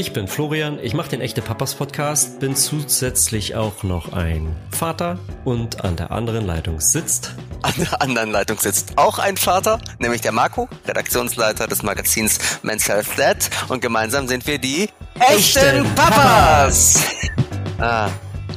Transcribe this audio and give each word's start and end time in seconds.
Ich 0.00 0.14
bin 0.14 0.28
Florian, 0.28 0.78
ich 0.82 0.94
mache 0.94 1.10
den 1.10 1.20
Echte 1.20 1.42
Papas 1.42 1.74
Podcast, 1.74 2.40
bin 2.40 2.56
zusätzlich 2.56 3.54
auch 3.54 3.82
noch 3.82 4.14
ein 4.14 4.56
Vater 4.70 5.18
und 5.44 5.84
an 5.84 5.96
der 5.96 6.10
anderen 6.10 6.46
Leitung 6.46 6.80
sitzt. 6.80 7.34
An 7.60 7.74
der 7.76 8.00
anderen 8.00 8.30
Leitung 8.30 8.58
sitzt 8.58 8.96
auch 8.96 9.18
ein 9.18 9.36
Vater, 9.36 9.78
nämlich 9.98 10.22
der 10.22 10.32
Marco, 10.32 10.70
Redaktionsleiter 10.88 11.66
des 11.66 11.82
Magazins 11.82 12.38
Men's 12.62 12.88
Health 12.88 13.08
Dad 13.18 13.50
und 13.68 13.82
gemeinsam 13.82 14.26
sind 14.26 14.46
wir 14.46 14.58
die 14.58 14.88
Echten, 15.18 15.58
Echten 15.58 15.94
Papas. 15.94 17.04
Papas. 17.76 17.78
Ah. 17.78 18.08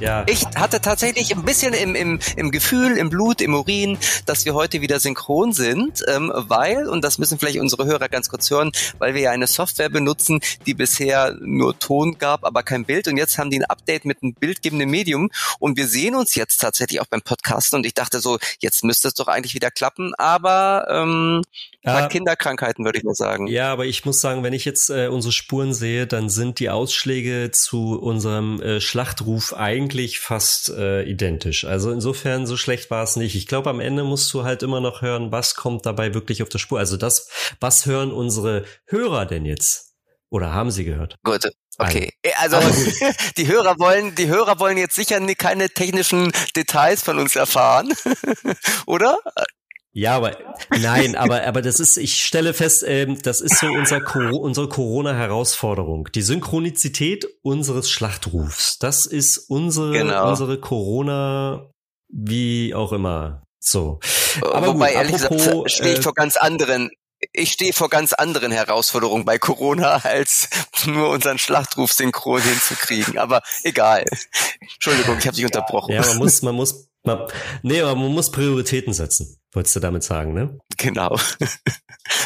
Ja. 0.03 0.25
Ich 0.27 0.45
hatte 0.57 0.81
tatsächlich 0.81 1.33
ein 1.33 1.43
bisschen 1.45 1.73
im, 1.73 1.95
im, 1.95 2.19
im 2.35 2.51
Gefühl, 2.51 2.97
im 2.97 3.09
Blut, 3.09 3.39
im 3.39 3.53
Urin, 3.53 3.97
dass 4.25 4.43
wir 4.43 4.53
heute 4.53 4.81
wieder 4.81 4.99
synchron 4.99 5.53
sind, 5.53 6.03
ähm, 6.09 6.29
weil, 6.35 6.89
und 6.89 7.05
das 7.05 7.19
müssen 7.19 7.39
vielleicht 7.39 7.59
unsere 7.59 7.85
Hörer 7.85 8.09
ganz 8.09 8.27
kurz 8.27 8.51
hören, 8.51 8.73
weil 8.99 9.13
wir 9.13 9.21
ja 9.21 9.31
eine 9.31 9.47
Software 9.47 9.87
benutzen, 9.87 10.41
die 10.65 10.73
bisher 10.73 11.37
nur 11.39 11.79
Ton 11.79 12.17
gab, 12.17 12.43
aber 12.43 12.63
kein 12.63 12.83
Bild. 12.83 13.07
Und 13.07 13.15
jetzt 13.15 13.37
haben 13.37 13.49
die 13.49 13.61
ein 13.61 13.63
Update 13.63 14.03
mit 14.03 14.21
einem 14.21 14.33
bildgebenden 14.33 14.89
Medium 14.89 15.31
und 15.59 15.77
wir 15.77 15.87
sehen 15.87 16.15
uns 16.15 16.35
jetzt 16.35 16.57
tatsächlich 16.57 16.99
auch 16.99 17.07
beim 17.07 17.21
Podcast. 17.21 17.73
Und 17.73 17.85
ich 17.85 17.93
dachte 17.93 18.19
so, 18.19 18.39
jetzt 18.59 18.83
müsste 18.83 19.07
es 19.07 19.13
doch 19.13 19.29
eigentlich 19.29 19.55
wieder 19.55 19.71
klappen, 19.71 20.13
aber 20.15 20.85
ähm, 20.89 21.43
ja, 21.85 22.07
Kinderkrankheiten 22.07 22.83
würde 22.83 22.97
ich 22.97 23.05
mal 23.05 23.15
sagen. 23.15 23.47
Ja, 23.47 23.71
aber 23.71 23.85
ich 23.85 24.03
muss 24.03 24.19
sagen, 24.19 24.43
wenn 24.43 24.53
ich 24.53 24.65
jetzt 24.65 24.89
äh, 24.89 25.07
unsere 25.07 25.31
Spuren 25.31 25.73
sehe, 25.73 26.07
dann 26.07 26.29
sind 26.29 26.59
die 26.59 26.69
Ausschläge 26.69 27.51
zu 27.51 27.97
unserem 27.99 28.61
äh, 28.61 28.81
Schlachtruf 28.81 29.53
eigentlich 29.53 29.92
eigentlich 29.93 30.19
fast 30.19 30.69
äh, 30.69 31.03
identisch. 31.03 31.65
Also 31.65 31.91
insofern 31.91 32.47
so 32.47 32.57
schlecht 32.57 32.89
war 32.89 33.03
es 33.03 33.15
nicht. 33.15 33.35
Ich 33.35 33.45
glaube, 33.45 33.69
am 33.69 33.79
Ende 33.79 34.03
musst 34.03 34.33
du 34.33 34.43
halt 34.43 34.63
immer 34.63 34.81
noch 34.81 35.03
hören, 35.03 35.31
was 35.31 35.53
kommt 35.53 35.85
dabei 35.85 36.15
wirklich 36.15 36.41
auf 36.41 36.49
der 36.49 36.57
Spur. 36.57 36.79
Also 36.79 36.97
das, 36.97 37.29
was 37.59 37.85
hören 37.85 38.11
unsere 38.11 38.65
Hörer 38.87 39.27
denn 39.27 39.45
jetzt? 39.45 39.93
Oder 40.31 40.51
haben 40.51 40.71
sie 40.71 40.83
gehört? 40.83 41.17
Gut, 41.23 41.47
Okay, 41.77 42.11
also, 42.37 42.57
also 42.57 42.91
die 43.37 43.47
Hörer 43.47 43.75
wollen, 43.79 44.13
die 44.15 44.27
Hörer 44.27 44.59
wollen 44.59 44.77
jetzt 44.77 44.95
sicher 44.95 45.19
keine 45.35 45.69
technischen 45.69 46.31
Details 46.55 47.01
von 47.01 47.17
uns 47.17 47.35
erfahren, 47.35 47.91
oder? 48.85 49.17
Ja, 49.95 50.15
aber 50.15 50.37
nein, 50.71 51.15
aber 51.15 51.45
aber 51.45 51.61
das 51.61 51.79
ist, 51.79 51.97
ich 51.97 52.23
stelle 52.23 52.53
fest, 52.53 52.83
ähm, 52.85 53.21
das 53.21 53.41
ist 53.41 53.59
so 53.59 53.67
unser 53.67 54.01
unsere 54.15 54.67
Corona-Herausforderung, 54.67 56.09
die 56.15 56.23
Synchronizität 56.23 57.27
unseres 57.43 57.91
Schlachtrufs. 57.91 58.79
Das 58.79 59.05
ist 59.05 59.37
unsere 59.37 59.91
genau. 59.91 60.29
unsere 60.29 60.59
Corona, 60.59 61.69
wie 62.09 62.73
auch 62.73 62.91
immer. 62.91 63.43
So. 63.59 63.99
Aber 64.41 64.67
Wobei 64.67 64.87
gut, 64.87 64.95
ehrlich 64.95 65.23
apropos, 65.23 65.45
gesagt 65.45 65.71
stehe 65.71 65.93
ich 65.93 65.99
äh, 65.99 66.01
vor 66.01 66.13
ganz 66.15 66.37
anderen 66.37 66.89
ich 67.31 67.51
stehe 67.51 67.73
vor 67.73 67.89
ganz 67.89 68.13
anderen 68.13 68.51
Herausforderungen 68.51 69.25
bei 69.25 69.37
Corona, 69.37 69.97
als 70.03 70.49
nur 70.85 71.09
unseren 71.09 71.37
Schlachtruf 71.37 71.91
synchron 71.91 72.41
hinzukriegen. 72.41 73.17
Aber 73.17 73.41
egal. 73.63 74.05
Entschuldigung, 74.59 75.17
ich 75.19 75.27
habe 75.27 75.35
dich 75.35 75.45
unterbrochen. 75.45 75.93
Ja, 75.93 76.05
man 76.05 76.17
muss, 76.17 76.41
man 76.41 76.55
muss, 76.55 76.89
man, 77.03 77.27
nee, 77.61 77.81
aber 77.81 77.95
man 77.95 78.11
muss 78.11 78.31
Prioritäten 78.31 78.93
setzen. 78.93 79.39
Wolltest 79.53 79.75
du 79.75 79.79
damit 79.79 80.03
sagen, 80.03 80.33
ne? 80.33 80.57
Genau. 80.77 81.17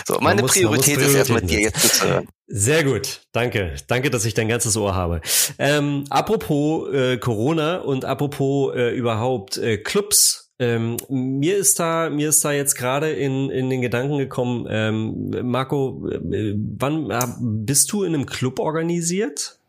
So, 0.08 0.20
meine 0.20 0.42
muss, 0.42 0.54
Priorität 0.54 0.98
ist 0.98 1.14
erstmal 1.14 1.42
dir 1.42 1.60
jetzt 1.60 1.96
zu 1.96 2.08
hören. 2.08 2.28
Sehr 2.48 2.84
gut, 2.84 3.22
danke. 3.34 3.76
Danke, 3.88 4.10
dass 4.10 4.26
ich 4.26 4.34
dein 4.34 4.48
ganzes 4.48 4.78
Ohr 4.78 4.96
habe. 4.96 5.22
Ähm, 5.60 6.06
apropos 6.10 6.92
äh, 6.94 7.18
Corona 7.18 7.78
und 7.78 8.06
apropos 8.06 8.74
äh, 8.76 8.96
überhaupt 8.96 9.58
äh, 9.58 9.78
Clubs. 9.78 10.47
Ähm, 10.60 10.98
mir 11.08 11.58
ist 11.58 11.80
da, 11.80 12.10
mir 12.10 12.30
ist 12.30 12.44
da 12.44 12.52
jetzt 12.52 12.76
gerade 12.76 13.12
in, 13.12 13.50
in 13.52 13.70
den 13.70 13.82
Gedanken 13.82 14.18
gekommen, 14.18 14.66
ähm, 14.70 15.30
Marco, 15.44 16.10
äh, 16.10 16.56
wann 16.56 17.12
äh, 17.12 17.20
bist 17.40 17.92
du 17.92 18.04
in 18.04 18.16
einem 18.16 18.26
Club 18.26 18.60
organisiert? 18.60 19.60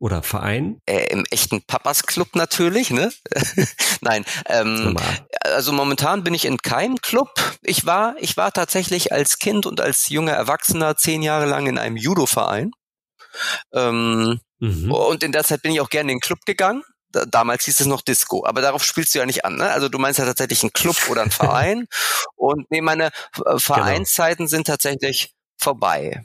Oder 0.00 0.22
Verein? 0.22 0.80
Äh, 0.86 1.10
Im 1.10 1.24
echten 1.30 1.62
Papas 1.62 2.04
Club 2.04 2.36
natürlich, 2.36 2.90
ne? 2.90 3.10
Nein. 4.00 4.24
Ähm, 4.46 4.96
also 5.40 5.72
momentan 5.72 6.22
bin 6.22 6.34
ich 6.34 6.44
in 6.44 6.58
keinem 6.58 6.98
Club. 6.98 7.30
Ich 7.62 7.84
war, 7.84 8.14
ich 8.20 8.36
war 8.36 8.52
tatsächlich 8.52 9.12
als 9.12 9.38
Kind 9.38 9.66
und 9.66 9.80
als 9.80 10.08
junger 10.08 10.34
Erwachsener 10.34 10.96
zehn 10.96 11.22
Jahre 11.22 11.46
lang 11.46 11.66
in 11.66 11.78
einem 11.78 11.96
Judo-Verein. 11.96 12.70
Ähm, 13.72 14.40
mhm. 14.60 14.92
Und 14.92 15.24
in 15.24 15.32
der 15.32 15.42
Zeit 15.42 15.62
bin 15.62 15.72
ich 15.72 15.80
auch 15.80 15.90
gerne 15.90 16.12
in 16.12 16.18
den 16.18 16.22
Club 16.22 16.40
gegangen. 16.46 16.84
Damals 17.10 17.64
hieß 17.64 17.80
es 17.80 17.86
noch 17.86 18.02
Disco, 18.02 18.44
aber 18.46 18.60
darauf 18.60 18.84
spielst 18.84 19.14
du 19.14 19.18
ja 19.18 19.26
nicht 19.26 19.44
an. 19.44 19.56
Ne? 19.56 19.70
Also 19.70 19.88
du 19.88 19.98
meinst 19.98 20.18
ja 20.18 20.24
tatsächlich 20.24 20.62
einen 20.62 20.72
Club 20.72 20.96
oder 21.08 21.22
einen 21.22 21.30
Verein. 21.30 21.86
und 22.36 22.70
nee, 22.70 22.80
meine 22.80 23.10
genau. 23.34 23.58
Vereinszeiten 23.58 24.46
genau. 24.46 24.50
sind 24.50 24.66
tatsächlich 24.66 25.34
vorbei. 25.56 26.24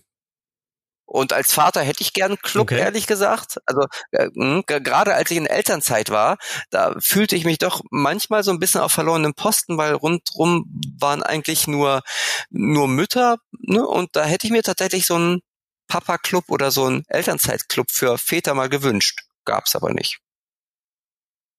Und 1.05 1.33
als 1.33 1.53
Vater 1.53 1.81
hätte 1.81 2.01
ich 2.01 2.13
gern 2.13 2.38
Club, 2.38 2.71
okay. 2.71 2.79
ehrlich 2.79 3.07
gesagt. 3.07 3.57
Also 3.66 3.85
äh, 4.11 4.29
hm, 4.33 4.63
gerade 4.66 5.13
als 5.13 5.29
ich 5.29 5.38
in 5.38 5.45
Elternzeit 5.45 6.09
war, 6.09 6.38
da 6.71 6.95
fühlte 7.00 7.35
ich 7.35 7.45
mich 7.45 7.59
doch 7.59 7.81
manchmal 7.91 8.44
so 8.44 8.51
ein 8.51 8.59
bisschen 8.59 8.81
auf 8.81 8.94
verlorenen 8.94 9.33
Posten, 9.35 9.77
weil 9.77 9.94
rundrum 9.94 10.65
waren 11.00 11.21
eigentlich 11.21 11.67
nur 11.67 12.01
nur 12.50 12.88
Mütter. 12.88 13.38
Ne? 13.51 13.85
Und 13.85 14.15
da 14.15 14.23
hätte 14.25 14.47
ich 14.47 14.51
mir 14.51 14.63
tatsächlich 14.63 15.05
so 15.05 15.15
einen 15.15 15.41
Papa-Club 15.88 16.45
oder 16.47 16.71
so 16.71 16.85
einen 16.85 17.03
Elternzeitclub 17.07 17.91
für 17.91 18.17
Väter 18.17 18.55
mal 18.55 18.69
gewünscht. 18.69 19.21
Gab's 19.45 19.75
aber 19.75 19.94
nicht. 19.94 20.22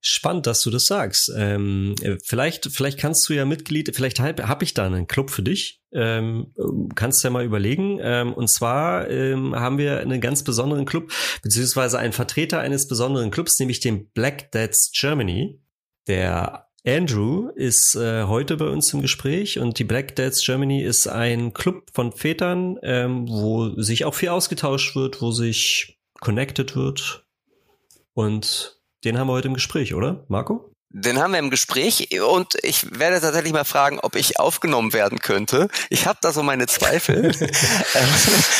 Spannend, 0.07 0.47
dass 0.47 0.61
du 0.61 0.69
das 0.69 0.85
sagst. 0.85 1.33
Ähm, 1.35 1.95
vielleicht, 2.23 2.67
vielleicht 2.67 2.99
kannst 2.99 3.27
du 3.27 3.33
ja 3.33 3.47
Mitglied, 3.47 3.91
vielleicht 3.97 4.21
habe 4.21 4.47
hab 4.47 4.63
ich 4.63 4.75
da 4.75 4.85
einen 4.85 5.07
Club 5.07 5.31
für 5.31 5.43
dich. 5.43 5.81
Ähm, 5.93 6.53
kannst 6.95 7.25
du 7.25 7.29
ja 7.29 7.33
mal 7.33 7.43
überlegen. 7.43 8.01
Ähm, 8.03 8.35
und 8.35 8.51
zwar 8.51 9.09
ähm, 9.09 9.57
haben 9.57 9.79
wir 9.79 10.01
einen 10.01 10.21
ganz 10.21 10.45
besonderen 10.45 10.85
Club, 10.85 11.11
beziehungsweise 11.43 11.99
einen 11.99 12.13
Vertreter 12.13 12.61
eines 12.61 12.87
besonderen 12.87 13.31
Clubs, 13.31 13.59
nämlich 13.59 13.81
den 13.81 14.11
Black 14.11 14.53
Dads 14.53 14.93
Germany. 14.93 15.59
Der 16.07 16.69
Andrew 16.87 17.49
ist 17.55 17.95
äh, 17.95 18.25
heute 18.25 18.59
bei 18.59 18.67
uns 18.67 18.93
im 18.93 19.01
Gespräch 19.01 19.59
und 19.59 19.79
die 19.79 19.85
Black 19.85 20.17
Dads 20.17 20.45
Germany 20.45 20.83
ist 20.83 21.07
ein 21.07 21.55
Club 21.55 21.87
von 21.95 22.13
Vätern, 22.13 22.79
ähm, 22.83 23.27
wo 23.27 23.71
sich 23.81 24.05
auch 24.05 24.15
viel 24.15 24.29
ausgetauscht 24.29 24.97
wird, 24.97 25.23
wo 25.23 25.31
sich 25.31 25.99
connected 26.21 26.77
wird. 26.77 27.25
Und 28.13 28.84
den 29.05 29.19
haben 29.19 29.29
wir 29.29 29.33
heute 29.33 29.49
im 29.49 29.55
Gespräch, 29.55 29.95
oder, 29.95 30.25
Marco? 30.29 30.71
Den 30.97 31.19
haben 31.19 31.33
wir 31.33 31.41
im 31.41 31.51
Gespräch 31.51 32.09
und 32.23 32.55
ich 32.63 32.99
werde 32.99 33.21
tatsächlich 33.21 33.53
mal 33.53 33.65
fragen, 33.65 33.99
ob 33.99 34.15
ich 34.15 34.39
aufgenommen 34.39 34.93
werden 34.93 35.19
könnte. 35.19 35.67
Ich 35.91 36.07
habe 36.07 36.21
da 36.23 36.31
so 36.31 36.45
meine 36.45 36.69
Zweifel. 36.69 37.33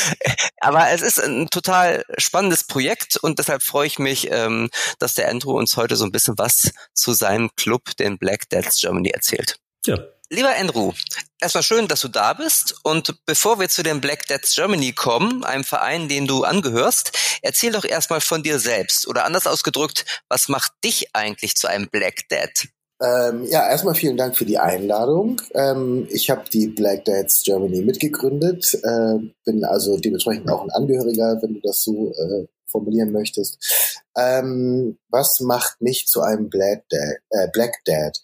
Aber 0.59 0.89
es 0.89 1.01
ist 1.01 1.23
ein 1.23 1.47
total 1.49 2.03
spannendes 2.17 2.65
Projekt 2.65 3.15
und 3.15 3.39
deshalb 3.39 3.63
freue 3.63 3.87
ich 3.87 3.99
mich, 3.99 4.29
ähm, 4.31 4.69
dass 4.99 5.13
der 5.13 5.29
Andrew 5.29 5.57
uns 5.57 5.77
heute 5.77 5.95
so 5.95 6.03
ein 6.03 6.11
bisschen 6.11 6.37
was 6.37 6.71
zu 6.93 7.13
seinem 7.13 7.51
Club, 7.55 7.95
den 7.97 8.17
Black 8.17 8.49
Deaths 8.49 8.81
Germany, 8.81 9.11
erzählt. 9.11 9.57
Ja, 9.85 9.99
Lieber 10.29 10.55
Andrew, 10.59 10.91
erstmal 11.39 11.63
schön, 11.63 11.87
dass 11.87 12.01
du 12.01 12.07
da 12.07 12.33
bist. 12.33 12.75
Und 12.83 13.15
bevor 13.25 13.59
wir 13.59 13.69
zu 13.69 13.83
dem 13.83 14.01
Black 14.01 14.27
Dads 14.27 14.55
Germany 14.55 14.93
kommen, 14.93 15.43
einem 15.43 15.63
Verein, 15.63 16.07
den 16.07 16.27
du 16.27 16.43
angehörst, 16.43 17.11
erzähl 17.41 17.71
doch 17.71 17.85
erstmal 17.85 18.21
von 18.21 18.43
dir 18.43 18.59
selbst. 18.59 19.07
Oder 19.07 19.25
anders 19.25 19.47
ausgedrückt, 19.47 20.05
was 20.29 20.49
macht 20.49 20.71
dich 20.83 21.15
eigentlich 21.15 21.55
zu 21.55 21.67
einem 21.67 21.89
Black 21.89 22.27
Dad? 22.29 22.67
Ähm, 23.01 23.43
ja, 23.45 23.69
erstmal 23.69 23.95
vielen 23.95 24.15
Dank 24.15 24.37
für 24.37 24.45
die 24.45 24.57
Einladung. 24.57 25.41
Ähm, 25.53 26.07
ich 26.09 26.29
habe 26.29 26.49
die 26.49 26.67
Black 26.67 27.03
Dads 27.03 27.43
Germany 27.43 27.81
mitgegründet, 27.81 28.73
äh, 28.73 29.17
bin 29.43 29.65
also 29.65 29.97
dementsprechend 29.97 30.49
auch 30.49 30.63
ein 30.63 30.71
Angehöriger, 30.71 31.39
wenn 31.41 31.55
du 31.55 31.59
das 31.61 31.81
so 31.81 32.13
äh, 32.13 32.47
formulieren 32.67 33.11
möchtest. 33.11 34.01
Ähm, 34.17 34.97
was 35.09 35.41
macht 35.41 35.81
mich 35.81 36.07
zu 36.07 36.21
einem 36.21 36.49
Black 36.49 36.85
Dad? 36.89 37.17
Äh, 37.31 37.47
Black 37.51 37.83
Dad? 37.83 38.17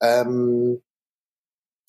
Ähm, 0.00 0.82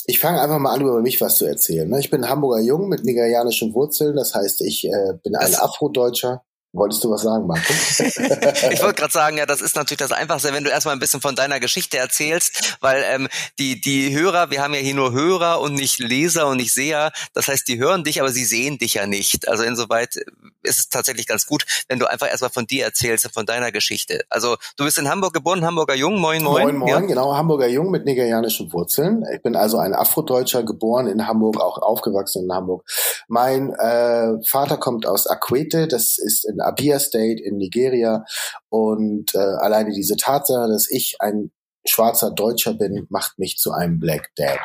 ich 0.05 0.19
fange 0.19 0.41
einfach 0.41 0.59
mal 0.59 0.73
an, 0.73 0.81
über 0.81 1.01
mich 1.01 1.21
was 1.21 1.37
zu 1.37 1.45
erzählen. 1.45 1.89
Ne? 1.89 1.99
Ich 1.99 2.09
bin 2.09 2.29
Hamburger 2.29 2.61
Jung 2.61 2.89
mit 2.89 3.05
nigerianischen 3.05 3.73
Wurzeln, 3.73 4.15
das 4.15 4.35
heißt, 4.35 4.61
ich 4.61 4.85
äh, 4.85 5.13
bin 5.23 5.35
ein 5.35 5.55
Afrodeutscher. 5.55 6.43
Wolltest 6.75 7.03
du 7.03 7.11
was 7.11 7.21
sagen, 7.21 7.45
Marco? 7.45 7.71
ich 7.99 8.81
wollte 8.81 8.99
gerade 8.99 9.13
sagen, 9.13 9.37
ja, 9.37 9.45
das 9.45 9.61
ist 9.61 9.75
natürlich 9.75 9.99
das 9.99 10.11
Einfachste, 10.11 10.53
wenn 10.53 10.63
du 10.63 10.71
erstmal 10.71 10.95
ein 10.95 10.99
bisschen 10.99 11.21
von 11.21 11.35
deiner 11.35 11.59
Geschichte 11.59 11.99
erzählst, 11.99 12.77
weil 12.81 13.03
ähm, 13.05 13.27
die, 13.59 13.79
die 13.79 14.11
Hörer, 14.15 14.49
wir 14.49 14.63
haben 14.63 14.73
ja 14.73 14.79
hier 14.79 14.95
nur 14.95 15.11
Hörer 15.11 15.61
und 15.61 15.75
nicht 15.75 15.99
Leser 15.99 16.47
und 16.47 16.57
nicht 16.57 16.73
Seher. 16.73 17.11
Das 17.35 17.47
heißt, 17.47 17.67
die 17.67 17.77
hören 17.77 18.03
dich, 18.03 18.21
aber 18.21 18.31
sie 18.31 18.43
sehen 18.43 18.79
dich 18.79 18.95
ja 18.95 19.05
nicht. 19.05 19.47
Also 19.47 19.61
insoweit 19.61 20.15
ist 20.63 20.79
es 20.79 20.89
tatsächlich 20.89 21.27
ganz 21.27 21.45
gut, 21.45 21.63
wenn 21.89 21.99
du 21.99 22.09
einfach 22.09 22.27
erstmal 22.27 22.49
von 22.49 22.65
dir 22.65 22.85
erzählst 22.85 23.25
und 23.25 23.35
von 23.35 23.45
deiner 23.45 23.71
Geschichte. 23.71 24.21
Also 24.29 24.57
du 24.75 24.85
bist 24.85 24.97
in 24.97 25.07
Hamburg 25.07 25.33
geboren, 25.33 25.63
Hamburger 25.63 25.93
Jung, 25.93 26.19
moin, 26.19 26.41
moin. 26.41 26.63
Moin, 26.63 26.77
moin, 26.77 26.89
ja? 26.89 26.99
genau, 27.01 27.35
Hamburger 27.35 27.67
Jung 27.67 27.91
mit 27.91 28.05
nigerianischen 28.05 28.73
Wurzeln. 28.73 29.23
Ich 29.31 29.43
bin 29.43 29.55
also 29.55 29.77
ein 29.77 29.93
Afrodeutscher, 29.93 30.63
geboren 30.63 31.05
in 31.05 31.27
Hamburg, 31.27 31.61
auch 31.61 31.77
aufgewachsen 31.77 32.45
in 32.45 32.51
Hamburg. 32.51 32.83
Mein 33.27 33.73
äh, 33.73 34.43
Vater 34.47 34.77
kommt 34.77 35.05
aus 35.05 35.27
Akwete, 35.27 35.87
das 35.87 36.17
ist 36.17 36.45
in 36.45 36.62
Abia 36.63 36.99
State 36.99 37.41
in 37.43 37.57
Nigeria. 37.57 38.25
Und 38.69 39.33
äh, 39.35 39.37
alleine 39.37 39.91
diese 39.91 40.15
Tatsache, 40.15 40.67
dass 40.67 40.89
ich 40.89 41.15
ein 41.19 41.51
schwarzer 41.85 42.31
Deutscher 42.31 42.73
bin, 42.73 43.05
macht 43.09 43.37
mich 43.37 43.57
zu 43.57 43.71
einem 43.71 43.99
Black 43.99 44.29
Dad. 44.35 44.59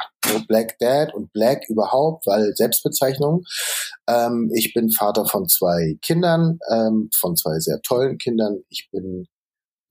Black 0.46 0.78
Dad 0.78 1.14
und 1.14 1.32
Black 1.32 1.68
überhaupt, 1.68 2.26
weil 2.26 2.54
Selbstbezeichnung. 2.54 3.44
Ähm, 4.08 4.50
ich 4.54 4.72
bin 4.72 4.90
Vater 4.90 5.26
von 5.26 5.48
zwei 5.48 5.98
Kindern, 6.02 6.58
ähm, 6.70 7.10
von 7.14 7.36
zwei 7.36 7.58
sehr 7.58 7.80
tollen 7.82 8.18
Kindern. 8.18 8.62
Ich 8.68 8.88
bin 8.92 9.26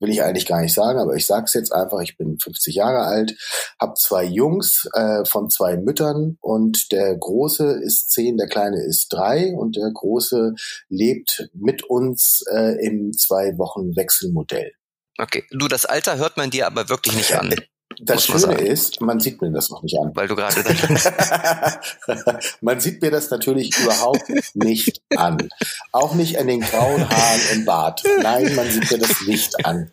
will 0.00 0.10
ich 0.10 0.22
eigentlich 0.22 0.46
gar 0.46 0.60
nicht 0.60 0.74
sagen, 0.74 0.98
aber 0.98 1.14
ich 1.14 1.26
sage 1.26 1.44
es 1.46 1.54
jetzt 1.54 1.72
einfach, 1.72 2.00
ich 2.00 2.16
bin 2.16 2.38
50 2.38 2.74
Jahre 2.74 3.04
alt, 3.04 3.36
habe 3.80 3.94
zwei 3.94 4.24
Jungs 4.24 4.88
äh, 4.94 5.24
von 5.24 5.50
zwei 5.50 5.76
Müttern 5.76 6.38
und 6.40 6.92
der 6.92 7.16
Große 7.16 7.80
ist 7.82 8.10
zehn, 8.10 8.36
der 8.36 8.48
Kleine 8.48 8.82
ist 8.84 9.08
drei 9.10 9.54
und 9.54 9.76
der 9.76 9.90
Große 9.92 10.54
lebt 10.88 11.50
mit 11.54 11.84
uns 11.84 12.44
äh, 12.52 12.84
im 12.84 13.12
zwei 13.12 13.56
Wochen 13.58 13.96
Wechselmodell. 13.96 14.72
Okay, 15.18 15.44
du, 15.50 15.66
das 15.66 15.84
Alter 15.84 16.16
hört 16.18 16.36
man 16.36 16.50
dir 16.50 16.66
aber 16.66 16.88
wirklich 16.88 17.16
nicht 17.16 17.34
an. 17.34 17.54
Das 18.00 18.26
Schöne 18.26 18.38
sagen. 18.38 18.66
ist, 18.66 19.00
man 19.00 19.18
sieht 19.18 19.40
mir 19.40 19.50
das 19.50 19.70
noch 19.70 19.82
nicht 19.82 19.98
an. 19.98 20.14
Weil 20.14 20.28
du 20.28 20.36
gerade 20.36 20.62
Man 22.60 22.80
sieht 22.80 23.02
mir 23.02 23.10
das 23.10 23.30
natürlich 23.30 23.76
überhaupt 23.78 24.28
nicht 24.54 25.00
an. 25.16 25.48
Auch 25.92 26.14
nicht 26.14 26.38
an 26.38 26.46
den 26.46 26.60
grauen 26.60 27.08
Haaren 27.08 27.40
im 27.54 27.64
Bart. 27.64 28.02
Nein, 28.22 28.54
man 28.54 28.70
sieht 28.70 28.90
mir 28.90 28.98
das 28.98 29.26
nicht 29.26 29.64
an. 29.64 29.90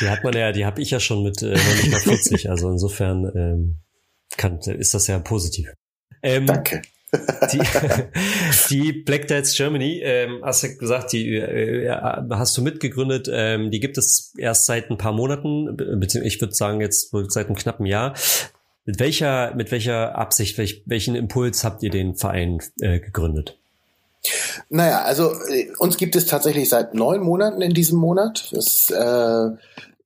Die 0.00 0.08
hat 0.08 0.24
man 0.24 0.36
ja, 0.36 0.52
die 0.52 0.66
habe 0.66 0.82
ich 0.82 0.90
ja 0.90 1.00
schon 1.00 1.22
mit 1.22 1.40
äh, 1.42 1.52
nicht 1.52 1.90
mal 1.90 2.00
40. 2.00 2.50
Also 2.50 2.68
insofern 2.70 3.24
ähm, 3.34 3.76
kann, 4.36 4.58
ist 4.58 4.92
das 4.92 5.06
ja 5.06 5.18
positiv. 5.18 5.72
Ähm, 6.22 6.46
Danke. 6.46 6.82
Die, 7.52 7.60
die 8.70 8.92
Black 8.92 9.28
Dads 9.28 9.56
Germany, 9.56 10.00
ähm, 10.02 10.40
hast 10.42 10.62
du 10.62 10.76
gesagt, 10.76 11.12
die 11.12 11.34
äh, 11.34 11.88
hast 12.30 12.56
du 12.56 12.62
mitgegründet. 12.62 13.28
Ähm, 13.32 13.70
die 13.70 13.80
gibt 13.80 13.98
es 13.98 14.32
erst 14.36 14.66
seit 14.66 14.90
ein 14.90 14.98
paar 14.98 15.12
Monaten, 15.12 15.76
beziehungsweise 15.76 16.24
ich 16.24 16.40
würde 16.40 16.54
sagen 16.54 16.80
jetzt 16.80 17.14
seit 17.28 17.46
einem 17.46 17.56
knappen 17.56 17.86
Jahr. 17.86 18.14
Mit 18.84 19.00
welcher, 19.00 19.54
mit 19.54 19.72
welcher 19.72 20.16
Absicht, 20.16 20.58
welch, 20.58 20.82
welchen 20.86 21.16
Impuls 21.16 21.64
habt 21.64 21.82
ihr 21.82 21.90
den 21.90 22.14
Verein 22.14 22.60
äh, 22.80 23.00
gegründet? 23.00 23.58
Naja, 24.68 25.02
also 25.02 25.32
äh, 25.48 25.68
uns 25.78 25.96
gibt 25.96 26.16
es 26.16 26.26
tatsächlich 26.26 26.68
seit 26.68 26.94
neun 26.94 27.20
Monaten 27.20 27.62
in 27.62 27.74
diesem 27.74 27.98
Monat. 27.98 28.48
Das 28.52 28.90
äh, 28.90 29.50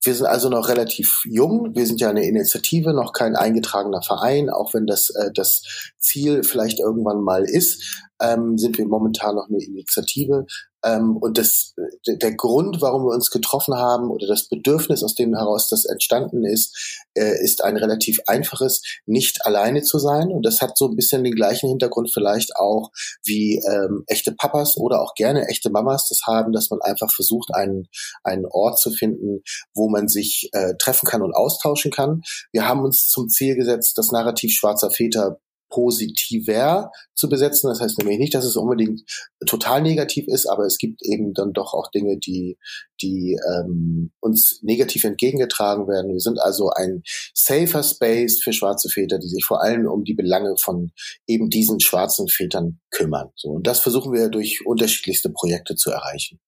wir 0.02 0.14
sind 0.14 0.26
also 0.26 0.48
noch 0.48 0.68
relativ 0.68 1.22
jung. 1.24 1.74
Wir 1.74 1.86
sind 1.86 2.00
ja 2.00 2.08
eine 2.08 2.26
Initiative, 2.26 2.94
noch 2.94 3.12
kein 3.12 3.36
eingetragener 3.36 4.02
Verein, 4.02 4.48
auch 4.48 4.72
wenn 4.72 4.86
das 4.86 5.10
äh, 5.10 5.30
das 5.32 5.62
Ziel 5.98 6.42
vielleicht 6.42 6.80
irgendwann 6.80 7.20
mal 7.20 7.44
ist, 7.44 8.04
ähm, 8.20 8.56
sind 8.56 8.78
wir 8.78 8.86
momentan 8.86 9.34
noch 9.34 9.48
eine 9.48 9.62
Initiative. 9.62 10.46
Ähm, 10.84 11.16
und 11.16 11.38
das, 11.38 11.74
der 12.06 12.34
Grund, 12.34 12.80
warum 12.80 13.04
wir 13.04 13.14
uns 13.14 13.30
getroffen 13.30 13.74
haben 13.74 14.10
oder 14.10 14.26
das 14.26 14.48
Bedürfnis, 14.48 15.02
aus 15.02 15.14
dem 15.14 15.34
heraus 15.34 15.68
das 15.68 15.84
entstanden 15.84 16.44
ist, 16.44 17.04
äh, 17.14 17.42
ist 17.42 17.62
ein 17.64 17.76
relativ 17.76 18.18
einfaches, 18.26 18.82
nicht 19.06 19.44
alleine 19.46 19.82
zu 19.82 19.98
sein. 19.98 20.28
Und 20.28 20.44
das 20.44 20.60
hat 20.60 20.76
so 20.78 20.88
ein 20.88 20.96
bisschen 20.96 21.24
den 21.24 21.34
gleichen 21.34 21.68
Hintergrund 21.68 22.10
vielleicht 22.12 22.56
auch 22.56 22.90
wie 23.24 23.62
ähm, 23.70 24.04
echte 24.06 24.32
Papas 24.32 24.76
oder 24.76 25.02
auch 25.02 25.14
gerne 25.14 25.48
echte 25.48 25.70
Mamas 25.70 26.08
das 26.08 26.22
haben, 26.26 26.52
dass 26.52 26.70
man 26.70 26.80
einfach 26.80 27.12
versucht, 27.12 27.54
einen, 27.54 27.88
einen 28.24 28.46
Ort 28.46 28.78
zu 28.78 28.90
finden, 28.90 29.42
wo 29.74 29.88
man 29.88 30.08
sich 30.08 30.48
äh, 30.52 30.74
treffen 30.78 31.06
kann 31.06 31.22
und 31.22 31.34
austauschen 31.34 31.90
kann. 31.90 32.22
Wir 32.52 32.66
haben 32.66 32.84
uns 32.84 33.08
zum 33.08 33.28
Ziel 33.28 33.54
gesetzt, 33.56 33.98
das 33.98 34.12
Narrativ 34.12 34.52
schwarzer 34.52 34.90
Väter 34.90 35.38
positiver 35.70 36.90
zu 37.14 37.28
besetzen. 37.28 37.68
Das 37.68 37.80
heißt 37.80 37.98
nämlich 37.98 38.18
nicht, 38.18 38.34
dass 38.34 38.44
es 38.44 38.56
unbedingt 38.56 39.02
total 39.46 39.80
negativ 39.82 40.26
ist, 40.28 40.46
aber 40.46 40.66
es 40.66 40.76
gibt 40.76 41.00
eben 41.02 41.32
dann 41.32 41.52
doch 41.52 41.72
auch 41.72 41.90
Dinge, 41.90 42.18
die, 42.18 42.58
die 43.00 43.38
ähm, 43.50 44.12
uns 44.20 44.60
negativ 44.62 45.04
entgegengetragen 45.04 45.88
werden. 45.88 46.12
Wir 46.12 46.20
sind 46.20 46.40
also 46.40 46.70
ein 46.70 47.02
safer 47.32 47.82
Space 47.82 48.40
für 48.42 48.52
schwarze 48.52 48.88
Väter, 48.88 49.18
die 49.18 49.28
sich 49.28 49.44
vor 49.44 49.62
allem 49.62 49.86
um 49.86 50.04
die 50.04 50.14
Belange 50.14 50.54
von 50.60 50.90
eben 51.26 51.48
diesen 51.48 51.80
schwarzen 51.80 52.28
Vätern 52.28 52.80
kümmern. 52.90 53.30
So, 53.36 53.48
und 53.50 53.66
das 53.66 53.80
versuchen 53.80 54.12
wir 54.12 54.28
durch 54.28 54.66
unterschiedlichste 54.66 55.30
Projekte 55.30 55.76
zu 55.76 55.90
erreichen. 55.90 56.40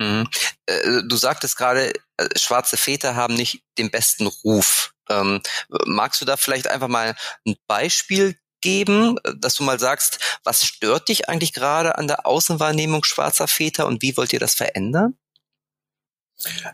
Mhm. 0.00 0.28
Äh, 0.66 1.02
du 1.06 1.16
sagtest 1.16 1.56
gerade, 1.56 1.92
äh, 2.16 2.28
schwarze 2.36 2.76
Väter 2.76 3.14
haben 3.14 3.34
nicht 3.34 3.62
den 3.76 3.90
besten 3.90 4.26
Ruf. 4.26 4.92
Ähm, 5.10 5.42
magst 5.86 6.20
du 6.20 6.24
da 6.24 6.36
vielleicht 6.36 6.68
einfach 6.68 6.88
mal 6.88 7.14
ein 7.46 7.56
Beispiel 7.66 8.36
geben, 8.62 9.18
dass 9.36 9.54
du 9.54 9.62
mal 9.62 9.78
sagst, 9.78 10.18
was 10.44 10.64
stört 10.64 11.08
dich 11.08 11.28
eigentlich 11.28 11.52
gerade 11.52 11.98
an 11.98 12.08
der 12.08 12.26
Außenwahrnehmung 12.26 13.04
schwarzer 13.04 13.46
Väter 13.46 13.86
und 13.86 14.02
wie 14.02 14.16
wollt 14.16 14.32
ihr 14.32 14.40
das 14.40 14.54
verändern? 14.54 15.18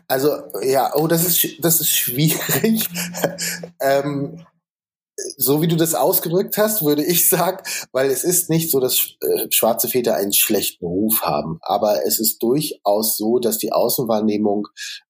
Also 0.07 0.49
ja, 0.61 0.93
oh, 0.95 1.07
das 1.07 1.25
ist 1.25 1.45
das 1.59 1.81
ist 1.81 1.91
schwierig. 1.91 2.87
ähm, 3.81 4.45
so 5.37 5.61
wie 5.61 5.67
du 5.67 5.75
das 5.75 5.95
ausgedrückt 5.95 6.57
hast, 6.57 6.83
würde 6.83 7.03
ich 7.03 7.27
sagen, 7.29 7.63
weil 7.91 8.09
es 8.09 8.23
ist 8.23 8.49
nicht 8.49 8.71
so, 8.71 8.79
dass 8.79 9.15
äh, 9.21 9.47
schwarze 9.49 9.87
Väter 9.87 10.15
einen 10.15 10.33
schlechten 10.33 10.85
Ruf 10.85 11.21
haben, 11.21 11.59
aber 11.61 12.05
es 12.05 12.19
ist 12.19 12.41
durchaus 12.43 13.17
so, 13.17 13.39
dass 13.39 13.57
die 13.57 13.71
Außenwahrnehmung 13.71 14.67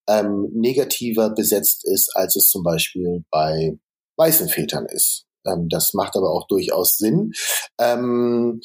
ähm, 0.07 0.49
negativer 0.53 1.29
besetzt 1.29 1.85
ist, 1.85 2.15
als 2.15 2.35
es 2.35 2.49
zum 2.49 2.63
Beispiel 2.63 3.23
bei 3.29 3.77
weißen 4.17 4.49
Vätern 4.49 4.85
ist. 4.85 5.25
Ähm, 5.45 5.67
das 5.69 5.93
macht 5.93 6.15
aber 6.15 6.31
auch 6.31 6.47
durchaus 6.47 6.97
Sinn. 6.97 7.33
Ähm, 7.79 8.61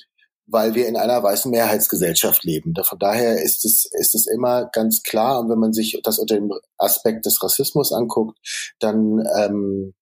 weil 0.47 0.75
wir 0.75 0.87
in 0.87 0.97
einer 0.97 1.23
weißen 1.23 1.51
Mehrheitsgesellschaft 1.51 2.45
leben. 2.45 2.75
Von 2.85 2.99
daher 2.99 3.43
ist 3.43 3.65
es, 3.65 3.89
ist 3.93 4.15
es 4.15 4.27
immer 4.27 4.67
ganz 4.67 5.03
klar, 5.03 5.41
und 5.41 5.49
wenn 5.49 5.59
man 5.59 5.73
sich 5.73 5.99
das 6.03 6.19
unter 6.19 6.35
dem 6.35 6.53
Aspekt 6.79 7.27
des 7.27 7.43
Rassismus 7.43 7.93
anguckt, 7.93 8.39
dann 8.79 9.25
ähm, 9.39 9.95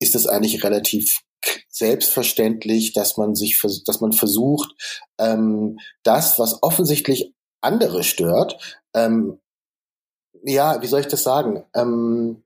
ist 0.00 0.14
es 0.14 0.26
eigentlich 0.26 0.64
relativ 0.64 1.20
selbstverständlich, 1.68 2.92
dass 2.92 3.16
man 3.16 3.34
sich, 3.34 3.60
dass 3.86 4.00
man 4.00 4.12
versucht, 4.12 4.74
ähm, 5.18 5.78
das, 6.02 6.38
was 6.38 6.62
offensichtlich 6.62 7.32
andere 7.62 8.02
stört, 8.02 8.80
ähm, 8.94 9.38
ja, 10.42 10.82
wie 10.82 10.86
soll 10.86 11.00
ich 11.00 11.06
das 11.06 11.22
sagen, 11.22 11.64
ähm, 11.74 12.42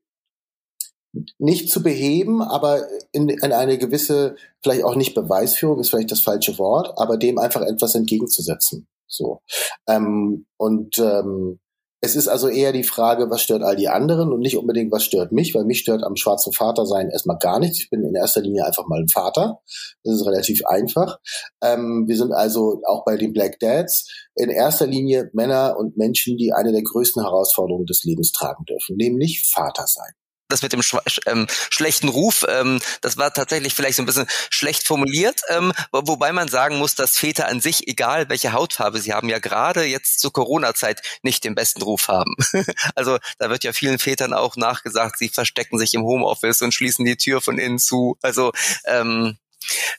nicht 1.38 1.70
zu 1.70 1.82
beheben, 1.82 2.42
aber 2.42 2.86
in, 3.12 3.28
in 3.28 3.52
eine 3.52 3.78
gewisse, 3.78 4.36
vielleicht 4.62 4.84
auch 4.84 4.96
nicht 4.96 5.14
Beweisführung 5.14 5.78
ist 5.78 5.90
vielleicht 5.90 6.10
das 6.10 6.20
falsche 6.20 6.58
Wort, 6.58 6.92
aber 6.96 7.16
dem 7.16 7.38
einfach 7.38 7.62
etwas 7.62 7.94
entgegenzusetzen. 7.94 8.88
So 9.06 9.40
ähm, 9.86 10.46
und 10.56 10.98
ähm, 10.98 11.60
es 12.04 12.16
ist 12.16 12.28
also 12.28 12.48
eher 12.48 12.72
die 12.72 12.84
Frage, 12.84 13.30
was 13.30 13.40
stört 13.40 13.62
all 13.62 13.76
die 13.76 13.88
anderen 13.88 14.30
und 14.30 14.40
nicht 14.40 14.58
unbedingt, 14.58 14.92
was 14.92 15.04
stört 15.04 15.32
mich, 15.32 15.54
weil 15.54 15.64
mich 15.64 15.78
stört 15.78 16.02
am 16.02 16.16
schwarzen 16.16 16.52
Vater 16.52 16.84
sein 16.84 17.08
erstmal 17.08 17.38
gar 17.38 17.58
nichts. 17.58 17.80
Ich 17.80 17.88
bin 17.88 18.04
in 18.04 18.14
erster 18.14 18.42
Linie 18.42 18.66
einfach 18.66 18.86
mal 18.86 19.00
ein 19.00 19.08
Vater. 19.08 19.60
Das 20.02 20.14
ist 20.14 20.26
relativ 20.26 20.66
einfach. 20.66 21.18
Ähm, 21.62 22.04
wir 22.06 22.16
sind 22.16 22.32
also 22.32 22.82
auch 22.86 23.06
bei 23.06 23.16
den 23.16 23.32
Black 23.32 23.58
Dads 23.58 24.06
in 24.34 24.50
erster 24.50 24.86
Linie 24.86 25.30
Männer 25.32 25.76
und 25.78 25.96
Menschen, 25.96 26.36
die 26.36 26.52
eine 26.52 26.72
der 26.72 26.82
größten 26.82 27.22
Herausforderungen 27.22 27.86
des 27.86 28.04
Lebens 28.04 28.32
tragen 28.32 28.64
dürfen, 28.66 28.96
nämlich 28.96 29.50
Vater 29.50 29.86
sein 29.86 30.12
das 30.48 30.62
mit 30.62 30.72
dem 30.72 30.82
ähm, 31.26 31.46
schlechten 31.70 32.08
Ruf, 32.08 32.44
ähm, 32.48 32.80
das 33.00 33.16
war 33.16 33.32
tatsächlich 33.32 33.74
vielleicht 33.74 33.96
so 33.96 34.02
ein 34.02 34.06
bisschen 34.06 34.26
schlecht 34.50 34.86
formuliert, 34.86 35.40
ähm, 35.48 35.72
wobei 35.92 36.32
man 36.32 36.48
sagen 36.48 36.78
muss, 36.78 36.94
dass 36.94 37.16
Väter 37.16 37.48
an 37.48 37.60
sich, 37.60 37.88
egal 37.88 38.28
welche 38.28 38.52
Hautfarbe 38.52 38.98
sie 39.00 39.12
haben, 39.12 39.28
ja 39.28 39.38
gerade 39.38 39.84
jetzt 39.84 40.20
zur 40.20 40.32
Corona-Zeit 40.32 41.02
nicht 41.22 41.44
den 41.44 41.54
besten 41.54 41.82
Ruf 41.82 42.08
haben. 42.08 42.34
also 42.94 43.18
da 43.38 43.50
wird 43.50 43.64
ja 43.64 43.72
vielen 43.72 43.98
Vätern 43.98 44.32
auch 44.32 44.56
nachgesagt, 44.56 45.18
sie 45.18 45.28
verstecken 45.28 45.78
sich 45.78 45.94
im 45.94 46.02
Homeoffice 46.02 46.62
und 46.62 46.72
schließen 46.72 47.04
die 47.04 47.16
Tür 47.16 47.40
von 47.40 47.58
innen 47.58 47.78
zu. 47.78 48.16
Also 48.22 48.52
ähm, 48.84 49.38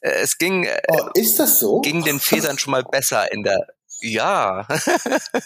äh, 0.02 0.10
es 0.22 0.38
ging, 0.38 0.66
äh, 0.66 0.82
oh, 0.90 1.10
ist 1.16 1.40
das 1.40 1.60
so? 1.60 1.82
ging 1.82 2.04
den 2.04 2.20
Vätern 2.20 2.58
schon 2.58 2.72
mal 2.72 2.84
besser 2.84 3.32
in 3.32 3.44
der 3.44 3.68
ja, 4.06 4.68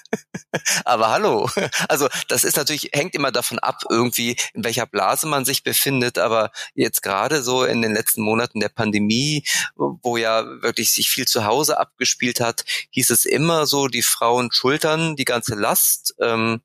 aber 0.86 1.10
hallo. 1.10 1.50
Also 1.88 2.08
das 2.28 2.44
ist 2.44 2.58
natürlich, 2.58 2.90
hängt 2.94 3.16
immer 3.16 3.32
davon 3.32 3.60
ab, 3.60 3.84
irgendwie, 3.90 4.36
in 4.54 4.64
welcher 4.64 4.86
Blase 4.86 5.28
man 5.28 5.46
sich 5.46 5.64
befindet. 5.64 6.18
Aber 6.18 6.52
jetzt 6.76 7.02
gerade 7.02 7.42
so 7.42 7.64
in 7.64 7.82
den 7.82 7.94
letzten 7.94 8.22
Monaten 8.22 8.60
der 8.60 8.70
Pandemie, 8.70 9.44
wo 9.76 10.18
ja 10.18 10.46
wirklich 10.62 10.92
sich 10.92 11.10
viel 11.10 11.28
zu 11.28 11.46
Hause 11.46 11.80
abgespielt 11.80 12.40
hat, 12.40 12.66
hieß 12.92 13.10
es 13.10 13.26
immer 13.26 13.66
so, 13.66 13.88
die 13.88 14.04
Frauen 14.04 14.52
schultern 14.52 15.16
die 15.16 15.26
ganze 15.26 15.56
Last 15.56 16.16
ähm, 16.20 16.62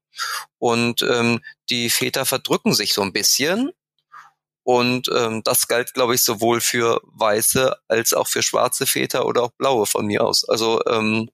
und 0.58 1.02
ähm, 1.02 1.40
die 1.70 1.90
Väter 1.90 2.24
verdrücken 2.24 2.74
sich 2.74 2.94
so 2.94 3.02
ein 3.02 3.12
bisschen. 3.12 3.70
Und 4.64 5.10
ähm, 5.14 5.42
das 5.44 5.68
galt, 5.68 5.92
glaube 5.92 6.14
ich, 6.14 6.22
sowohl 6.22 6.62
für 6.62 7.00
weiße 7.04 7.76
als 7.86 8.14
auch 8.14 8.26
für 8.26 8.42
schwarze 8.42 8.86
Väter 8.86 9.26
oder 9.26 9.42
auch 9.42 9.50
blaue 9.58 9.84
von 9.84 10.06
mir 10.06 10.24
aus. 10.24 10.48
Also 10.48 10.80
ähm, 10.86 11.28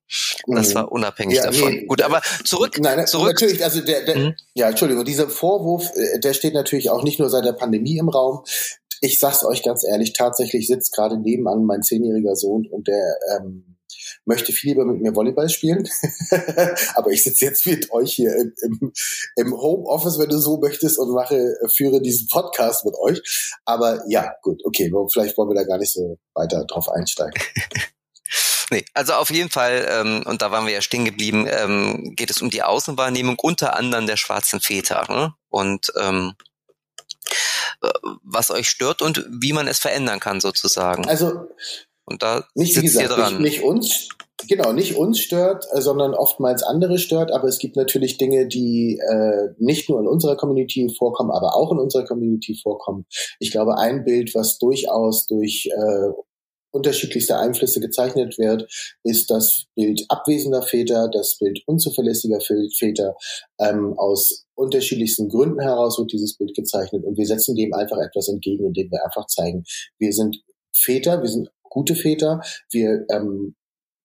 das 0.48 0.70
mhm. 0.70 0.74
war 0.74 0.92
unabhängig 0.92 1.36
ja, 1.36 1.44
davon. 1.44 1.72
Nee, 1.72 1.86
Gut, 1.86 2.02
aber 2.02 2.22
zurück. 2.44 2.76
Nein, 2.80 3.06
zurück. 3.06 3.28
natürlich, 3.28 3.62
also 3.62 3.82
der, 3.82 4.04
der 4.04 4.18
mhm. 4.18 4.34
ja, 4.54 4.68
Entschuldigung, 4.68 5.04
dieser 5.04 5.30
Vorwurf, 5.30 5.90
äh, 5.94 6.18
der 6.18 6.34
steht 6.34 6.54
natürlich 6.54 6.90
auch 6.90 7.04
nicht 7.04 7.20
nur 7.20 7.30
seit 7.30 7.44
der 7.44 7.52
Pandemie 7.52 7.98
im 7.98 8.08
Raum. 8.08 8.42
Ich 9.00 9.20
sag's 9.20 9.44
euch 9.44 9.62
ganz 9.62 9.84
ehrlich, 9.84 10.12
tatsächlich 10.12 10.66
sitzt 10.66 10.92
gerade 10.92 11.16
nebenan 11.16 11.64
mein 11.64 11.84
zehnjähriger 11.84 12.34
Sohn 12.34 12.66
und 12.66 12.88
der 12.88 13.16
ähm, 13.36 13.76
möchte 14.24 14.52
viel 14.52 14.70
lieber 14.70 14.84
mit 14.84 15.00
mir 15.00 15.14
Volleyball 15.14 15.48
spielen. 15.48 15.88
Aber 16.94 17.10
ich 17.10 17.22
sitze 17.22 17.44
jetzt 17.44 17.66
mit 17.66 17.90
euch 17.92 18.14
hier 18.14 18.34
im, 18.36 18.52
im, 18.62 18.92
im 19.36 19.52
Homeoffice, 19.52 20.18
wenn 20.18 20.28
du 20.28 20.38
so 20.38 20.58
möchtest, 20.58 20.98
und 20.98 21.12
mache, 21.12 21.54
führe 21.74 22.00
diesen 22.00 22.28
Podcast 22.28 22.84
mit 22.84 22.94
euch. 22.96 23.20
Aber 23.64 24.02
ja, 24.08 24.32
gut, 24.42 24.60
okay, 24.64 24.92
vielleicht 25.12 25.36
wollen 25.36 25.50
wir 25.50 25.54
da 25.54 25.64
gar 25.64 25.78
nicht 25.78 25.92
so 25.92 26.18
weiter 26.34 26.64
drauf 26.64 26.88
einsteigen. 26.88 27.34
Nee, 28.72 28.84
also 28.94 29.14
auf 29.14 29.30
jeden 29.30 29.50
Fall, 29.50 29.84
ähm, 29.90 30.22
und 30.26 30.42
da 30.42 30.52
waren 30.52 30.64
wir 30.64 30.72
ja 30.72 30.80
stehen 30.80 31.04
geblieben, 31.04 31.48
ähm, 31.50 32.14
geht 32.14 32.30
es 32.30 32.40
um 32.40 32.50
die 32.50 32.62
Außenwahrnehmung 32.62 33.36
unter 33.40 33.74
anderem 33.74 34.06
der 34.06 34.16
schwarzen 34.16 34.60
Väter. 34.60 35.06
Ne? 35.08 35.34
Und 35.48 35.92
ähm, 35.98 36.34
was 38.22 38.50
euch 38.50 38.68
stört 38.68 39.02
und 39.02 39.26
wie 39.28 39.52
man 39.52 39.66
es 39.66 39.78
verändern 39.78 40.20
kann 40.20 40.40
sozusagen. 40.40 41.08
Also 41.08 41.48
und 42.04 42.22
da 42.22 42.44
nicht, 42.54 42.76
wie 42.76 42.82
gesagt, 42.82 43.18
nicht, 43.18 43.40
nicht, 43.40 43.62
uns, 43.62 44.08
genau, 44.48 44.72
nicht 44.72 44.96
uns 44.96 45.18
stört, 45.18 45.66
äh, 45.72 45.80
sondern 45.80 46.14
oftmals 46.14 46.62
andere 46.62 46.98
stört, 46.98 47.30
aber 47.32 47.48
es 47.48 47.58
gibt 47.58 47.76
natürlich 47.76 48.18
Dinge, 48.18 48.48
die 48.48 48.98
äh, 48.98 49.54
nicht 49.58 49.88
nur 49.88 50.00
in 50.00 50.06
unserer 50.06 50.36
Community 50.36 50.92
vorkommen, 50.96 51.30
aber 51.30 51.54
auch 51.54 51.72
in 51.72 51.78
unserer 51.78 52.04
Community 52.04 52.58
vorkommen. 52.60 53.06
Ich 53.38 53.50
glaube, 53.50 53.78
ein 53.78 54.04
Bild, 54.04 54.34
was 54.34 54.58
durchaus 54.58 55.26
durch 55.26 55.68
äh, 55.72 56.10
unterschiedlichste 56.72 57.36
Einflüsse 57.36 57.80
gezeichnet 57.80 58.38
wird, 58.38 58.70
ist 59.02 59.30
das 59.30 59.64
Bild 59.74 60.04
abwesender 60.08 60.62
Väter, 60.62 61.08
das 61.12 61.36
Bild 61.38 61.60
unzuverlässiger 61.66 62.40
Väter. 62.40 63.16
Ähm, 63.58 63.94
aus 63.98 64.46
unterschiedlichsten 64.54 65.28
Gründen 65.28 65.60
heraus 65.60 65.98
wird 65.98 66.12
dieses 66.12 66.36
Bild 66.36 66.54
gezeichnet 66.54 67.04
und 67.04 67.16
wir 67.16 67.26
setzen 67.26 67.56
dem 67.56 67.74
einfach 67.74 67.98
etwas 67.98 68.28
entgegen, 68.28 68.66
indem 68.66 68.90
wir 68.90 69.04
einfach 69.04 69.26
zeigen, 69.26 69.64
wir 69.98 70.12
sind 70.12 70.42
Väter, 70.72 71.20
wir 71.20 71.28
sind 71.28 71.50
gute 71.70 71.94
Väter, 71.94 72.42
wir 72.70 73.06
ähm, 73.10 73.54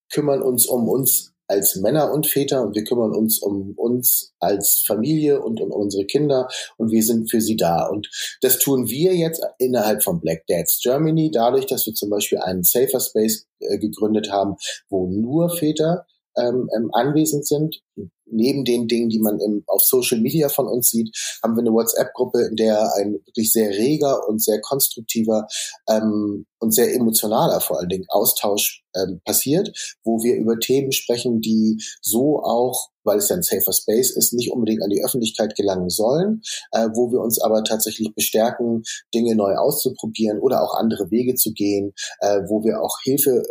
kümmern 0.10 0.42
uns 0.42 0.66
um 0.66 0.88
uns 0.88 1.34
als 1.48 1.76
Männer 1.76 2.12
und 2.12 2.28
Väter 2.28 2.64
und 2.64 2.76
wir 2.76 2.84
kümmern 2.84 3.12
uns 3.12 3.40
um 3.40 3.74
uns 3.78 4.34
als 4.40 4.84
Familie 4.86 5.42
und 5.42 5.62
um 5.62 5.72
unsere 5.72 6.06
Kinder 6.06 6.48
und 6.78 6.92
wir 6.92 7.04
sind 7.04 7.30
für 7.30 7.42
sie 7.42 7.56
da. 7.56 7.88
Und 7.88 8.10
das 8.42 8.58
tun 8.58 8.88
wir 8.88 9.14
jetzt 9.16 9.46
innerhalb 9.60 10.04
von 10.04 10.22
Black 10.22 10.48
Dads 10.48 10.80
Germany, 10.82 11.32
dadurch, 11.32 11.66
dass 11.66 11.86
wir 11.86 11.94
zum 11.94 12.10
Beispiel 12.10 12.40
einen 12.40 12.64
Safer 12.64 13.00
Space 13.00 13.48
äh, 13.60 13.78
gegründet 13.78 14.32
haben, 14.32 14.56
wo 14.90 15.08
nur 15.08 15.50
Väter 15.50 16.06
ähm, 16.38 16.70
ähm, 16.76 16.90
anwesend 16.94 17.48
sind. 17.48 17.82
Neben 18.28 18.66
den 18.66 18.88
Dingen, 18.88 19.10
die 19.10 19.20
man 19.20 19.40
im, 19.40 19.64
auf 19.68 19.84
Social 19.84 20.20
Media 20.20 20.50
von 20.50 20.68
uns 20.68 20.90
sieht, 20.90 21.16
haben 21.44 21.56
wir 21.56 21.62
eine 21.62 21.72
WhatsApp-Gruppe, 21.72 22.48
in 22.50 22.56
der 22.56 22.94
ein 22.96 23.14
wirklich 23.26 23.52
sehr 23.52 23.70
reger 23.70 24.28
und 24.28 24.44
sehr 24.44 24.60
konstruktiver 24.62 25.48
ähm, 25.88 26.46
und 26.60 26.74
sehr 26.74 26.94
emotionaler 26.94 27.62
vor 27.62 27.80
allen 27.80 27.90
Dingen 27.90 28.06
Austausch 28.10 28.84
ähm, 28.96 29.22
passiert, 29.26 29.72
wo 30.04 30.24
wir 30.24 30.36
über 30.36 30.60
Themen 30.60 30.92
sprechen, 30.92 31.42
die 31.42 31.82
so 32.02 32.42
auch 32.42 32.90
weil 33.06 33.20
es 33.20 33.30
ja 33.30 33.36
ein 33.36 33.44
safer 33.44 33.74
Space 33.74 34.12
ist, 34.12 34.34
nicht 34.34 34.52
unbedingt 34.52 34.84
an 34.84 34.90
die 34.90 35.04
Öffentlichkeit 35.04 35.56
gelangen 35.56 35.90
sollen, 35.90 36.42
äh, 36.72 36.88
wo 36.94 37.12
wir 37.12 37.22
uns 37.22 37.42
aber 37.42 37.64
tatsächlich 37.64 38.14
bestärken, 38.14 38.84
Dinge 39.14 39.36
neu 39.36 39.56
auszuprobieren 39.56 40.40
oder 40.40 40.62
auch 40.64 40.76
andere 40.76 41.12
Wege 41.12 41.36
zu 41.36 41.54
gehen, 41.54 41.94
äh, 42.20 42.42
wo 42.48 42.64
wir 42.64 42.82
auch 42.82 42.98
Hilfe, 43.04 43.44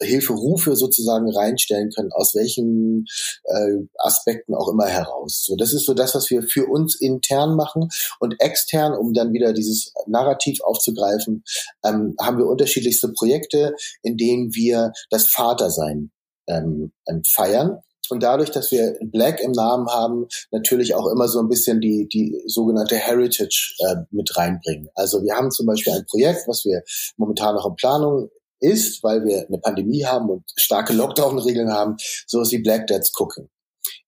Hilferufe 0.00 0.76
sozusagen 0.76 1.30
reinstellen 1.30 1.90
können, 1.90 2.12
aus 2.12 2.34
welchen 2.34 3.06
äh, 3.44 3.78
Aspekten 3.98 4.54
auch 4.54 4.68
immer 4.68 4.86
heraus. 4.86 5.44
So, 5.44 5.56
das 5.56 5.72
ist 5.72 5.86
so 5.86 5.94
das, 5.94 6.14
was 6.14 6.30
wir 6.30 6.42
für 6.42 6.66
uns 6.66 7.00
intern 7.00 7.56
machen 7.56 7.88
und 8.20 8.36
extern, 8.40 8.94
um 8.94 9.12
dann 9.12 9.32
wieder 9.32 9.52
dieses 9.52 9.92
Narrativ 10.06 10.60
aufzugreifen, 10.62 11.44
ähm, 11.84 12.14
haben 12.20 12.38
wir 12.38 12.46
unterschiedlichste 12.46 13.12
Projekte, 13.12 13.74
in 14.02 14.16
denen 14.16 14.54
wir 14.54 14.92
das 15.10 15.28
Vatersein 15.28 16.10
ähm, 16.46 16.92
ähm, 17.08 17.22
feiern 17.24 17.78
und 18.10 18.22
dadurch, 18.22 18.50
dass 18.50 18.70
wir 18.70 18.98
Black 19.00 19.40
im 19.40 19.52
Namen 19.52 19.88
haben, 19.88 20.26
natürlich 20.50 20.94
auch 20.94 21.06
immer 21.08 21.28
so 21.28 21.40
ein 21.40 21.48
bisschen 21.48 21.80
die, 21.80 22.08
die 22.08 22.42
sogenannte 22.46 22.96
Heritage 22.96 23.74
äh, 23.80 23.96
mit 24.10 24.36
reinbringen. 24.36 24.88
Also 24.94 25.22
wir 25.22 25.34
haben 25.34 25.50
zum 25.50 25.66
Beispiel 25.66 25.92
ein 25.92 26.06
Projekt, 26.06 26.46
was 26.46 26.64
wir 26.64 26.82
momentan 27.16 27.54
noch 27.54 27.66
in 27.66 27.76
Planung 27.76 28.30
ist, 28.60 29.02
weil 29.02 29.24
wir 29.24 29.46
eine 29.46 29.58
Pandemie 29.58 30.04
haben 30.04 30.28
und 30.30 30.44
starke 30.56 30.92
Lockdown-Regeln 30.92 31.72
haben, 31.72 31.96
so 32.26 32.40
ist 32.40 32.52
die 32.52 32.58
Black 32.58 32.86
Dads 32.86 33.12
Cooking. 33.18 33.48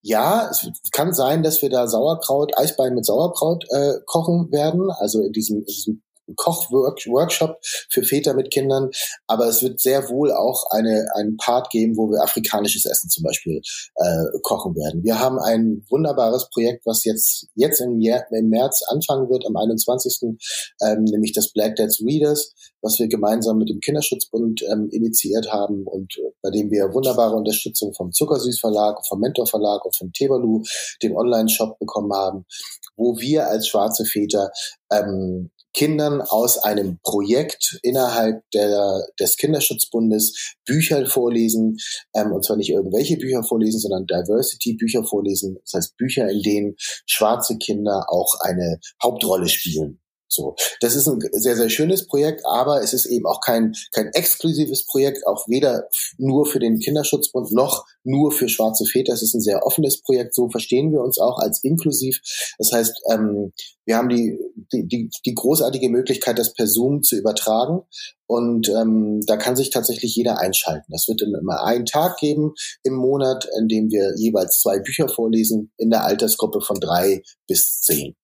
Ja, 0.01 0.49
es 0.49 0.67
kann 0.91 1.13
sein, 1.13 1.43
dass 1.43 1.61
wir 1.61 1.69
da 1.69 1.87
Sauerkraut, 1.87 2.57
Eisbein 2.57 2.95
mit 2.95 3.05
Sauerkraut 3.05 3.65
äh, 3.69 3.93
kochen 4.05 4.51
werden, 4.51 4.89
also 4.91 5.21
in 5.21 5.31
diesem, 5.31 5.59
in 5.59 5.65
diesem 5.65 6.01
Kochworkshop 6.35 7.57
für 7.89 8.03
Väter 8.03 8.33
mit 8.33 8.51
Kindern, 8.51 8.89
aber 9.27 9.47
es 9.47 9.61
wird 9.61 9.79
sehr 9.79 10.09
wohl 10.09 10.31
auch 10.31 10.65
eine, 10.69 11.07
einen 11.15 11.37
Part 11.37 11.69
geben, 11.69 11.97
wo 11.97 12.09
wir 12.09 12.23
afrikanisches 12.23 12.85
Essen 12.85 13.09
zum 13.09 13.23
Beispiel 13.23 13.61
äh, 13.95 14.39
kochen 14.41 14.75
werden. 14.75 15.03
Wir 15.03 15.19
haben 15.19 15.39
ein 15.39 15.85
wunderbares 15.89 16.49
Projekt, 16.49 16.85
was 16.85 17.03
jetzt, 17.05 17.47
jetzt 17.55 17.81
im, 17.81 17.99
im 17.99 18.49
März 18.49 18.83
anfangen 18.87 19.29
wird, 19.29 19.45
am 19.45 19.55
21., 19.55 20.37
ähm, 20.81 21.03
nämlich 21.03 21.33
das 21.33 21.51
Black 21.51 21.75
Dads 21.75 22.01
Readers, 22.01 22.53
was 22.81 22.99
wir 22.99 23.07
gemeinsam 23.07 23.57
mit 23.57 23.69
dem 23.69 23.79
Kinderschutzbund 23.79 24.63
ähm, 24.71 24.89
initiiert 24.91 25.51
haben 25.51 25.85
und 25.85 26.17
äh, 26.17 26.31
bei 26.41 26.49
dem 26.49 26.71
wir 26.71 26.93
wunderbare 26.93 27.35
Unterstützung 27.35 27.93
vom 27.93 28.11
Zuckersüß 28.11 28.59
Verlag, 28.59 29.05
vom 29.07 29.19
Mentor 29.19 29.47
Verlag 29.47 29.85
und 29.85 29.95
vom 29.95 30.11
Tebalu, 30.11 30.63
dem 31.03 31.15
Online-Shop 31.15 31.77
bekommen 31.79 32.13
haben, 32.13 32.45
wo 32.95 33.17
wir 33.19 33.47
als 33.47 33.67
schwarze 33.67 34.05
Väter 34.05 34.51
ähm, 34.91 35.51
Kindern 35.73 36.21
aus 36.21 36.57
einem 36.57 36.99
Projekt 37.03 37.79
innerhalb 37.81 38.43
der, 38.51 39.05
des 39.19 39.37
Kinderschutzbundes 39.37 40.55
Bücher 40.65 41.05
vorlesen, 41.05 41.77
ähm, 42.13 42.31
und 42.33 42.43
zwar 42.43 42.57
nicht 42.57 42.69
irgendwelche 42.69 43.17
Bücher 43.17 43.43
vorlesen, 43.43 43.79
sondern 43.79 44.05
Diversity-Bücher 44.05 45.03
vorlesen, 45.05 45.57
das 45.63 45.73
heißt 45.73 45.97
Bücher, 45.97 46.29
in 46.29 46.41
denen 46.41 46.75
schwarze 47.05 47.57
Kinder 47.57 48.05
auch 48.09 48.35
eine 48.41 48.79
Hauptrolle 49.01 49.47
spielen. 49.47 50.00
So, 50.33 50.55
das 50.79 50.95
ist 50.95 51.07
ein 51.07 51.19
sehr 51.33 51.55
sehr 51.55 51.69
schönes 51.69 52.07
Projekt, 52.07 52.45
aber 52.45 52.81
es 52.81 52.93
ist 52.93 53.05
eben 53.05 53.25
auch 53.25 53.41
kein 53.41 53.73
kein 53.91 54.07
exklusives 54.13 54.85
Projekt, 54.85 55.27
auch 55.27 55.47
weder 55.47 55.87
nur 56.17 56.45
für 56.45 56.59
den 56.59 56.79
Kinderschutzbund 56.79 57.51
noch 57.51 57.85
nur 58.03 58.31
für 58.31 58.49
schwarze 58.49 58.85
Väter. 58.85 59.13
Es 59.13 59.21
ist 59.21 59.33
ein 59.33 59.41
sehr 59.41 59.65
offenes 59.65 60.01
Projekt. 60.01 60.33
So 60.33 60.49
verstehen 60.49 60.91
wir 60.91 61.01
uns 61.01 61.19
auch 61.19 61.37
als 61.39 61.63
inklusiv. 61.63 62.19
Das 62.57 62.71
heißt, 62.71 63.01
ähm, 63.11 63.51
wir 63.85 63.97
haben 63.97 64.09
die, 64.09 64.37
die 64.71 64.87
die 64.87 65.09
die 65.25 65.35
großartige 65.35 65.89
Möglichkeit, 65.89 66.39
das 66.39 66.53
per 66.53 66.67
Zoom 66.67 67.03
zu 67.03 67.17
übertragen 67.17 67.81
und 68.31 68.69
ähm, 68.69 69.19
da 69.27 69.35
kann 69.35 69.57
sich 69.57 69.71
tatsächlich 69.71 70.15
jeder 70.15 70.39
einschalten. 70.39 70.89
Das 70.89 71.09
wird 71.09 71.21
immer 71.21 71.65
einen 71.65 71.85
Tag 71.85 72.15
geben 72.15 72.53
im 72.81 72.93
Monat, 72.93 73.45
in 73.59 73.67
dem 73.67 73.91
wir 73.91 74.13
jeweils 74.15 74.61
zwei 74.61 74.79
Bücher 74.79 75.09
vorlesen 75.09 75.73
in 75.75 75.89
der 75.89 76.05
Altersgruppe 76.05 76.61
von 76.61 76.79
drei 76.79 77.23
bis 77.45 77.81
zehn. 77.81 78.15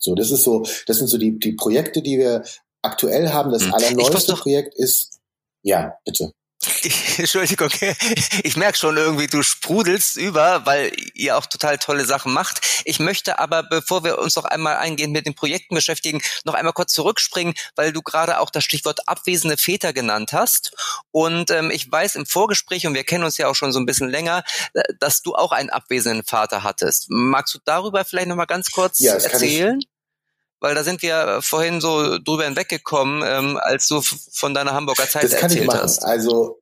So, 0.00 0.14
das 0.14 0.30
ist 0.30 0.42
so, 0.42 0.64
das 0.86 0.96
sind 0.96 1.06
so 1.06 1.18
die, 1.18 1.38
die 1.38 1.52
Projekte, 1.52 2.02
die 2.02 2.18
wir 2.18 2.42
aktuell 2.82 3.30
haben. 3.32 3.52
Das 3.52 3.64
hm. 3.64 3.74
allerneueste 3.74 4.34
Projekt 4.34 4.74
ist, 4.74 5.20
ja, 5.62 5.94
bitte. 6.04 6.32
Entschuldigung, 7.16 7.70
ich 8.42 8.56
merke 8.56 8.76
schon 8.76 8.96
irgendwie, 8.96 9.26
du 9.26 9.42
sprudelst 9.42 10.16
über, 10.16 10.66
weil 10.66 10.92
ihr 11.14 11.38
auch 11.38 11.46
total 11.46 11.78
tolle 11.78 12.04
Sachen 12.04 12.32
macht. 12.32 12.60
Ich 12.84 12.98
möchte 12.98 13.38
aber, 13.38 13.62
bevor 13.62 14.04
wir 14.04 14.18
uns 14.18 14.36
noch 14.36 14.44
einmal 14.44 14.76
eingehend 14.76 15.14
mit 15.14 15.24
den 15.24 15.34
Projekten 15.34 15.74
beschäftigen, 15.74 16.20
noch 16.44 16.54
einmal 16.54 16.74
kurz 16.74 16.92
zurückspringen, 16.92 17.54
weil 17.76 17.92
du 17.92 18.02
gerade 18.02 18.40
auch 18.40 18.50
das 18.50 18.64
Stichwort 18.64 19.08
abwesende 19.08 19.56
Väter 19.56 19.94
genannt 19.94 20.32
hast. 20.34 20.72
Und 21.12 21.50
ähm, 21.50 21.70
ich 21.70 21.90
weiß 21.90 22.16
im 22.16 22.26
Vorgespräch, 22.26 22.86
und 22.86 22.94
wir 22.94 23.04
kennen 23.04 23.24
uns 23.24 23.38
ja 23.38 23.48
auch 23.48 23.54
schon 23.54 23.72
so 23.72 23.80
ein 23.80 23.86
bisschen 23.86 24.10
länger, 24.10 24.44
äh, 24.74 24.82
dass 24.98 25.22
du 25.22 25.34
auch 25.34 25.52
einen 25.52 25.70
abwesenden 25.70 26.24
Vater 26.24 26.62
hattest. 26.62 27.06
Magst 27.08 27.54
du 27.54 27.58
darüber 27.64 28.04
vielleicht 28.04 28.28
noch 28.28 28.36
mal 28.36 28.44
ganz 28.44 28.70
kurz 28.70 28.98
ja, 28.98 29.14
erzählen? 29.14 29.80
Weil 30.60 30.74
da 30.74 30.84
sind 30.84 31.02
wir 31.02 31.40
vorhin 31.42 31.80
so 31.80 32.18
drüber 32.18 32.44
hinweggekommen, 32.44 33.22
ähm, 33.26 33.58
als 33.60 33.88
du 33.88 34.00
von 34.00 34.54
deiner 34.54 34.74
Hamburger 34.74 35.08
Zeit 35.08 35.24
das 35.24 35.32
kann 35.32 35.42
erzählt 35.44 35.62
ich 35.62 35.66
machen. 35.66 35.82
hast. 35.82 36.04
Also 36.04 36.60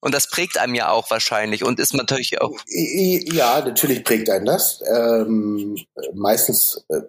und 0.00 0.14
das 0.14 0.28
prägt 0.28 0.58
einem 0.58 0.74
ja 0.74 0.90
auch 0.90 1.10
wahrscheinlich 1.10 1.64
und 1.64 1.80
ist 1.80 1.94
natürlich 1.94 2.40
auch. 2.40 2.56
Ja, 2.68 3.60
natürlich 3.64 4.04
prägt 4.04 4.30
einen 4.30 4.44
das. 4.46 4.80
Ähm, 4.86 5.76
meistens, 6.14 6.84
äh, 6.88 7.00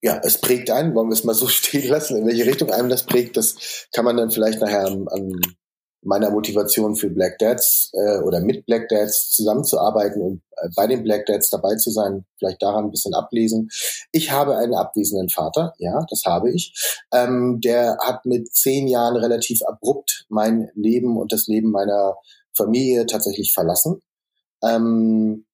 ja, 0.00 0.20
es 0.22 0.40
prägt 0.40 0.70
einen, 0.70 0.94
wollen 0.94 1.08
wir 1.08 1.14
es 1.14 1.24
mal 1.24 1.34
so 1.34 1.48
stehen 1.48 1.88
lassen, 1.88 2.16
in 2.16 2.26
welche 2.26 2.46
Richtung 2.46 2.70
einem 2.70 2.88
das 2.88 3.04
prägt, 3.04 3.36
das 3.36 3.88
kann 3.92 4.04
man 4.04 4.16
dann 4.16 4.30
vielleicht 4.30 4.60
nachher 4.60 4.86
an, 4.86 5.08
an 5.08 5.40
meiner 6.02 6.30
Motivation 6.30 6.94
für 6.94 7.10
Black 7.10 7.38
Dads 7.38 7.90
äh, 7.92 8.18
oder 8.18 8.40
mit 8.40 8.66
Black 8.66 8.88
Dads 8.88 9.30
zusammenzuarbeiten 9.30 10.22
und 10.22 10.42
äh, 10.56 10.68
bei 10.76 10.86
den 10.86 11.02
Black 11.02 11.26
Dads 11.26 11.50
dabei 11.50 11.74
zu 11.76 11.90
sein, 11.90 12.24
vielleicht 12.38 12.62
daran 12.62 12.86
ein 12.86 12.90
bisschen 12.90 13.14
ablesen. 13.14 13.68
Ich 14.12 14.30
habe 14.30 14.56
einen 14.56 14.74
abwesenden 14.74 15.28
Vater, 15.28 15.74
ja, 15.78 16.04
das 16.08 16.22
habe 16.24 16.50
ich. 16.50 16.72
Ähm, 17.12 17.60
der 17.60 17.98
hat 18.00 18.24
mit 18.26 18.54
zehn 18.54 18.86
Jahren 18.86 19.16
relativ 19.16 19.60
abrupt 19.62 20.26
mein 20.28 20.70
Leben 20.74 21.18
und 21.18 21.32
das 21.32 21.46
Leben 21.46 21.70
meiner 21.70 22.16
Familie 22.56 23.06
tatsächlich 23.06 23.52
verlassen. 23.52 24.00
Ähm, 24.62 25.46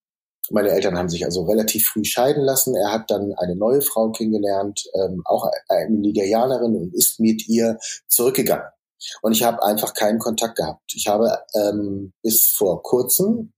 meine 0.51 0.71
Eltern 0.71 0.99
haben 0.99 1.09
sich 1.09 1.25
also 1.25 1.45
relativ 1.45 1.87
früh 1.87 2.05
scheiden 2.05 2.43
lassen. 2.43 2.75
Er 2.75 2.93
hat 2.93 3.11
dann 3.11 3.33
eine 3.39 3.57
neue 3.57 3.81
Frau 3.81 4.11
kennengelernt, 4.11 4.85
ähm, 4.95 5.23
auch 5.25 5.51
eine 5.69 5.97
Nigerianerin 5.97 6.77
und 6.77 6.95
ist 6.95 7.19
mit 7.19 7.49
ihr 7.49 7.79
zurückgegangen 8.09 8.67
Und 9.23 9.33
ich 9.33 9.43
habe 9.43 9.63
einfach 9.63 9.95
keinen 9.95 10.19
Kontakt 10.19 10.57
gehabt. 10.57 10.93
Ich 10.95 11.07
habe 11.07 11.39
ähm, 11.55 12.13
bis 12.23 12.47
vor 12.47 12.83
kurzem, 12.83 13.53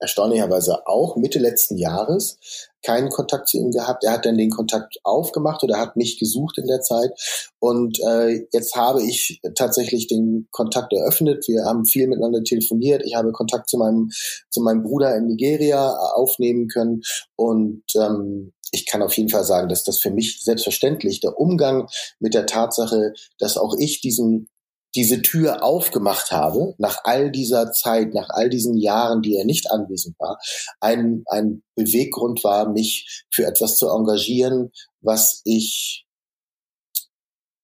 erstaunlicherweise 0.00 0.86
auch 0.86 1.16
Mitte 1.16 1.38
letzten 1.38 1.76
Jahres, 1.76 2.38
keinen 2.82 3.10
Kontakt 3.10 3.48
zu 3.48 3.58
ihm 3.58 3.70
gehabt. 3.70 4.04
Er 4.04 4.12
hat 4.12 4.24
dann 4.24 4.38
den 4.38 4.50
Kontakt 4.50 4.98
aufgemacht 5.04 5.62
oder 5.62 5.78
hat 5.78 5.96
mich 5.96 6.18
gesucht 6.18 6.56
in 6.56 6.66
der 6.66 6.80
Zeit. 6.80 7.10
Und 7.58 7.98
äh, 8.00 8.46
jetzt 8.52 8.74
habe 8.74 9.02
ich 9.02 9.40
tatsächlich 9.54 10.06
den 10.06 10.48
Kontakt 10.50 10.92
eröffnet. 10.94 11.46
Wir 11.46 11.64
haben 11.66 11.84
viel 11.84 12.06
miteinander 12.06 12.42
telefoniert. 12.42 13.02
Ich 13.04 13.14
habe 13.14 13.32
Kontakt 13.32 13.68
zu 13.68 13.76
meinem 13.76 14.10
zu 14.48 14.62
meinem 14.62 14.82
Bruder 14.82 15.14
in 15.16 15.26
Nigeria 15.26 15.90
aufnehmen 16.14 16.68
können 16.68 17.02
und 17.36 17.82
ähm, 17.96 18.52
ich 18.72 18.86
kann 18.86 19.02
auf 19.02 19.16
jeden 19.16 19.28
Fall 19.28 19.44
sagen, 19.44 19.68
dass 19.68 19.84
das 19.84 19.98
für 19.98 20.10
mich 20.10 20.40
selbstverständlich 20.42 21.20
der 21.20 21.38
Umgang 21.38 21.88
mit 22.20 22.34
der 22.34 22.46
Tatsache, 22.46 23.14
dass 23.38 23.56
auch 23.56 23.74
ich 23.78 24.00
diesen 24.00 24.48
diese 24.94 25.22
Tür 25.22 25.62
aufgemacht 25.62 26.32
habe, 26.32 26.74
nach 26.78 26.98
all 27.04 27.30
dieser 27.30 27.72
Zeit, 27.72 28.12
nach 28.14 28.28
all 28.30 28.50
diesen 28.50 28.76
Jahren, 28.76 29.22
die 29.22 29.36
er 29.36 29.44
nicht 29.44 29.70
anwesend 29.70 30.18
war, 30.18 30.38
ein, 30.80 31.22
ein 31.26 31.62
Beweggrund 31.74 32.42
war, 32.44 32.68
mich 32.68 33.24
für 33.30 33.46
etwas 33.46 33.76
zu 33.76 33.88
engagieren, 33.88 34.72
was 35.00 35.42
ich, 35.44 36.06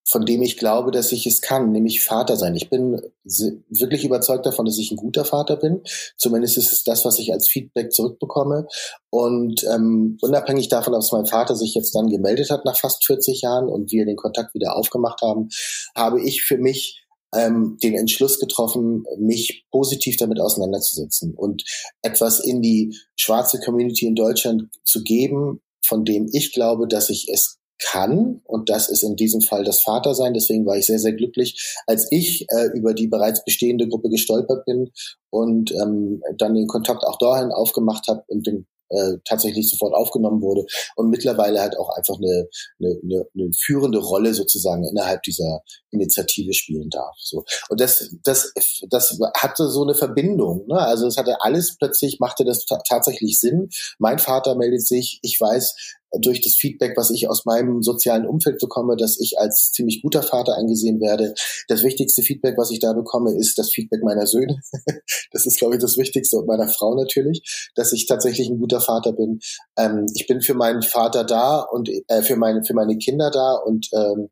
von 0.09 0.25
dem 0.25 0.40
ich 0.40 0.56
glaube, 0.56 0.92
dass 0.92 1.11
ich 1.11 1.26
es 1.26 1.40
kann, 1.40 1.73
nämlich 1.73 2.04
Vater 2.04 2.37
sein. 2.37 2.54
Ich 2.54 2.71
bin 2.71 3.02
wirklich 3.25 4.04
überzeugt 4.04 4.47
davon, 4.47 4.64
dass 4.64 4.78
ich 4.78 4.92
ein 4.92 4.97
guter 4.97 5.25
Vater 5.25 5.56
bin. 5.56 5.83
Zumindest 6.16 6.56
ist 6.59 6.73
es 6.73 6.85
das, 6.85 7.04
was 7.04 7.18
ich 7.18 7.33
als 7.33 7.49
Feedback 7.49 7.92
zurückbekomme. 7.92 8.68
Und 9.11 9.64
ähm, 9.64 10.16
unabhängig 10.21 10.68
davon, 10.68 10.92
dass 10.92 11.11
mein 11.11 11.26
Vater 11.26 11.56
sich 11.56 11.75
jetzt 11.75 11.92
dann 11.97 12.09
gemeldet 12.09 12.50
hat 12.50 12.64
nach 12.64 12.78
fast 12.78 13.04
40 13.04 13.42
Jahren 13.42 13.68
und 13.68 13.90
wir 13.90 14.06
den 14.06 14.16
Kontakt 14.16 14.54
wieder 14.54 14.76
aufgemacht 14.76 15.23
haben, 15.23 15.49
habe 15.97 16.23
ich 16.23 16.45
für 16.45 16.56
mich 16.56 17.05
ähm, 17.35 17.78
den 17.83 17.95
Entschluss 17.95 18.38
getroffen, 18.38 19.04
mich 19.18 19.66
positiv 19.71 20.16
damit 20.16 20.40
auseinanderzusetzen 20.40 21.35
und 21.35 21.64
etwas 22.02 22.40
in 22.40 22.62
die 22.62 22.97
schwarze 23.16 23.61
Community 23.61 24.06
in 24.06 24.14
Deutschland 24.14 24.68
zu 24.85 25.02
geben, 25.02 25.61
von 25.85 26.04
dem 26.04 26.28
ich 26.33 26.52
glaube, 26.52 26.88
dass 26.88 27.11
ich 27.11 27.28
es 27.33 27.59
kann. 27.78 28.40
Und 28.45 28.71
das 28.71 28.88
ist 28.88 29.02
in 29.02 29.16
diesem 29.16 29.42
Fall 29.42 29.64
das 29.64 29.83
Vatersein. 29.83 30.35
Deswegen 30.35 30.66
war 30.66 30.76
ich 30.76 30.87
sehr, 30.87 30.99
sehr 30.99 31.12
glücklich, 31.12 31.76
als 31.87 32.06
ich 32.11 32.47
äh, 32.49 32.68
über 32.75 32.95
die 32.95 33.06
bereits 33.06 33.45
bestehende 33.45 33.88
Gruppe 33.88 34.09
gestolpert 34.09 34.64
bin 34.64 34.90
und 35.30 35.73
ähm, 35.73 36.23
dann 36.38 36.54
den 36.54 36.66
Kontakt 36.66 37.04
auch 37.04 37.18
dahin 37.18 37.50
aufgemacht 37.50 38.09
habe 38.09 38.25
und 38.28 38.47
den 38.47 38.66
äh, 38.88 39.14
tatsächlich 39.25 39.69
sofort 39.71 39.95
aufgenommen 39.95 40.40
wurde 40.43 40.64
und 40.97 41.11
mittlerweile 41.11 41.61
halt 41.61 41.78
auch 41.78 41.90
einfach 41.97 42.16
eine, 42.16 42.49
eine, 42.81 42.99
eine, 43.02 43.25
eine 43.35 43.50
führende 43.59 43.99
Rolle 43.99 44.35
sozusagen 44.35 44.85
innerhalb 44.85 45.23
dieser 45.23 45.62
Initiative 45.90 46.52
spielen 46.52 46.90
darf. 46.90 47.14
So. 47.19 47.45
Und 47.69 47.81
das, 47.81 48.11
das, 48.23 48.52
das 48.88 49.19
hatte 49.37 49.69
so 49.69 49.83
eine 49.83 49.95
Verbindung. 49.95 50.66
Ne? 50.66 50.78
Also 50.78 51.07
es 51.07 51.16
hatte 51.16 51.40
alles 51.40 51.76
plötzlich, 51.78 52.21
machte 52.21 52.45
das 52.45 52.64
tatsächlich 52.88 53.40
Sinn. 53.40 53.69
Mein 53.99 54.19
Vater 54.19 54.55
meldet 54.57 54.87
sich, 54.87 55.19
ich 55.23 55.40
weiß, 55.40 55.97
durch 56.20 56.40
das 56.40 56.54
Feedback, 56.54 56.96
was 56.96 57.11
ich 57.11 57.28
aus 57.28 57.44
meinem 57.44 57.82
sozialen 57.82 58.26
Umfeld 58.26 58.58
bekomme, 58.58 58.96
dass 58.96 59.18
ich 59.20 59.38
als 59.38 59.73
ziemlich 59.73 60.02
guter 60.02 60.23
Vater 60.23 60.56
angesehen 60.56 61.00
werde. 61.00 61.35
Das 61.68 61.82
wichtigste 61.82 62.23
Feedback, 62.23 62.56
was 62.56 62.70
ich 62.70 62.80
da 62.80 62.92
bekomme, 62.92 63.37
ist 63.37 63.58
das 63.58 63.70
Feedback 63.70 64.02
meiner 64.02 64.26
Söhne. 64.26 64.61
das 65.32 65.46
ist, 65.46 65.58
glaube 65.58 65.75
ich, 65.75 65.80
das 65.80 65.96
Wichtigste 65.96 66.37
und 66.37 66.46
meiner 66.46 66.68
Frau 66.68 66.94
natürlich, 66.94 67.70
dass 67.75 67.92
ich 67.92 68.06
tatsächlich 68.06 68.49
ein 68.49 68.58
guter 68.58 68.80
Vater 68.80 69.12
bin. 69.12 69.40
Ähm, 69.78 70.06
ich 70.14 70.26
bin 70.26 70.40
für 70.40 70.54
meinen 70.54 70.82
Vater 70.82 71.25
da 71.25 71.61
und 71.61 71.90
äh, 72.08 72.23
für 72.23 72.37
meine 72.37 72.64
für 72.64 72.75
meine 72.75 72.96
Kinder 72.99 73.30
da 73.30 73.54
und 73.54 73.88
ähm, 73.92 74.28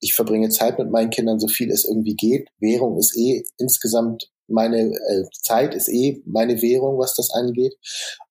ich 0.00 0.14
verbringe 0.14 0.48
Zeit 0.48 0.78
mit 0.78 0.90
meinen 0.90 1.10
Kindern, 1.10 1.40
so 1.40 1.48
viel 1.48 1.70
es 1.70 1.84
irgendwie 1.84 2.14
geht. 2.14 2.48
Währung 2.60 2.98
ist 2.98 3.16
eh 3.16 3.44
insgesamt 3.58 4.30
meine 4.48 4.92
äh, 4.92 5.24
Zeit 5.42 5.74
ist 5.74 5.88
eh 5.88 6.22
meine 6.24 6.62
Währung, 6.62 6.98
was 6.98 7.14
das 7.14 7.30
angeht. 7.30 7.74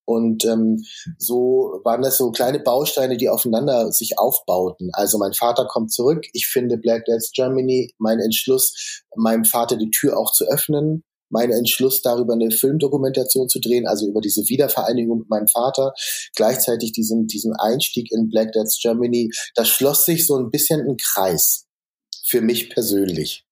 Und 0.07 0.45
ähm, 0.45 0.85
so 1.17 1.81
waren 1.83 2.01
das 2.01 2.17
so 2.17 2.31
kleine 2.31 2.59
Bausteine, 2.59 3.17
die 3.17 3.27
aufeinander 3.27 3.91
sich 3.91 4.17
aufbauten. 4.17 4.89
Also 4.93 5.17
mein 5.17 5.33
Vater 5.33 5.65
kommt 5.65 5.91
zurück. 5.91 6.25
Ich 6.31 6.47
finde 6.47 6.77
Black 6.77 7.03
Dads 7.05 7.31
Germany, 7.33 7.93
mein 7.97 8.19
Entschluss, 8.19 9.03
meinem 9.17 9.43
Vater 9.43 9.75
die 9.75 9.91
Tür 9.91 10.17
auch 10.17 10.31
zu 10.31 10.45
öffnen, 10.47 11.03
mein 11.29 11.51
Entschluss 11.51 12.01
darüber 12.01 12.33
eine 12.33 12.51
Filmdokumentation 12.51 13.49
zu 13.49 13.59
drehen, 13.59 13.85
also 13.85 14.07
über 14.07 14.21
diese 14.21 14.47
Wiedervereinigung 14.47 15.19
mit 15.19 15.29
meinem 15.29 15.49
Vater, 15.49 15.93
gleichzeitig 16.35 16.93
diesen, 16.93 17.27
diesen 17.27 17.53
Einstieg 17.57 18.09
in 18.09 18.29
Black 18.29 18.53
Dads 18.53 18.79
Germany, 18.81 19.29
das 19.55 19.67
schloss 19.67 20.05
sich 20.05 20.25
so 20.25 20.37
ein 20.37 20.51
bisschen 20.51 20.87
ein 20.87 20.95
Kreis 20.95 21.65
für 22.25 22.39
mich 22.39 22.69
persönlich. 22.69 23.45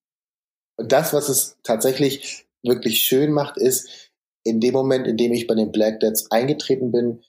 Und 0.77 0.93
das, 0.93 1.11
was 1.11 1.27
es 1.27 1.57
tatsächlich 1.63 2.45
wirklich 2.63 3.01
schön 3.01 3.33
macht, 3.33 3.57
ist, 3.57 4.04
in 4.45 4.61
dem 4.61 4.73
Moment, 4.73 5.07
in 5.07 5.17
dem 5.17 5.33
ich 5.33 5.47
bei 5.47 5.55
den 5.55 5.71
Black 5.71 5.99
Dads 5.99 6.31
eingetreten 6.31 6.91
bin, 6.91 7.21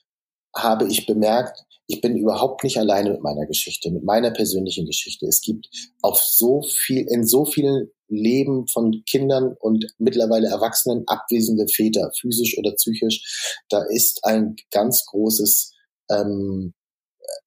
habe 0.55 0.87
ich 0.87 1.05
bemerkt, 1.05 1.65
ich 1.87 2.01
bin 2.01 2.15
überhaupt 2.15 2.63
nicht 2.63 2.77
alleine 2.77 3.11
mit 3.11 3.21
meiner 3.21 3.45
Geschichte, 3.45 3.91
mit 3.91 4.03
meiner 4.03 4.31
persönlichen 4.31 4.85
Geschichte. 4.85 5.25
Es 5.25 5.41
gibt 5.41 5.69
auf 6.01 6.19
so 6.19 6.61
viel, 6.61 7.05
in 7.09 7.25
so 7.25 7.45
vielen 7.45 7.89
Leben 8.07 8.67
von 8.67 9.03
Kindern 9.05 9.55
und 9.59 9.87
mittlerweile 9.97 10.47
Erwachsenen 10.47 11.03
abwesende 11.07 11.67
Väter, 11.67 12.11
physisch 12.19 12.57
oder 12.57 12.73
psychisch. 12.73 13.59
Da 13.69 13.83
ist 13.89 14.23
ein 14.23 14.55
ganz 14.71 15.05
großes 15.05 15.73
ähm, 16.09 16.73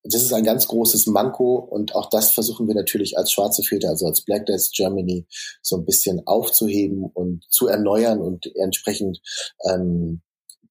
das 0.03 0.23
ist 0.23 0.33
ein 0.33 0.45
ganz 0.45 0.67
großes 0.67 1.07
Manko 1.07 1.57
und 1.57 1.95
auch 1.95 2.09
das 2.11 2.33
versuchen 2.33 2.69
wir 2.69 2.75
natürlich 2.75 3.19
als 3.19 3.33
schwarze 3.33 3.63
Väter, 3.63 3.89
also 3.91 4.07
als 4.07 4.23
Black 4.23 4.47
Dads 4.47 4.73
Germany, 4.73 5.27
so 5.63 5.77
ein 5.77 5.85
bisschen 5.85 6.27
aufzuheben 6.27 7.05
und 7.05 7.45
zu 7.51 7.69
erneuern 7.69 8.21
und 8.21 8.51
entsprechend 8.57 9.21
ähm, 9.69 10.23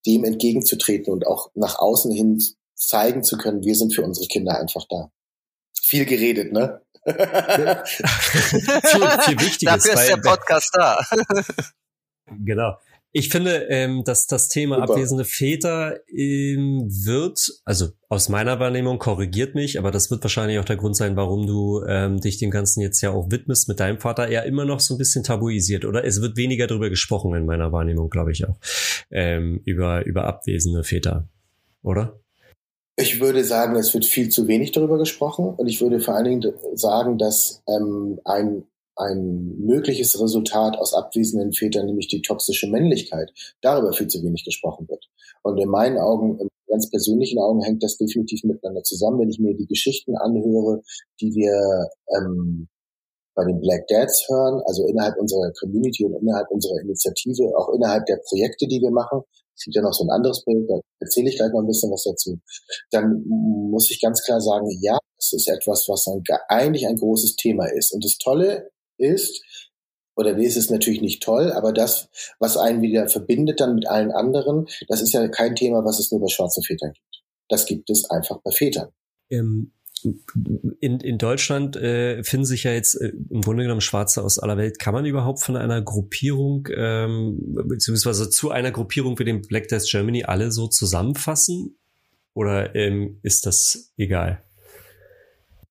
dem 0.06 0.24
entgegenzutreten 0.24 1.12
und 1.12 1.26
auch 1.26 1.50
nach 1.54 1.78
außen 1.78 2.10
hin 2.10 2.38
zeigen 2.74 3.22
zu 3.22 3.36
können, 3.36 3.62
wir 3.62 3.74
sind 3.74 3.94
für 3.94 4.02
unsere 4.02 4.26
Kinder 4.26 4.58
einfach 4.58 4.84
da. 4.88 5.10
Viel 5.80 6.06
geredet, 6.06 6.52
ne? 6.52 6.80
viel, 7.04 7.14
viel 9.20 9.40
Wichtiges. 9.40 9.84
Dafür 9.84 9.94
ist 9.94 10.08
der 10.08 10.16
Podcast 10.16 10.70
da. 10.72 11.00
genau. 12.44 12.76
Ich 13.12 13.28
finde, 13.28 13.66
ähm, 13.70 14.04
dass 14.04 14.26
das 14.26 14.48
Thema 14.48 14.76
Super. 14.76 14.92
abwesende 14.92 15.24
Väter 15.24 15.98
ähm, 16.08 16.86
wird, 16.88 17.60
also 17.64 17.88
aus 18.08 18.28
meiner 18.28 18.60
Wahrnehmung 18.60 19.00
korrigiert 19.00 19.56
mich, 19.56 19.80
aber 19.80 19.90
das 19.90 20.12
wird 20.12 20.22
wahrscheinlich 20.22 20.60
auch 20.60 20.64
der 20.64 20.76
Grund 20.76 20.96
sein, 20.96 21.16
warum 21.16 21.44
du 21.46 21.82
ähm, 21.88 22.20
dich 22.20 22.38
dem 22.38 22.52
Ganzen 22.52 22.82
jetzt 22.82 23.00
ja 23.00 23.10
auch 23.10 23.30
widmest 23.30 23.68
mit 23.68 23.80
deinem 23.80 23.98
Vater, 23.98 24.28
eher 24.28 24.44
immer 24.44 24.64
noch 24.64 24.78
so 24.78 24.94
ein 24.94 24.98
bisschen 24.98 25.24
tabuisiert 25.24 25.84
oder 25.84 26.04
es 26.04 26.22
wird 26.22 26.36
weniger 26.36 26.68
darüber 26.68 26.88
gesprochen 26.88 27.34
in 27.34 27.46
meiner 27.46 27.72
Wahrnehmung, 27.72 28.10
glaube 28.10 28.30
ich 28.30 28.46
auch, 28.46 28.58
ähm, 29.10 29.60
über, 29.64 30.06
über 30.06 30.24
abwesende 30.26 30.84
Väter, 30.84 31.26
oder? 31.82 32.20
Ich 32.94 33.18
würde 33.18 33.42
sagen, 33.42 33.74
es 33.76 33.92
wird 33.92 34.04
viel 34.04 34.28
zu 34.28 34.46
wenig 34.46 34.70
darüber 34.70 34.98
gesprochen 34.98 35.46
und 35.46 35.66
ich 35.66 35.80
würde 35.80 35.98
vor 35.98 36.14
allen 36.14 36.26
Dingen 36.26 36.54
sagen, 36.74 37.18
dass 37.18 37.62
ähm, 37.66 38.20
ein 38.24 38.64
ein 39.00 39.56
mögliches 39.58 40.20
Resultat 40.20 40.76
aus 40.78 40.94
abwesenden 40.94 41.52
Vätern, 41.52 41.86
nämlich 41.86 42.08
die 42.08 42.22
toxische 42.22 42.68
Männlichkeit, 42.68 43.32
darüber 43.60 43.92
viel 43.92 44.08
zu 44.08 44.22
wenig 44.22 44.44
gesprochen 44.44 44.88
wird. 44.88 45.06
Und 45.42 45.58
in 45.58 45.68
meinen 45.68 45.98
Augen, 45.98 46.38
in 46.38 46.48
ganz 46.68 46.90
persönlichen 46.90 47.38
Augen, 47.38 47.62
hängt 47.62 47.82
das 47.82 47.96
definitiv 47.96 48.44
miteinander 48.44 48.82
zusammen. 48.82 49.20
Wenn 49.20 49.30
ich 49.30 49.38
mir 49.38 49.54
die 49.54 49.66
Geschichten 49.66 50.16
anhöre, 50.16 50.82
die 51.20 51.34
wir 51.34 51.88
ähm, 52.16 52.68
bei 53.34 53.44
den 53.44 53.60
Black 53.60 53.86
Dads 53.88 54.26
hören, 54.28 54.62
also 54.66 54.86
innerhalb 54.86 55.16
unserer 55.18 55.50
Community 55.58 56.04
und 56.04 56.14
innerhalb 56.20 56.50
unserer 56.50 56.80
Initiative, 56.82 57.56
auch 57.56 57.72
innerhalb 57.74 58.04
der 58.06 58.20
Projekte, 58.28 58.66
die 58.66 58.80
wir 58.80 58.90
machen, 58.90 59.22
es 59.56 59.64
gibt 59.64 59.76
ja 59.76 59.82
noch 59.82 59.92
so 59.92 60.04
ein 60.04 60.10
anderes 60.10 60.42
Projekt, 60.42 60.70
da 60.70 60.80
erzähle 61.00 61.28
ich 61.28 61.36
gleich 61.36 61.52
noch 61.52 61.60
ein 61.60 61.66
bisschen 61.66 61.90
was 61.90 62.04
dazu, 62.04 62.38
dann 62.90 63.22
muss 63.26 63.90
ich 63.90 64.00
ganz 64.00 64.22
klar 64.24 64.40
sagen, 64.40 64.66
ja, 64.80 64.98
es 65.18 65.32
ist 65.32 65.48
etwas, 65.48 65.86
was 65.88 66.06
ein, 66.06 66.22
eigentlich 66.48 66.86
ein 66.86 66.96
großes 66.96 67.36
Thema 67.36 67.66
ist. 67.66 67.92
Und 67.92 68.04
das 68.04 68.16
Tolle 68.16 68.70
ist, 69.00 69.42
oder 70.16 70.34
nee, 70.34 70.46
es 70.46 70.56
ist 70.56 70.70
natürlich 70.70 71.00
nicht 71.00 71.22
toll, 71.22 71.52
aber 71.52 71.72
das, 71.72 72.10
was 72.38 72.56
einen 72.56 72.82
wieder 72.82 73.08
verbindet 73.08 73.60
dann 73.60 73.74
mit 73.74 73.88
allen 73.88 74.10
anderen, 74.10 74.66
das 74.88 75.00
ist 75.00 75.12
ja 75.12 75.26
kein 75.28 75.54
Thema, 75.54 75.84
was 75.84 75.98
es 75.98 76.10
nur 76.10 76.20
bei 76.20 76.28
schwarzen 76.28 76.62
Vätern 76.62 76.92
gibt. 76.92 77.22
Das 77.48 77.66
gibt 77.66 77.90
es 77.90 78.08
einfach 78.10 78.38
bei 78.42 78.50
Vätern. 78.50 78.90
Ähm, 79.30 79.72
in, 80.80 81.00
in 81.00 81.18
Deutschland 81.18 81.76
äh, 81.76 82.22
finden 82.22 82.46
sich 82.46 82.64
ja 82.64 82.72
jetzt 82.72 82.94
äh, 82.94 83.12
im 83.30 83.42
Grunde 83.42 83.64
genommen 83.64 83.80
Schwarze 83.80 84.22
aus 84.22 84.38
aller 84.38 84.56
Welt. 84.56 84.78
Kann 84.78 84.94
man 84.94 85.04
überhaupt 85.04 85.40
von 85.42 85.56
einer 85.56 85.82
Gruppierung, 85.82 86.68
ähm, 86.74 87.38
beziehungsweise 87.66 88.30
zu 88.30 88.50
einer 88.50 88.70
Gruppierung 88.70 89.18
wie 89.18 89.24
dem 89.24 89.42
Black 89.42 89.68
Death 89.68 89.86
Germany 89.90 90.24
alle 90.24 90.52
so 90.52 90.68
zusammenfassen? 90.68 91.78
Oder 92.34 92.74
ähm, 92.74 93.20
ist 93.22 93.46
das 93.46 93.92
egal? 93.96 94.42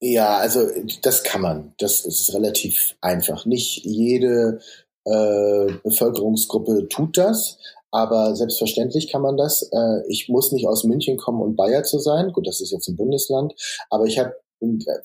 Ja, 0.02 0.38
also 0.38 0.68
das 1.02 1.24
kann 1.24 1.42
man. 1.42 1.74
Das 1.78 2.06
ist 2.06 2.34
relativ 2.34 2.96
einfach. 3.02 3.46
Nicht 3.46 3.84
jede 3.84 4.60
äh, 5.06 5.74
Bevölkerungsgruppe 5.84 6.88
tut 6.88 7.18
das, 7.18 7.58
aber 7.92 8.36
selbstverständlich 8.36 9.12
kann 9.12 9.22
man 9.22 9.36
das. 9.36 9.64
Äh, 9.74 10.08
ich 10.08 10.30
muss 10.30 10.52
nicht 10.54 10.68
aus 10.68 10.86
München 10.86 11.18
kommen 11.18 11.42
und 11.42 11.58
Bayer 11.58 11.84
zu 11.84 12.00
sein. 12.00 12.32
Gut, 12.32 12.48
das 12.48 12.62
ist 12.62 12.72
jetzt 12.72 12.88
ein 12.88 12.96
Bundesland, 12.96 13.54
aber 13.90 14.06
ich 14.06 14.20
habe 14.20 14.34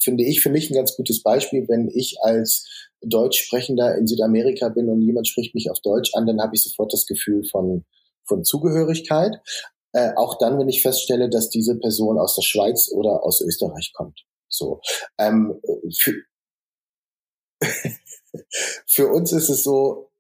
finde 0.01 0.25
ich 0.25 0.43
für 0.43 0.51
mich 0.51 0.69
ein 0.69 0.75
ganz 0.75 0.97
gutes 0.97 1.23
Beispiel, 1.23 1.69
wenn 1.69 1.89
ich 1.89 2.17
als 2.23 2.67
Deutschsprechender 3.03 3.97
in 3.97 4.07
Südamerika 4.07 4.69
bin 4.69 4.89
und 4.89 5.03
jemand 5.03 5.29
spricht 5.29 5.55
mich 5.55 5.71
auf 5.71 5.81
Deutsch 5.81 6.13
an, 6.15 6.27
dann 6.27 6.41
habe 6.41 6.57
ich 6.57 6.65
sofort 6.65 6.93
das 6.93 7.07
Gefühl 7.07 7.45
von, 7.45 7.85
von 8.27 8.45
Zugehörigkeit. 8.45 9.37
Äh, 9.93 10.13
auch 10.17 10.39
dann, 10.39 10.59
wenn 10.59 10.69
ich 10.69 10.83
feststelle, 10.83 11.29
dass 11.31 11.51
diese 11.51 11.79
Person 11.79 12.19
aus 12.19 12.35
der 12.35 12.43
Schweiz 12.43 12.91
oder 12.93 13.23
aus 13.23 13.41
Österreich 13.41 13.93
kommt. 13.95 14.25
So. 14.55 14.81
Ähm, 15.19 15.61
für, 15.99 16.15
für 18.87 19.09
uns 19.09 19.33
ist 19.33 19.49
es 19.49 19.65
so, 19.65 20.11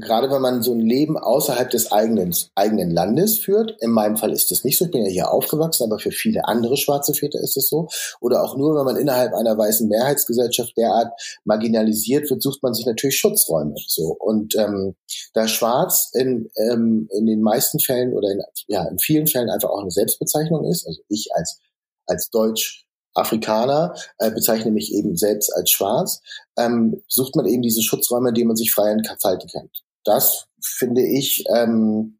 gerade 0.00 0.30
wenn 0.30 0.40
man 0.40 0.62
so 0.62 0.72
ein 0.72 0.80
Leben 0.80 1.18
außerhalb 1.18 1.68
des 1.68 1.92
eigenen, 1.92 2.34
eigenen 2.54 2.90
Landes 2.90 3.38
führt, 3.38 3.76
in 3.80 3.90
meinem 3.90 4.16
Fall 4.16 4.32
ist 4.32 4.50
das 4.50 4.64
nicht 4.64 4.78
so, 4.78 4.86
ich 4.86 4.90
bin 4.90 5.04
ja 5.04 5.10
hier 5.10 5.30
aufgewachsen, 5.30 5.84
aber 5.84 5.98
für 5.98 6.10
viele 6.10 6.46
andere 6.46 6.78
schwarze 6.78 7.12
Väter 7.12 7.40
ist 7.40 7.56
es 7.56 7.68
so, 7.68 7.88
oder 8.20 8.42
auch 8.42 8.56
nur, 8.56 8.74
wenn 8.74 8.86
man 8.86 8.96
innerhalb 8.96 9.34
einer 9.34 9.56
weißen 9.56 9.88
Mehrheitsgesellschaft 9.88 10.76
derart 10.76 11.12
marginalisiert 11.44 12.30
wird, 12.30 12.42
sucht 12.42 12.62
man 12.62 12.72
sich 12.72 12.86
natürlich 12.86 13.18
Schutzräume. 13.18 13.74
So 13.86 14.16
Und 14.18 14.56
ähm, 14.56 14.96
da 15.34 15.46
Schwarz 15.46 16.10
in, 16.14 16.48
ähm, 16.56 17.08
in 17.12 17.26
den 17.26 17.42
meisten 17.42 17.78
Fällen 17.78 18.14
oder 18.14 18.30
in, 18.30 18.40
ja, 18.68 18.88
in 18.88 18.98
vielen 18.98 19.26
Fällen 19.26 19.50
einfach 19.50 19.68
auch 19.68 19.82
eine 19.82 19.90
Selbstbezeichnung 19.90 20.64
ist, 20.70 20.86
also 20.86 21.02
ich 21.08 21.28
als, 21.34 21.60
als 22.06 22.30
Deutsch 22.30 22.86
Afrikaner, 23.14 23.94
äh, 24.18 24.30
bezeichne 24.30 24.70
mich 24.70 24.92
eben 24.94 25.16
selbst 25.16 25.54
als 25.54 25.70
schwarz, 25.70 26.20
ähm, 26.58 27.02
sucht 27.08 27.36
man 27.36 27.46
eben 27.46 27.62
diese 27.62 27.82
Schutzräume, 27.82 28.30
in 28.30 28.34
denen 28.34 28.48
man 28.48 28.56
sich 28.56 28.72
frei 28.72 28.90
entfalten 28.90 29.48
kann. 29.50 29.70
Das 30.04 30.46
finde 30.60 31.02
ich 31.02 31.44
ähm, 31.54 32.18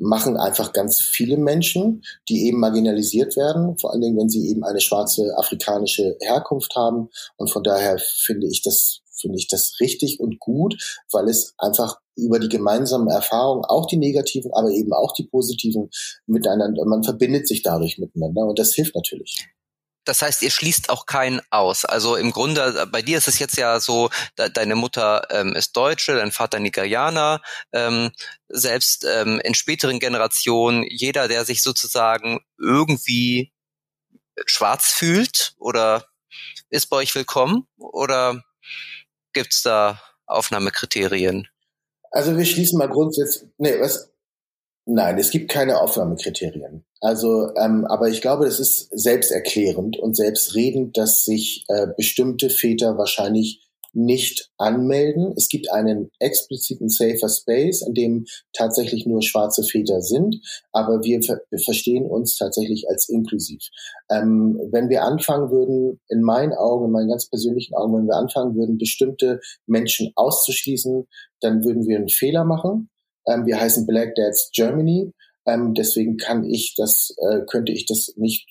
machen 0.00 0.38
einfach 0.38 0.72
ganz 0.72 1.00
viele 1.00 1.36
Menschen, 1.36 2.02
die 2.28 2.46
eben 2.46 2.58
marginalisiert 2.58 3.36
werden, 3.36 3.78
vor 3.78 3.92
allen 3.92 4.00
Dingen, 4.00 4.18
wenn 4.18 4.30
sie 4.30 4.48
eben 4.48 4.64
eine 4.64 4.80
schwarze 4.80 5.36
afrikanische 5.36 6.16
Herkunft 6.22 6.74
haben. 6.74 7.10
Und 7.36 7.50
von 7.50 7.62
daher 7.62 7.98
finde 7.98 8.46
ich 8.48 8.62
das 8.62 9.02
finde 9.20 9.36
ich 9.38 9.48
das 9.48 9.76
richtig 9.80 10.18
und 10.18 10.38
gut, 10.40 11.02
weil 11.12 11.28
es 11.28 11.52
einfach 11.58 11.98
über 12.16 12.38
die 12.38 12.48
gemeinsamen 12.48 13.08
Erfahrungen, 13.08 13.66
auch 13.66 13.86
die 13.86 13.98
negativen, 13.98 14.50
aber 14.54 14.70
eben 14.70 14.94
auch 14.94 15.12
die 15.12 15.24
positiven 15.24 15.90
miteinander, 16.26 16.86
man 16.86 17.02
verbindet 17.02 17.46
sich 17.46 17.62
dadurch 17.62 17.98
miteinander 17.98 18.46
und 18.46 18.58
das 18.58 18.72
hilft 18.72 18.94
natürlich. 18.94 19.46
Das 20.04 20.22
heißt, 20.22 20.42
ihr 20.42 20.50
schließt 20.50 20.90
auch 20.90 21.06
keinen 21.06 21.40
aus. 21.50 21.84
Also 21.84 22.16
im 22.16 22.32
Grunde, 22.32 22.88
bei 22.90 23.02
dir 23.02 23.18
ist 23.18 23.28
es 23.28 23.38
jetzt 23.38 23.56
ja 23.56 23.80
so, 23.80 24.10
de 24.38 24.50
deine 24.50 24.74
Mutter 24.74 25.26
ähm, 25.30 25.54
ist 25.54 25.76
Deutsche, 25.76 26.16
dein 26.16 26.32
Vater 26.32 26.58
Nigerianer. 26.58 27.42
Ähm, 27.72 28.10
selbst 28.48 29.04
ähm, 29.04 29.40
in 29.44 29.54
späteren 29.54 29.98
Generationen, 29.98 30.84
jeder, 30.88 31.28
der 31.28 31.44
sich 31.44 31.62
sozusagen 31.62 32.40
irgendwie 32.58 33.52
schwarz 34.46 34.86
fühlt 34.86 35.54
oder 35.58 36.06
ist 36.70 36.86
bei 36.86 36.96
euch 36.96 37.14
willkommen? 37.14 37.66
Oder 37.76 38.42
gibt's 39.32 39.62
da 39.62 40.00
Aufnahmekriterien? 40.26 41.48
Also 42.10 42.36
wir 42.36 42.44
schließen 42.44 42.78
mal 42.78 42.88
grundsätzlich, 42.88 43.50
nee, 43.58 43.78
was, 43.80 44.10
Nein, 44.92 45.18
es 45.18 45.30
gibt 45.30 45.50
keine 45.50 45.80
Aufnahmekriterien. 45.80 46.84
Also, 47.00 47.54
ähm, 47.56 47.86
aber 47.86 48.08
ich 48.08 48.20
glaube, 48.20 48.44
das 48.44 48.60
ist 48.60 48.88
selbsterklärend 48.92 49.98
und 49.98 50.16
selbstredend, 50.16 50.96
dass 50.96 51.24
sich 51.24 51.64
äh, 51.68 51.86
bestimmte 51.96 52.50
Väter 52.50 52.98
wahrscheinlich 52.98 53.66
nicht 53.92 54.50
anmelden. 54.56 55.32
Es 55.36 55.48
gibt 55.48 55.70
einen 55.72 56.10
expliziten 56.18 56.88
Safer 56.88 57.28
Space, 57.28 57.82
in 57.82 57.94
dem 57.94 58.26
tatsächlich 58.52 59.06
nur 59.06 59.22
schwarze 59.22 59.64
Väter 59.64 60.00
sind, 60.00 60.36
aber 60.72 61.02
wir, 61.02 61.22
ver 61.22 61.40
verstehen 61.64 62.06
uns 62.06 62.36
tatsächlich 62.36 62.88
als 62.88 63.08
inklusiv. 63.08 63.60
Ähm, 64.10 64.60
wenn 64.70 64.88
wir 64.88 65.02
anfangen 65.02 65.50
würden, 65.50 66.00
in 66.08 66.22
meinen 66.22 66.52
Augen, 66.52 66.86
in 66.86 66.92
meinen 66.92 67.08
ganz 67.08 67.28
persönlichen 67.28 67.74
Augen, 67.74 67.96
wenn 67.96 68.06
wir 68.06 68.16
anfangen 68.16 68.54
würden, 68.54 68.78
bestimmte 68.78 69.40
Menschen 69.66 70.12
auszuschließen, 70.14 71.06
dann 71.40 71.64
würden 71.64 71.86
wir 71.86 71.96
einen 71.96 72.08
Fehler 72.08 72.44
machen. 72.44 72.90
Ähm, 73.26 73.46
wir 73.46 73.60
heißen 73.60 73.86
Black 73.86 74.14
Dads 74.14 74.50
Germany. 74.54 75.12
Ähm, 75.50 75.74
deswegen 75.74 76.16
kann 76.16 76.44
ich 76.44 76.74
das, 76.76 77.14
äh, 77.18 77.40
könnte 77.46 77.72
ich 77.72 77.86
das 77.86 78.14
nicht 78.16 78.48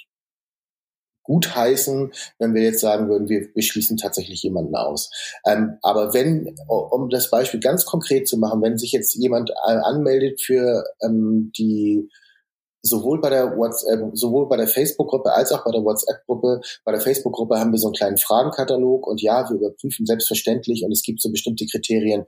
gut 1.30 1.56
heißen, 1.56 2.12
wenn 2.40 2.56
wir 2.56 2.64
jetzt 2.64 2.80
sagen 2.80 3.08
würden, 3.08 3.30
wir, 3.30 3.50
wir 3.54 3.62
schließen 3.62 3.98
tatsächlich 3.98 4.42
jemanden 4.42 4.76
aus. 4.76 5.12
Ähm, 5.46 5.78
aber 5.84 6.14
wenn, 6.16 6.56
um 6.68 7.10
das 7.10 7.30
Beispiel 7.30 7.60
ganz 7.60 7.86
konkret 7.86 8.28
zu 8.28 8.38
machen, 8.38 8.64
wenn 8.64 8.80
sich 8.80 8.92
jetzt 8.92 9.14
jemand 9.14 9.52
äh, 9.52 9.54
anmeldet 9.64 10.42
für 10.42 10.84
ähm, 11.04 11.52
die 11.56 12.10
sowohl 12.82 13.20
bei 13.22 13.30
der 13.30 13.58
WhatsApp, 13.58 14.12
sowohl 14.14 14.48
bei 14.48 14.58
der 14.58 14.68
Facebook-Gruppe 14.68 15.32
als 15.32 15.52
auch 15.52 15.64
bei 15.64 15.72
der 15.72 15.84
WhatsApp-Gruppe. 15.84 16.62
Bei 16.86 16.92
der 16.92 17.02
Facebook-Gruppe 17.02 17.60
haben 17.60 17.72
wir 17.72 17.80
so 17.80 17.88
einen 17.88 17.96
kleinen 17.96 18.18
Fragenkatalog 18.18 19.08
und 19.08 19.22
ja, 19.22 19.50
wir 19.50 19.58
überprüfen 19.58 20.06
selbstverständlich 20.06 20.84
und 20.84 20.92
es 20.92 21.04
gibt 21.04 21.22
so 21.22 21.32
bestimmte 21.32 21.66
Kriterien. 21.66 22.26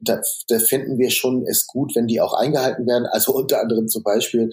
Da, 0.00 0.20
da 0.48 0.58
finden 0.58 0.98
wir 0.98 1.10
schon 1.10 1.44
es 1.46 1.66
gut, 1.66 1.94
wenn 1.94 2.06
die 2.06 2.20
auch 2.20 2.34
eingehalten 2.34 2.86
werden. 2.86 3.06
Also 3.06 3.34
unter 3.34 3.60
anderem 3.60 3.88
zum 3.88 4.02
Beispiel, 4.02 4.50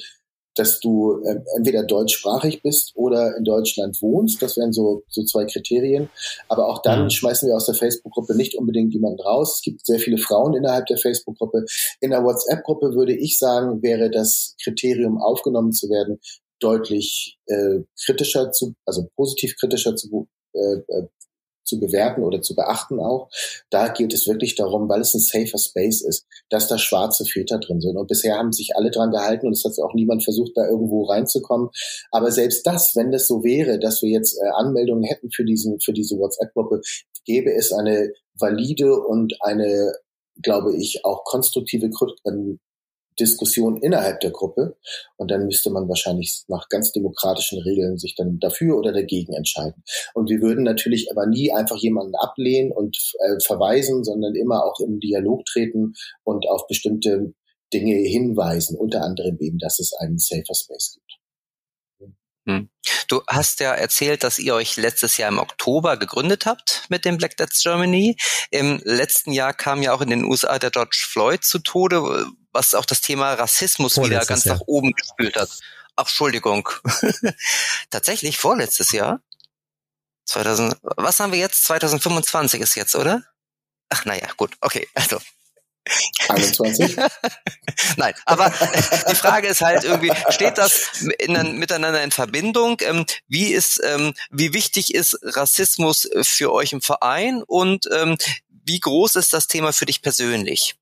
dass 0.58 0.80
du 0.80 1.22
äh, 1.24 1.40
entweder 1.56 1.84
deutschsprachig 1.84 2.62
bist 2.62 2.92
oder 2.96 3.36
in 3.38 3.44
Deutschland 3.44 4.02
wohnst. 4.02 4.42
Das 4.42 4.58
wären 4.58 4.74
so, 4.74 5.04
so 5.10 5.24
zwei 5.24 5.46
Kriterien. 5.46 6.10
Aber 6.50 6.68
auch 6.68 6.82
dann 6.82 7.06
mhm. 7.06 7.10
schmeißen 7.10 7.48
wir 7.48 7.56
aus 7.56 7.66
der 7.66 7.76
Facebook-Gruppe 7.76 8.36
nicht 8.36 8.56
unbedingt 8.56 8.94
jemanden 8.94 9.22
raus. 9.22 9.56
Es 9.56 9.62
gibt 9.62 9.86
sehr 9.86 10.00
viele 10.00 10.18
Frauen 10.18 10.56
innerhalb 10.56 10.86
der 10.88 10.98
Facebook-Gruppe. 10.98 11.66
In 12.02 12.12
der 12.12 12.24
WhatsApp-Gruppe 12.24 12.96
würde 12.96 13.16
ich 13.16 13.38
sagen, 13.38 13.82
wäre 13.82 14.10
das 14.10 14.56
Kriterium 14.64 15.22
aufgenommen 15.22 15.72
zu 15.72 15.90
werden, 15.90 16.20
deutlich 16.60 17.38
äh, 17.46 17.80
kritischer 18.06 18.52
zu, 18.52 18.74
also 18.86 19.08
positiv 19.16 19.56
kritischer 19.60 19.96
zu, 19.96 20.28
äh, 20.54 20.60
äh 20.60 21.08
zu 21.68 21.80
bewerten 21.80 22.24
oder 22.24 22.42
zu 22.42 22.56
beachten 22.56 23.00
auch. 23.00 23.30
Da 23.70 23.90
geht 23.90 24.14
es 24.14 24.28
wirklich 24.28 24.56
darum, 24.56 24.90
weil 24.90 25.02
es 25.02 25.14
ein 25.14 25.20
safer 25.20 25.58
Space 25.58 26.02
ist, 26.02 26.26
dass 26.50 26.68
da 26.68 26.78
schwarze 26.78 27.26
Väter 27.26 27.60
drin 27.60 27.82
sind. 27.82 27.98
Und 27.98 28.08
bisher 28.08 28.38
haben 28.38 28.52
sich 28.52 28.76
alle 28.76 28.90
dran 28.90 29.12
gehalten 29.12 29.48
und 29.48 29.54
es 29.54 29.64
hat 29.64 29.78
auch 29.80 29.94
niemand 29.94 30.24
versucht, 30.24 30.52
da 30.56 30.68
irgendwo 30.68 31.04
reinzukommen. 31.04 31.70
Aber 32.12 32.32
selbst 32.32 32.66
das, 32.66 32.94
wenn 32.96 33.12
das 33.12 33.28
so 33.28 33.44
wäre, 33.44 33.80
dass 33.80 34.02
wir 34.02 34.10
jetzt 34.10 34.38
äh, 34.42 34.48
Anmeldungen 34.56 35.04
hätten 35.04 35.30
für 35.30 35.46
diesen, 35.46 35.80
für 35.80 35.94
diese 35.94 36.18
WhatsApp-Gruppe, 36.18 36.82
gäbe 37.26 37.54
es 37.54 37.72
eine 37.74 38.14
valide 38.40 39.00
und 39.00 39.36
eine, 39.42 39.94
glaube 40.42 40.76
ich, 40.76 41.04
auch 41.04 41.24
konstruktive 41.26 41.90
ähm, 42.26 42.60
Diskussion 43.20 43.78
innerhalb 43.78 44.20
der 44.20 44.32
Gruppe. 44.32 44.78
Und 45.16 45.32
dann 45.32 45.46
müsste 45.46 45.70
man 45.70 45.88
wahrscheinlich 45.88 46.44
nach 46.48 46.70
ganz 46.70 46.92
demokratischen 46.92 47.62
Regeln 47.62 47.98
sich 47.98 48.16
dann 48.16 48.40
dafür 48.40 48.78
oder 48.78 48.94
dagegen 48.94 49.34
entscheiden. 49.34 49.84
Und 50.14 50.30
wir 50.30 50.42
würden 50.42 50.64
natürlich 50.64 51.12
aber 51.12 51.26
nie 51.26 51.52
einfach 51.52 51.78
jemanden 51.78 52.16
ablehnen 52.16 52.72
und 52.72 52.98
äh, 53.20 53.40
verweisen, 53.46 54.04
sondern 54.04 54.36
immer 54.36 54.64
auch 54.64 54.80
im 54.80 55.00
Dialog 55.00 55.46
treten 55.46 55.94
und 56.24 56.48
auf 56.50 56.68
bestimmte 56.68 57.34
Dinge 57.74 57.96
hinweisen, 57.96 58.78
unter 58.78 59.04
anderem 59.04 59.38
eben, 59.40 59.58
dass 59.58 59.80
es 59.80 59.94
einen 59.94 60.20
Safer 60.20 60.54
Space 60.54 60.94
gibt. 60.96 61.08
Hm. 62.48 62.70
Du 63.10 63.22
hast 63.28 63.60
ja 63.60 63.74
erzählt, 63.74 64.24
dass 64.24 64.40
ihr 64.40 64.56
euch 64.56 64.78
letztes 64.78 65.18
Jahr 65.18 65.30
im 65.30 65.38
Oktober 65.38 65.98
gegründet 65.98 66.46
habt 66.46 66.86
mit 66.90 67.04
dem 67.04 67.18
Black 67.18 67.36
Death 67.36 67.52
Germany. 67.62 68.16
Im 68.52 68.82
letzten 68.86 69.34
Jahr 69.34 69.54
kam 69.54 69.82
ja 69.82 69.94
auch 69.94 70.02
in 70.02 70.10
den 70.10 70.24
USA 70.24 70.58
der 70.58 70.72
George 70.72 71.06
Floyd 71.10 71.44
zu 71.44 71.60
Tode, 71.60 72.26
was 72.58 72.74
auch 72.74 72.86
das 72.86 73.02
Thema 73.02 73.34
Rassismus 73.36 73.94
vorletztes 73.94 74.18
wieder 74.18 74.26
ganz 74.26 74.46
Jahr. 74.46 74.56
nach 74.56 74.64
oben 74.66 74.92
gespült 74.94 75.36
hat. 75.36 75.50
Ach, 75.96 76.06
Entschuldigung. 76.06 76.68
Tatsächlich 77.92 78.38
vorletztes 78.38 78.92
Jahr? 78.92 79.22
2000, 80.26 80.76
was 80.82 81.20
haben 81.20 81.32
wir 81.32 81.40
jetzt? 81.40 81.66
2025 81.66 82.62
ist 82.62 82.76
jetzt, 82.76 82.96
oder? 82.96 83.24
Ach, 83.90 84.06
naja, 84.06 84.28
gut, 84.38 84.58
okay, 84.62 84.88
also 84.96 85.22
21? 86.30 86.98
Nein, 87.96 88.14
aber 88.26 88.52
die 89.10 89.16
Frage 89.16 89.48
ist 89.48 89.62
halt 89.62 89.84
irgendwie, 89.84 90.12
steht 90.30 90.58
das 90.58 91.04
in, 91.20 91.60
miteinander 91.60 92.04
in 92.04 92.12
Verbindung? 92.12 92.78
Ähm, 92.82 93.06
wie 93.28 93.54
ist, 93.54 93.80
ähm, 93.84 94.14
wie 94.32 94.54
wichtig 94.54 94.96
ist 94.96 95.18
Rassismus 95.22 96.10
für 96.24 96.52
euch 96.52 96.74
im 96.74 96.82
Verein 96.82 97.44
und 97.44 97.88
ähm, 97.94 98.18
wie 98.50 98.80
groß 98.80 99.16
ist 99.16 99.32
das 99.32 99.48
Thema 99.48 99.72
für 99.72 99.86
dich 99.86 100.02
persönlich? 100.02 100.76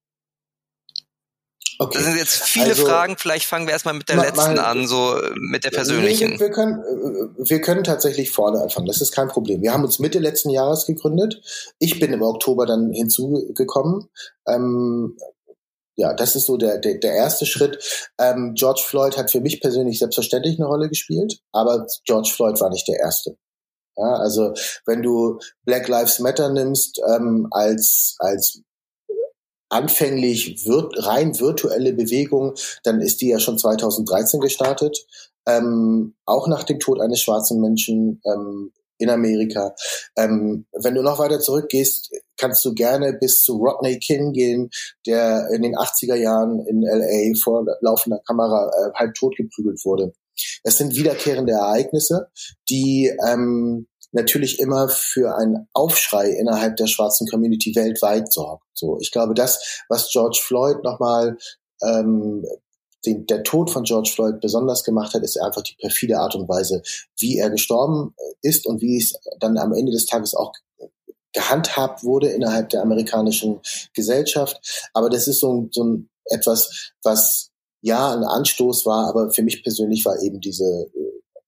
Okay. 1.77 1.97
Das 1.97 2.07
sind 2.07 2.17
jetzt 2.17 2.43
viele 2.43 2.67
also, 2.67 2.85
Fragen. 2.85 3.17
Vielleicht 3.17 3.45
fangen 3.45 3.67
wir 3.67 3.73
erstmal 3.73 3.93
mit 3.93 4.07
der 4.07 4.17
letzten 4.17 4.59
an, 4.59 4.87
so 4.87 5.19
mit 5.35 5.63
der 5.63 5.71
persönlichen. 5.71 6.31
Wir, 6.31 6.39
wir, 6.39 6.51
können, 6.51 6.79
äh, 6.79 7.49
wir 7.49 7.61
können 7.61 7.83
tatsächlich 7.83 8.31
vorne 8.31 8.61
anfangen. 8.61 8.87
Das 8.87 9.01
ist 9.01 9.11
kein 9.11 9.27
Problem. 9.27 9.61
Wir 9.61 9.73
haben 9.73 9.83
uns 9.83 9.99
Mitte 9.99 10.19
letzten 10.19 10.49
Jahres 10.49 10.85
gegründet. 10.85 11.41
Ich 11.79 11.99
bin 11.99 12.13
im 12.13 12.21
Oktober 12.21 12.65
dann 12.65 12.91
hinzugekommen. 12.91 14.09
Ähm, 14.47 15.17
ja, 15.97 16.13
das 16.13 16.35
ist 16.35 16.45
so 16.45 16.57
der, 16.57 16.77
der, 16.77 16.95
der 16.95 17.13
erste 17.13 17.45
Schritt. 17.45 18.09
Ähm, 18.19 18.53
George 18.55 18.83
Floyd 18.85 19.17
hat 19.17 19.31
für 19.31 19.41
mich 19.41 19.61
persönlich 19.61 19.99
selbstverständlich 19.99 20.59
eine 20.59 20.67
Rolle 20.67 20.89
gespielt, 20.89 21.39
aber 21.51 21.87
George 22.05 22.31
Floyd 22.33 22.59
war 22.59 22.69
nicht 22.69 22.87
der 22.87 22.99
erste. 22.99 23.37
Ja, 23.97 24.15
also 24.15 24.53
wenn 24.85 25.01
du 25.01 25.39
Black 25.63 25.87
Lives 25.87 26.19
Matter 26.19 26.49
nimmst 26.49 26.99
ähm, 27.15 27.47
als 27.51 28.15
als 28.19 28.61
anfänglich 29.75 30.65
wird, 30.65 31.05
rein 31.05 31.37
virtuelle 31.37 31.93
Bewegung, 31.93 32.53
dann 32.83 33.01
ist 33.01 33.21
die 33.21 33.29
ja 33.29 33.39
schon 33.39 33.57
2013 33.57 34.39
gestartet, 34.39 35.05
ähm, 35.47 36.15
auch 36.25 36.47
nach 36.47 36.63
dem 36.63 36.79
Tod 36.79 37.01
eines 37.01 37.19
schwarzen 37.19 37.59
Menschen 37.59 38.21
ähm, 38.25 38.71
in 38.97 39.09
Amerika. 39.09 39.75
Ähm, 40.15 40.65
wenn 40.71 40.95
du 40.95 41.01
noch 41.01 41.19
weiter 41.19 41.39
zurückgehst, 41.39 42.11
kannst 42.37 42.63
du 42.63 42.73
gerne 42.73 43.13
bis 43.13 43.43
zu 43.43 43.57
Rodney 43.57 43.99
King 43.99 44.31
gehen, 44.31 44.69
der 45.05 45.49
in 45.53 45.61
den 45.61 45.75
80er 45.75 46.15
Jahren 46.15 46.65
in 46.65 46.81
LA 46.81 47.37
vor 47.41 47.65
laufender 47.81 48.19
Kamera 48.25 48.69
äh, 48.69 48.93
halb 48.93 49.13
tot 49.15 49.35
geprügelt 49.35 49.83
wurde. 49.83 50.13
Es 50.63 50.77
sind 50.77 50.95
wiederkehrende 50.95 51.53
Ereignisse, 51.53 52.27
die 52.69 53.11
ähm, 53.27 53.87
natürlich 54.15 54.59
immer 54.59 54.89
für 54.89 55.35
einen 55.37 55.67
Aufschrei 55.73 56.29
innerhalb 56.29 56.77
der 56.77 56.87
schwarzen 56.87 57.27
Community 57.27 57.75
weltweit 57.75 58.31
sorgt. 58.31 58.65
So, 58.73 58.97
ich 58.99 59.11
glaube, 59.11 59.33
das, 59.33 59.83
was 59.89 60.09
George 60.09 60.39
Floyd 60.41 60.83
nochmal 60.83 61.37
ähm, 61.83 62.45
den, 63.05 63.27
der 63.27 63.43
Tod 63.43 63.69
von 63.69 63.83
George 63.83 64.11
Floyd 64.13 64.39
besonders 64.41 64.83
gemacht 64.83 65.13
hat, 65.13 65.21
ist 65.21 65.39
einfach 65.39 65.61
die 65.61 65.75
perfide 65.79 66.17
Art 66.17 66.35
und 66.35 66.49
Weise, 66.49 66.81
wie 67.19 67.37
er 67.37 67.49
gestorben 67.49 68.15
ist 68.41 68.65
und 68.65 68.81
wie 68.81 68.97
es 68.97 69.13
dann 69.39 69.57
am 69.57 69.73
Ende 69.73 69.91
des 69.91 70.05
Tages 70.05 70.33
auch 70.33 70.53
gehandhabt 71.33 72.03
wurde 72.03 72.29
innerhalb 72.29 72.69
der 72.69 72.81
amerikanischen 72.81 73.59
Gesellschaft. 73.93 74.89
Aber 74.93 75.09
das 75.09 75.27
ist 75.27 75.41
so, 75.41 75.67
so 75.71 75.83
ein 75.83 76.09
etwas, 76.25 76.93
was 77.03 77.51
ja 77.81 78.13
ein 78.13 78.23
Anstoß 78.23 78.85
war, 78.85 79.07
aber 79.07 79.29
für 79.29 79.43
mich 79.43 79.61
persönlich 79.61 80.05
war 80.05 80.19
eben 80.23 80.39
diese 80.39 80.87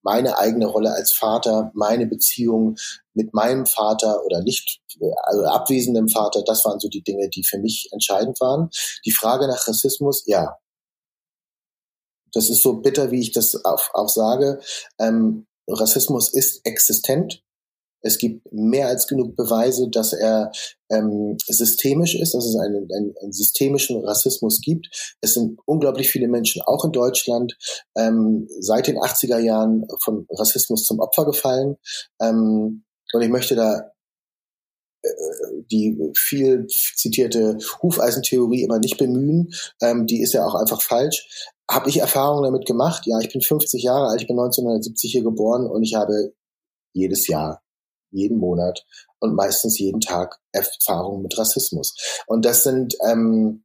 meine 0.08 0.38
eigene 0.38 0.64
Rolle 0.64 0.90
als 0.92 1.12
Vater, 1.12 1.70
meine 1.74 2.06
Beziehung 2.06 2.76
mit 3.12 3.34
meinem 3.34 3.66
Vater 3.66 4.24
oder 4.24 4.40
nicht, 4.40 4.80
also 5.24 5.44
abwesendem 5.44 6.08
Vater, 6.08 6.42
das 6.46 6.64
waren 6.64 6.80
so 6.80 6.88
die 6.88 7.02
Dinge, 7.02 7.28
die 7.28 7.44
für 7.44 7.58
mich 7.58 7.90
entscheidend 7.92 8.40
waren. 8.40 8.70
Die 9.04 9.12
Frage 9.12 9.46
nach 9.46 9.68
Rassismus, 9.68 10.24
ja. 10.26 10.56
Das 12.32 12.48
ist 12.48 12.62
so 12.62 12.80
bitter, 12.80 13.10
wie 13.10 13.20
ich 13.20 13.32
das 13.32 13.64
auch, 13.66 13.90
auch 13.92 14.08
sage. 14.08 14.60
Ähm, 14.98 15.46
Rassismus 15.68 16.32
ist 16.32 16.64
existent. 16.64 17.42
Es 18.00 18.18
gibt 18.18 18.52
mehr 18.52 18.88
als 18.88 19.06
genug 19.06 19.36
Beweise, 19.36 19.88
dass 19.90 20.12
er 20.12 20.52
ähm, 20.90 21.36
systemisch 21.46 22.14
ist, 22.14 22.34
dass 22.34 22.46
es 22.46 22.56
einen, 22.56 22.88
einen, 22.92 23.14
einen 23.20 23.32
systemischen 23.32 24.04
Rassismus 24.04 24.60
gibt. 24.60 24.88
Es 25.20 25.34
sind 25.34 25.58
unglaublich 25.66 26.10
viele 26.10 26.28
Menschen, 26.28 26.62
auch 26.62 26.84
in 26.84 26.92
Deutschland, 26.92 27.56
ähm, 27.96 28.48
seit 28.60 28.86
den 28.86 28.98
80er 28.98 29.38
Jahren 29.38 29.86
von 30.02 30.26
Rassismus 30.30 30.84
zum 30.84 31.00
Opfer 31.00 31.24
gefallen. 31.24 31.76
Ähm, 32.20 32.84
und 33.12 33.22
ich 33.22 33.28
möchte 33.28 33.56
da 33.56 33.90
äh, 35.02 35.08
die 35.70 35.98
viel 36.16 36.66
zitierte 36.66 37.58
Hufeisentheorie 37.82 38.62
immer 38.62 38.78
nicht 38.78 38.98
bemühen. 38.98 39.52
Ähm, 39.82 40.06
die 40.06 40.22
ist 40.22 40.32
ja 40.34 40.46
auch 40.46 40.54
einfach 40.54 40.82
falsch. 40.82 41.52
Habe 41.70 41.90
ich 41.90 41.98
Erfahrungen 41.98 42.44
damit 42.44 42.66
gemacht? 42.66 43.02
Ja, 43.06 43.18
ich 43.20 43.30
bin 43.30 43.42
50 43.42 43.82
Jahre 43.82 44.08
alt, 44.08 44.22
ich 44.22 44.26
bin 44.26 44.38
1970 44.38 45.12
hier 45.12 45.22
geboren 45.22 45.66
und 45.66 45.82
ich 45.82 45.94
habe 45.94 46.32
jedes 46.94 47.26
Jahr 47.26 47.62
jeden 48.10 48.38
Monat 48.38 48.84
und 49.18 49.34
meistens 49.34 49.78
jeden 49.78 50.00
Tag 50.00 50.38
Erfahrungen 50.52 51.22
mit 51.22 51.36
Rassismus. 51.36 51.94
Und 52.26 52.44
das 52.44 52.64
sind 52.64 52.96
ähm, 53.06 53.64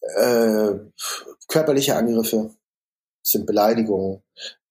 äh, 0.00 0.74
körperliche 1.48 1.96
Angriffe, 1.96 2.50
sind 3.22 3.46
Beleidigungen, 3.46 4.22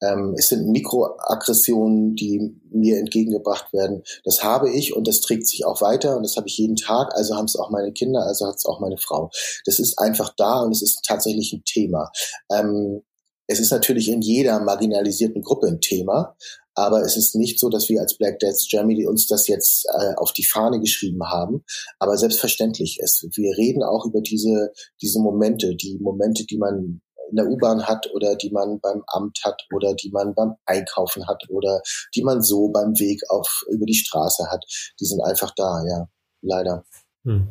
ähm, 0.02 0.34
es 0.38 0.50
sind 0.50 0.68
Mikroaggressionen, 0.68 2.16
die 2.16 2.60
mir 2.72 2.98
entgegengebracht 2.98 3.72
werden. 3.72 4.04
Das 4.24 4.44
habe 4.44 4.72
ich 4.72 4.96
und 4.96 5.08
das 5.08 5.22
trägt 5.22 5.48
sich 5.48 5.66
auch 5.66 5.82
weiter 5.82 6.18
und 6.18 6.24
das 6.24 6.36
habe 6.38 6.48
ich 6.48 6.58
jeden 6.58 6.76
Tag. 6.76 7.16
Also 7.16 7.36
haben 7.36 7.46
es 7.46 7.56
auch 7.56 7.70
meine 7.70 7.94
Kinder, 7.94 8.26
also 8.26 8.48
hat 8.48 8.56
es 8.56 8.66
auch 8.66 8.80
meine 8.80 8.98
Frau. 8.98 9.30
Das 9.66 9.80
ist 9.80 10.00
einfach 10.00 10.34
da 10.36 10.62
und 10.62 10.72
es 10.72 10.82
ist 10.82 11.04
tatsächlich 11.06 11.54
ein 11.54 11.64
Thema. 11.66 12.12
Ähm, 12.52 13.04
es 13.48 13.60
ist 13.60 13.72
natürlich 13.72 14.10
in 14.10 14.22
jeder 14.22 14.60
marginalisierten 14.60 15.42
Gruppe 15.42 15.68
ein 15.68 15.82
Thema, 15.82 16.36
aber 16.76 17.02
es 17.02 17.18
ist 17.18 17.36
nicht 17.36 17.60
so, 17.60 17.70
dass 17.70 17.90
wir 17.90 18.02
als 18.02 18.18
Black 18.18 18.40
Dads 18.40 18.68
Germany 18.70 19.06
uns 19.08 19.28
das 19.28 19.48
jetzt 19.48 19.86
äh, 20.00 20.14
auf 20.16 20.32
die 20.34 20.46
Fahne 20.46 20.80
geschrieben 20.80 21.24
haben. 21.24 21.64
Aber 22.00 22.18
selbstverständlich 22.18 23.00
ist. 23.00 23.28
Wir 23.36 23.58
reden 23.58 23.84
auch 23.84 24.06
über 24.06 24.22
diese, 24.22 24.72
diese 25.02 25.20
Momente, 25.20 25.76
die 25.76 25.98
Momente, 26.00 26.46
die 26.46 26.58
man 26.58 27.02
in 27.30 27.36
der 27.38 27.48
U-Bahn 27.48 27.88
hat 27.88 28.10
oder 28.14 28.36
die 28.36 28.52
man 28.52 28.80
beim 28.82 29.04
Amt 29.08 29.40
hat 29.46 29.62
oder 29.74 29.94
die 29.94 30.12
man 30.12 30.34
beim 30.36 30.56
Einkaufen 30.66 31.28
hat 31.28 31.44
oder 31.50 31.82
die 32.14 32.24
man 32.24 32.42
so 32.42 32.70
beim 32.70 32.98
Weg 33.00 33.22
auf 33.30 33.64
über 33.70 33.86
die 33.86 33.94
Straße 33.94 34.50
hat. 34.50 34.66
Die 35.00 35.06
sind 35.06 35.22
einfach 35.22 35.52
da, 35.56 35.84
ja, 35.88 36.08
leider. 36.42 36.84
Hm 37.24 37.48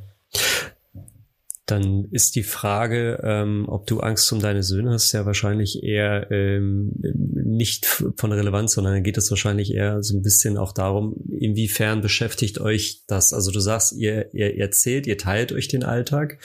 dann 1.70 2.09
ist 2.11 2.37
die 2.37 2.42
Frage, 2.42 3.20
ähm, 3.22 3.66
ob 3.68 3.87
du 3.87 4.00
Angst 4.00 4.33
um 4.33 4.40
deine 4.40 4.62
Söhne 4.62 4.92
hast, 4.92 5.12
ja 5.12 5.26
wahrscheinlich 5.26 5.83
eher 5.83 6.30
ähm, 6.30 6.92
nicht 6.96 7.87
von 8.16 8.33
Relevanz, 8.33 8.74
sondern 8.74 8.94
dann 8.94 9.02
geht 9.02 9.18
es 9.18 9.30
wahrscheinlich 9.30 9.74
eher 9.74 10.02
so 10.02 10.16
ein 10.16 10.22
bisschen 10.22 10.56
auch 10.56 10.72
darum, 10.72 11.16
inwiefern 11.28 12.00
beschäftigt 12.00 12.61
euch 12.61 13.02
das? 13.06 13.33
Also 13.33 13.50
du 13.50 13.61
sagst, 13.61 13.92
ihr, 13.92 14.33
ihr 14.35 14.59
erzählt, 14.59 15.06
ihr 15.06 15.18
teilt 15.18 15.52
euch 15.52 15.68
den 15.68 15.85
Alltag. 15.85 16.38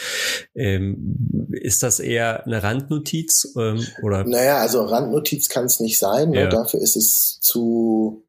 Ähm, 0.54 1.50
ist 1.52 1.84
das 1.84 2.00
eher 2.00 2.46
eine 2.46 2.64
Randnotiz 2.64 3.54
ähm, 3.58 3.86
oder? 4.02 4.24
Naja, 4.26 4.58
also 4.58 4.84
Randnotiz 4.84 5.50
kann 5.50 5.66
es 5.66 5.80
nicht 5.80 6.00
sein. 6.00 6.32
Ne? 6.32 6.42
Ja. 6.42 6.50
Dafür 6.50 6.82
ist 6.82 6.96
es 6.96 7.40
zu 7.42 8.25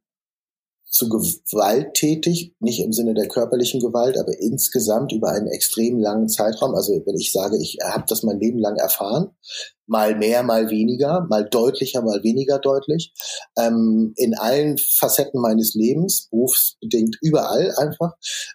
zu 0.89 1.09
gewalttätig, 1.09 2.55
nicht 2.61 2.81
im 2.81 2.93
Sinne 2.93 3.15
der 3.15 3.29
körperlichen 3.29 3.81
Gewalt, 3.81 4.17
aber 4.19 4.39
insgesamt 4.39 5.13
über 5.13 5.31
einen 5.31 5.49
extrem 5.49 5.99
langen 5.99 6.29
Zeitraum. 6.29 6.75
Also 6.75 6.93
wenn 7.05 7.17
ich 7.17 7.33
sage, 7.33 7.59
ich 7.61 7.79
habe 7.83 8.05
das 8.09 8.23
mein 8.23 8.41
Leben 8.41 8.59
lang 8.59 8.77
erfahren, 8.77 9.31
mal 9.87 10.17
mehr, 10.17 10.43
mal 10.43 10.71
weniger, 10.71 11.27
mal 11.29 11.49
deutlicher, 11.49 12.03
mal 12.03 12.23
weniger 12.23 12.59
deutlich, 12.59 13.13
ähm, 13.59 14.13
in 14.17 14.37
allen 14.37 14.79
Facetten 14.79 15.41
meines 15.41 15.75
Lebens, 15.75 16.29
berufsbedingt 16.31 17.17
überall 17.21 17.73
einfach, 17.77 18.13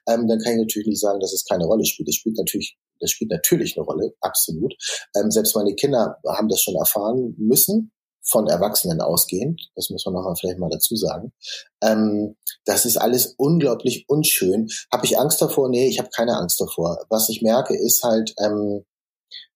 ähm, 0.07 0.27
dann 0.27 0.39
kann 0.39 0.53
ich 0.53 0.59
natürlich 0.59 0.87
nicht 0.87 1.01
sagen, 1.01 1.19
dass 1.19 1.33
es 1.33 1.45
keine 1.45 1.65
Rolle 1.65 1.85
spielt. 1.85 2.09
Es 2.09 2.15
spielt 2.15 2.37
natürlich 2.37 2.77
das 3.01 3.09
spielt 3.11 3.31
natürlich 3.31 3.75
eine 3.75 3.85
Rolle, 3.85 4.13
absolut. 4.21 4.75
Ähm, 5.15 5.31
selbst 5.31 5.55
meine 5.55 5.73
Kinder 5.73 6.17
haben 6.27 6.47
das 6.47 6.61
schon 6.61 6.75
erfahren 6.75 7.33
müssen, 7.37 7.91
von 8.23 8.47
Erwachsenen 8.47 9.01
ausgehend, 9.01 9.69
das 9.75 9.89
muss 9.89 10.05
man 10.05 10.13
nochmal 10.13 10.35
vielleicht 10.39 10.59
mal 10.59 10.69
dazu 10.69 10.95
sagen. 10.95 11.33
Ähm, 11.81 12.35
das 12.65 12.85
ist 12.85 12.97
alles 12.97 13.33
unglaublich 13.37 14.05
unschön. 14.07 14.69
Habe 14.91 15.05
ich 15.05 15.17
Angst 15.17 15.41
davor? 15.41 15.69
Nee, 15.69 15.87
ich 15.87 15.99
habe 15.99 16.09
keine 16.09 16.37
Angst 16.37 16.61
davor. 16.61 17.05
Was 17.09 17.29
ich 17.29 17.41
merke, 17.41 17.75
ist 17.75 18.03
halt, 18.03 18.33
ähm, 18.39 18.85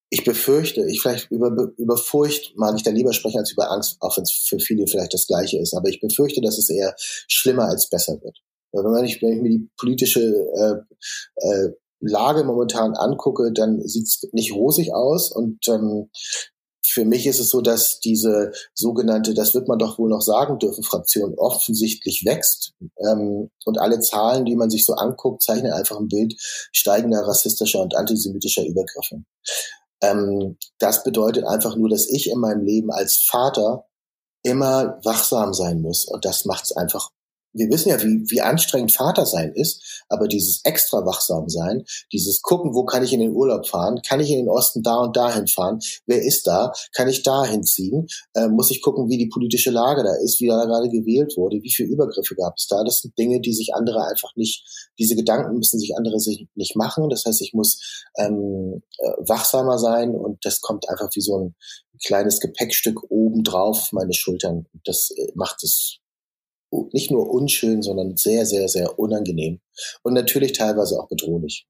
ich 0.10 0.24
befürchte, 0.24 0.86
ich 0.88 1.02
vielleicht 1.02 1.30
über, 1.32 1.72
über 1.78 1.98
Furcht 1.98 2.54
mag 2.56 2.76
ich 2.76 2.84
da 2.84 2.92
lieber 2.92 3.14
sprechen 3.14 3.40
als 3.40 3.52
über 3.52 3.72
Angst, 3.72 3.98
auch 4.00 4.18
wenn 4.18 4.24
es 4.24 4.32
für 4.32 4.60
viele 4.60 4.88
vielleicht 4.88 5.14
das 5.14 5.28
Gleiche 5.28 5.60
ist. 5.60 5.74
Aber 5.76 5.90
ich 5.90 6.00
befürchte, 6.00 6.42
dass 6.42 6.58
es 6.58 6.70
eher 6.70 6.96
schlimmer 6.98 7.66
als 7.66 7.90
besser 7.90 8.22
wird. 8.22 8.40
Weil 8.72 8.84
wenn, 8.84 8.92
man, 8.92 9.02
wenn 9.02 9.10
ich 9.10 9.22
mir 9.22 9.50
die 9.50 9.70
politische 9.78 10.22
äh, 10.22 11.48
äh, 11.48 11.70
Lage 12.00 12.44
momentan 12.44 12.96
angucke, 12.96 13.52
dann 13.52 13.82
sieht's 13.82 14.28
nicht 14.32 14.54
rosig 14.54 14.94
aus 14.94 15.32
und 15.32 15.68
ähm, 15.68 16.10
für 16.92 17.06
mich 17.06 17.28
ist 17.28 17.40
es 17.40 17.50
so, 17.50 17.62
dass 17.62 18.00
diese 18.00 18.52
sogenannte, 18.74 19.34
das 19.34 19.54
wird 19.54 19.68
man 19.68 19.80
doch 19.80 19.98
wohl 19.98 20.10
noch 20.10 20.22
sagen 20.22 20.60
dürfen, 20.60 20.84
Fraktion 20.84 21.36
offensichtlich 21.38 22.26
wächst. 22.26 22.74
Ähm, 22.98 23.50
und 23.66 23.80
alle 23.80 24.00
Zahlen, 24.00 24.46
die 24.46 24.56
man 24.56 24.70
sich 24.70 24.86
so 24.86 24.94
anguckt, 24.94 25.42
zeichnen 25.42 25.74
einfach 25.74 25.98
ein 25.98 26.08
Bild 26.08 26.36
steigender 26.40 27.22
rassistischer 27.28 27.82
und 27.82 27.96
antisemitischer 27.96 28.66
Übergriffe. 28.66 29.24
Ähm, 30.02 30.58
das 30.80 31.04
bedeutet 31.04 31.46
einfach 31.46 31.76
nur, 31.76 31.90
dass 31.90 32.08
ich 32.10 32.30
in 32.30 32.40
meinem 32.40 32.64
Leben 32.64 32.92
als 32.92 33.18
Vater 33.18 33.86
immer 34.44 35.00
wachsam 35.04 35.54
sein 35.54 35.82
muss. 35.82 36.06
Und 36.06 36.26
das 36.26 36.46
macht 36.46 36.66
es 36.66 36.72
einfach 36.72 37.10
wir 37.56 37.70
wissen 37.70 37.90
ja, 37.90 38.02
wie, 38.02 38.24
wie 38.30 38.42
anstrengend 38.42 38.92
Vater 38.92 39.26
sein 39.26 39.54
ist, 39.54 40.04
aber 40.10 40.28
dieses 40.28 40.62
extra 40.64 41.06
wachsam 41.06 41.50
sein, 41.50 41.84
dieses 42.12 42.42
gucken, 42.42 42.74
wo 42.74 42.86
kann 42.86 43.04
ich 43.04 43.14
in 43.14 43.20
den 43.20 43.32
Urlaub 43.32 43.68
fahren, 43.68 44.02
kann 44.08 44.20
ich 44.20 44.30
in 44.30 44.38
den 44.38 44.50
Osten 44.50 44.84
da 44.84 44.98
und 44.98 45.16
dahin 45.16 45.48
fahren, 45.48 45.80
wer 46.06 46.22
ist 46.22 46.48
da, 46.48 46.72
kann 46.94 47.08
ich 47.08 47.24
da 47.24 47.46
hinziehen, 47.46 48.08
äh, 48.34 48.48
muss 48.48 48.72
ich 48.72 48.82
gucken, 48.82 49.10
wie 49.10 49.18
die 49.18 49.30
politische 49.30 49.72
Lage 49.72 50.04
da 50.04 50.16
ist, 50.16 50.40
wie 50.42 50.48
da 50.48 50.66
gerade 50.66 50.90
gewählt 50.90 51.36
wurde, 51.38 51.62
wie 51.62 51.72
viele 51.72 51.90
Übergriffe 51.90 52.36
gab 52.36 52.56
es 52.58 52.68
da. 52.68 52.84
Das 52.84 53.00
sind 53.00 53.18
Dinge, 53.18 53.40
die 53.40 53.54
sich 53.54 53.74
andere 53.74 54.06
einfach 54.06 54.36
nicht, 54.36 54.66
diese 55.00 55.16
Gedanken 55.16 55.58
müssen 55.58 55.80
sich 55.80 55.96
andere 55.96 56.20
sich 56.20 56.48
nicht 56.56 56.76
machen. 56.76 57.10
Das 57.10 57.26
heißt, 57.26 57.42
ich 57.42 57.54
muss 57.54 58.04
ähm, 58.18 58.82
äh, 59.00 59.10
wachsamer 59.28 59.78
sein 59.78 60.16
und 60.16 60.44
das 60.44 60.62
kommt 60.62 60.90
einfach 60.90 61.10
wie 61.14 61.22
so 61.22 61.40
ein 61.40 61.56
kleines 62.04 62.40
Gepäckstück 62.40 63.00
oben 63.10 63.44
drauf 63.44 63.76
auf 63.76 63.92
meine 63.92 64.14
Schultern. 64.14 64.66
Das 64.84 65.12
äh, 65.12 65.32
macht 65.36 65.64
es 65.64 66.00
nicht 66.92 67.12
nur 67.12 67.30
unschön, 67.30 67.82
sondern 67.82 68.18
sehr, 68.18 68.46
sehr, 68.46 68.68
sehr 68.68 69.00
unangenehm 69.00 69.62
und 70.04 70.14
natürlich 70.14 70.54
teilweise 70.54 71.00
auch 71.00 71.08
bedrohlich. 71.08 71.68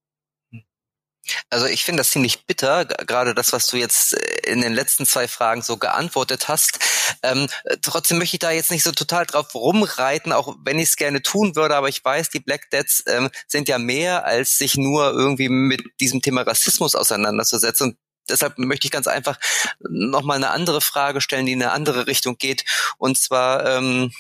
Also 1.50 1.66
ich 1.66 1.84
finde 1.84 2.02
das 2.02 2.12
ziemlich 2.12 2.46
bitter, 2.46 2.86
gerade 2.86 3.34
das, 3.34 3.52
was 3.54 3.68
du 3.68 3.78
jetzt 3.78 4.14
äh, 4.14 4.52
in 4.52 4.62
den 4.62 4.74
letzten 4.74 5.06
zwei 5.06 5.28
Fragen 5.28 5.62
so 5.62 5.78
geantwortet 5.78 6.48
hast. 6.48 6.80
Ähm, 7.24 7.48
trotzdem 7.82 8.18
möchte 8.18 8.36
ich 8.36 8.40
da 8.40 8.52
jetzt 8.52 8.72
nicht 8.72 8.84
so 8.84 8.92
total 8.92 9.26
drauf 9.26 9.54
rumreiten, 9.56 10.32
auch 10.32 10.56
wenn 10.64 10.80
ich 10.80 10.90
es 10.90 10.96
gerne 10.96 11.22
tun 11.22 11.56
würde, 11.56 11.76
aber 11.76 11.90
ich 11.90 12.04
weiß, 12.04 12.30
die 12.30 12.40
Black 12.40 12.70
Deads 12.70 13.04
ähm, 13.08 13.30
sind 13.48 13.68
ja 13.68 13.78
mehr, 13.78 14.26
als 14.26 14.58
sich 14.58 14.76
nur 14.78 15.12
irgendwie 15.12 15.50
mit 15.50 15.82
diesem 16.00 16.22
Thema 16.22 16.42
Rassismus 16.42 16.96
auseinanderzusetzen. 16.96 17.92
Und 17.92 17.98
deshalb 18.30 18.58
möchte 18.58 18.88
ich 18.88 18.92
ganz 18.92 19.08
einfach 19.08 19.40
nochmal 19.80 20.38
eine 20.38 20.52
andere 20.52 20.82
Frage 20.82 21.22
stellen, 21.22 21.46
die 21.46 21.54
in 21.54 21.64
eine 21.64 21.72
andere 21.72 22.08
Richtung 22.08 22.38
geht. 22.38 22.66
Und 22.98 23.18
zwar, 23.18 23.66
ähm, 23.66 24.12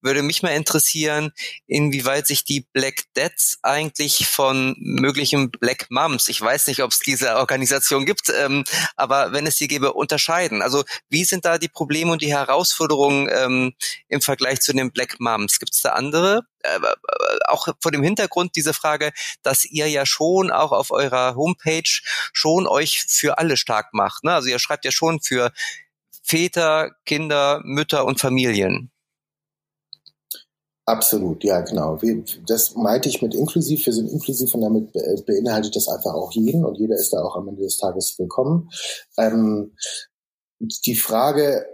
würde 0.00 0.22
mich 0.22 0.42
mal 0.42 0.50
interessieren, 0.50 1.32
inwieweit 1.66 2.26
sich 2.26 2.44
die 2.44 2.66
Black 2.72 3.04
Deads 3.16 3.58
eigentlich 3.62 4.26
von 4.26 4.76
möglichen 4.78 5.50
Black 5.50 5.86
Moms, 5.90 6.28
ich 6.28 6.40
weiß 6.40 6.66
nicht, 6.68 6.82
ob 6.82 6.92
es 6.92 7.00
diese 7.00 7.36
Organisation 7.36 8.06
gibt, 8.06 8.30
ähm, 8.30 8.64
aber 8.96 9.32
wenn 9.32 9.46
es 9.46 9.56
sie 9.56 9.68
gäbe, 9.68 9.92
unterscheiden. 9.92 10.62
Also 10.62 10.84
wie 11.08 11.24
sind 11.24 11.44
da 11.44 11.58
die 11.58 11.68
Probleme 11.68 12.12
und 12.12 12.22
die 12.22 12.32
Herausforderungen 12.32 13.28
ähm, 13.32 13.74
im 14.08 14.20
Vergleich 14.20 14.60
zu 14.60 14.72
den 14.72 14.92
Black 14.92 15.20
Moms? 15.20 15.58
Gibt 15.58 15.74
es 15.74 15.82
da 15.82 15.90
andere? 15.90 16.42
Äh, 16.62 16.78
auch 17.46 17.68
vor 17.80 17.92
dem 17.92 18.02
Hintergrund 18.02 18.56
diese 18.56 18.74
Frage, 18.74 19.12
dass 19.42 19.64
ihr 19.64 19.88
ja 19.88 20.06
schon 20.06 20.50
auch 20.50 20.72
auf 20.72 20.90
eurer 20.90 21.34
Homepage 21.34 22.00
schon 22.32 22.66
euch 22.66 23.04
für 23.08 23.38
alle 23.38 23.56
stark 23.56 23.92
macht. 23.92 24.24
Ne? 24.24 24.34
Also 24.34 24.48
ihr 24.48 24.58
schreibt 24.58 24.84
ja 24.84 24.90
schon 24.92 25.20
für 25.20 25.52
Väter, 26.22 26.90
Kinder, 27.06 27.60
Mütter 27.64 28.04
und 28.04 28.20
Familien. 28.20 28.90
Absolut, 30.90 31.44
ja, 31.44 31.60
genau. 31.60 32.02
Wir, 32.02 32.24
das 32.48 32.74
meinte 32.74 33.08
ich 33.08 33.22
mit 33.22 33.32
inklusiv. 33.32 33.86
Wir 33.86 33.92
sind 33.92 34.10
inklusiv 34.10 34.52
und 34.54 34.62
damit 34.62 34.92
beinhaltet 35.24 35.76
das 35.76 35.86
einfach 35.86 36.14
auch 36.14 36.32
jeden 36.32 36.64
und 36.64 36.78
jeder 36.78 36.96
ist 36.96 37.12
da 37.12 37.22
auch 37.22 37.36
am 37.36 37.46
Ende 37.46 37.62
des 37.62 37.78
Tages 37.78 38.18
willkommen. 38.18 38.68
Ähm, 39.16 39.76
die 40.58 40.96
Frage, 40.96 41.64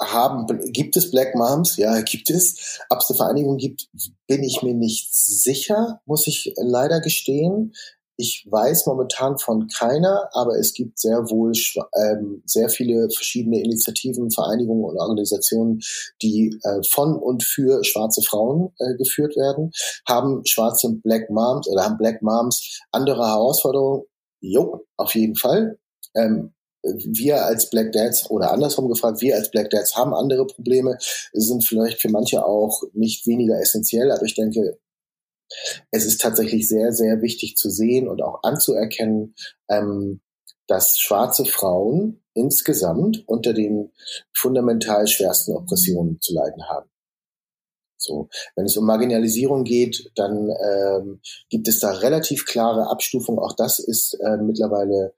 haben, 0.00 0.48
gibt 0.72 0.96
es 0.96 1.12
Black 1.12 1.36
Moms? 1.36 1.76
Ja, 1.76 2.00
gibt 2.00 2.28
es. 2.28 2.80
Ob 2.88 2.98
es 2.98 3.10
eine 3.10 3.18
Vereinigung 3.18 3.56
gibt, 3.56 3.88
bin 4.26 4.42
ich 4.42 4.62
mir 4.62 4.74
nicht 4.74 5.14
sicher, 5.14 6.00
muss 6.04 6.26
ich 6.26 6.54
leider 6.56 7.00
gestehen. 7.00 7.72
Ich 8.16 8.46
weiß 8.50 8.86
momentan 8.86 9.38
von 9.38 9.68
keiner, 9.68 10.28
aber 10.32 10.58
es 10.58 10.74
gibt 10.74 10.98
sehr 10.98 11.30
wohl 11.30 11.52
ähm, 11.96 12.42
sehr 12.44 12.68
viele 12.68 13.08
verschiedene 13.10 13.60
Initiativen, 13.62 14.30
Vereinigungen 14.30 14.84
und 14.84 14.98
Organisationen, 14.98 15.80
die 16.20 16.58
äh, 16.62 16.80
von 16.88 17.16
und 17.16 17.42
für 17.42 17.82
schwarze 17.84 18.22
Frauen 18.22 18.72
äh, 18.78 18.96
geführt 18.96 19.36
werden. 19.36 19.72
Haben 20.06 20.42
schwarze 20.44 20.92
Black 21.02 21.30
Moms 21.30 21.68
oder 21.68 21.84
haben 21.84 21.96
Black 21.96 22.22
Moms 22.22 22.80
andere 22.90 23.26
Herausforderungen? 23.26 24.04
Jo, 24.40 24.84
auf 24.96 25.14
jeden 25.14 25.36
Fall. 25.36 25.78
Ähm, 26.14 26.52
wir 26.82 27.44
als 27.44 27.70
Black 27.70 27.92
Dads 27.92 28.28
oder 28.28 28.52
andersrum 28.52 28.88
gefragt, 28.88 29.20
wir 29.20 29.36
als 29.36 29.50
Black 29.50 29.70
Dads 29.70 29.96
haben 29.96 30.14
andere 30.14 30.46
Probleme, 30.46 30.98
sind 31.32 31.64
vielleicht 31.64 32.00
für 32.00 32.08
manche 32.08 32.44
auch 32.44 32.82
nicht 32.92 33.26
weniger 33.26 33.60
essentiell, 33.60 34.10
aber 34.10 34.24
ich 34.24 34.34
denke, 34.34 34.78
es 35.90 36.04
ist 36.04 36.20
tatsächlich 36.20 36.68
sehr, 36.68 36.92
sehr 36.92 37.22
wichtig 37.22 37.56
zu 37.56 37.70
sehen 37.70 38.08
und 38.08 38.22
auch 38.22 38.42
anzuerkennen, 38.42 39.34
ähm, 39.68 40.20
dass 40.66 40.98
schwarze 40.98 41.44
Frauen 41.44 42.22
insgesamt 42.34 43.24
unter 43.26 43.52
den 43.52 43.92
fundamental 44.32 45.06
schwersten 45.06 45.52
Oppressionen 45.52 46.20
zu 46.20 46.34
leiden 46.34 46.68
haben. 46.68 46.88
So, 48.02 48.28
wenn 48.56 48.66
es 48.66 48.76
um 48.76 48.84
Marginalisierung 48.84 49.62
geht, 49.62 50.10
dann 50.16 50.50
ähm, 50.50 51.20
gibt 51.48 51.68
es 51.68 51.78
da 51.78 51.92
relativ 51.92 52.46
klare 52.46 52.90
Abstufungen. 52.90 53.38
Auch 53.38 53.52
das 53.52 53.78
ist 53.78 54.14
äh, 54.14 54.38
mittlerweile 54.38 55.14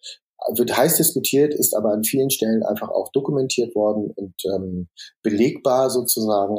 wird 0.56 0.76
heiß 0.76 0.96
diskutiert, 0.96 1.54
ist 1.54 1.74
aber 1.74 1.92
an 1.92 2.04
vielen 2.04 2.30
Stellen 2.30 2.62
einfach 2.62 2.90
auch 2.90 3.10
dokumentiert 3.12 3.74
worden 3.74 4.10
und 4.10 4.34
ähm, 4.44 4.88
belegbar 5.22 5.90
sozusagen, 5.90 6.58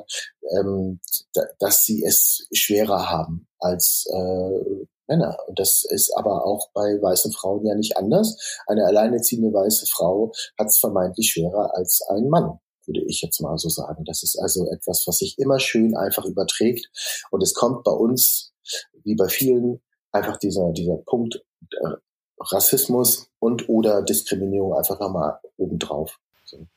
ähm, 0.57 0.99
da, 1.33 1.43
dass 1.59 1.85
sie 1.85 2.03
es 2.03 2.47
schwerer 2.53 3.09
haben 3.09 3.47
als 3.59 4.05
äh, 4.11 4.85
Männer. 5.07 5.37
Und 5.47 5.59
das 5.59 5.83
ist 5.87 6.11
aber 6.15 6.45
auch 6.45 6.69
bei 6.73 6.99
weißen 7.01 7.31
Frauen 7.31 7.65
ja 7.65 7.75
nicht 7.75 7.97
anders. 7.97 8.37
Eine 8.67 8.85
alleinerziehende 8.85 9.53
weiße 9.53 9.85
Frau 9.85 10.31
hat 10.57 10.67
es 10.67 10.79
vermeintlich 10.79 11.31
schwerer 11.31 11.75
als 11.75 12.01
ein 12.09 12.27
Mann 12.29 12.59
würde 12.87 13.03
ich 13.07 13.21
jetzt 13.21 13.41
mal 13.41 13.57
so 13.57 13.69
sagen. 13.69 14.03
Das 14.05 14.23
ist 14.23 14.37
also 14.39 14.67
etwas, 14.71 15.03
was 15.07 15.17
sich 15.17 15.37
immer 15.39 15.59
schön 15.59 15.95
einfach 15.95 16.25
überträgt. 16.25 16.87
Und 17.31 17.41
es 17.41 17.53
kommt 17.53 17.83
bei 17.83 17.91
uns, 17.91 18.53
wie 19.03 19.15
bei 19.15 19.27
vielen, 19.27 19.81
einfach 20.11 20.37
dieser, 20.37 20.71
dieser 20.71 20.97
Punkt 20.97 21.43
äh, 21.71 21.95
Rassismus 22.39 23.29
und 23.39 23.69
oder 23.69 24.01
Diskriminierung 24.01 24.73
einfach 24.73 24.99
nochmal 24.99 25.39
obendrauf. 25.57 26.19
So. 26.45 26.67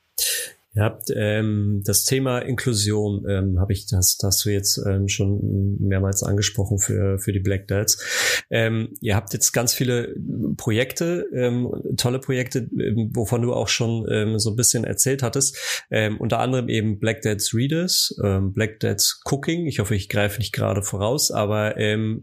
Ja, 0.79 0.97
ähm, 1.13 1.81
das 1.83 2.05
Thema 2.05 2.39
Inklusion 2.39 3.25
ähm, 3.27 3.59
habe 3.59 3.73
ich, 3.73 3.85
das, 3.87 4.15
das 4.15 4.27
hast 4.29 4.45
du 4.45 4.49
jetzt 4.49 4.81
ähm, 4.87 5.09
schon 5.09 5.77
mehrmals 5.81 6.23
angesprochen 6.23 6.79
für, 6.79 7.19
für 7.19 7.33
die 7.33 7.41
Black 7.41 7.67
Dads. 7.67 8.45
Ähm, 8.49 8.93
ihr 9.01 9.17
habt 9.17 9.33
jetzt 9.33 9.51
ganz 9.51 9.73
viele 9.73 10.15
Projekte, 10.55 11.25
ähm, 11.33 11.69
tolle 11.97 12.19
Projekte, 12.19 12.69
ähm, 12.79 13.11
wovon 13.13 13.41
du 13.41 13.53
auch 13.53 13.67
schon 13.67 14.07
ähm, 14.09 14.39
so 14.39 14.51
ein 14.51 14.55
bisschen 14.55 14.85
erzählt 14.85 15.21
hattest. 15.21 15.57
Ähm, 15.91 16.15
unter 16.17 16.39
anderem 16.39 16.69
eben 16.69 16.97
Black 16.97 17.23
Dads 17.23 17.53
Readers, 17.53 18.15
ähm, 18.23 18.53
Black 18.53 18.79
Dads 18.79 19.19
Cooking. 19.25 19.65
Ich 19.65 19.79
hoffe, 19.79 19.95
ich 19.95 20.07
greife 20.07 20.39
nicht 20.39 20.53
gerade 20.53 20.81
voraus, 20.81 21.29
aber 21.29 21.75
ähm, 21.75 22.21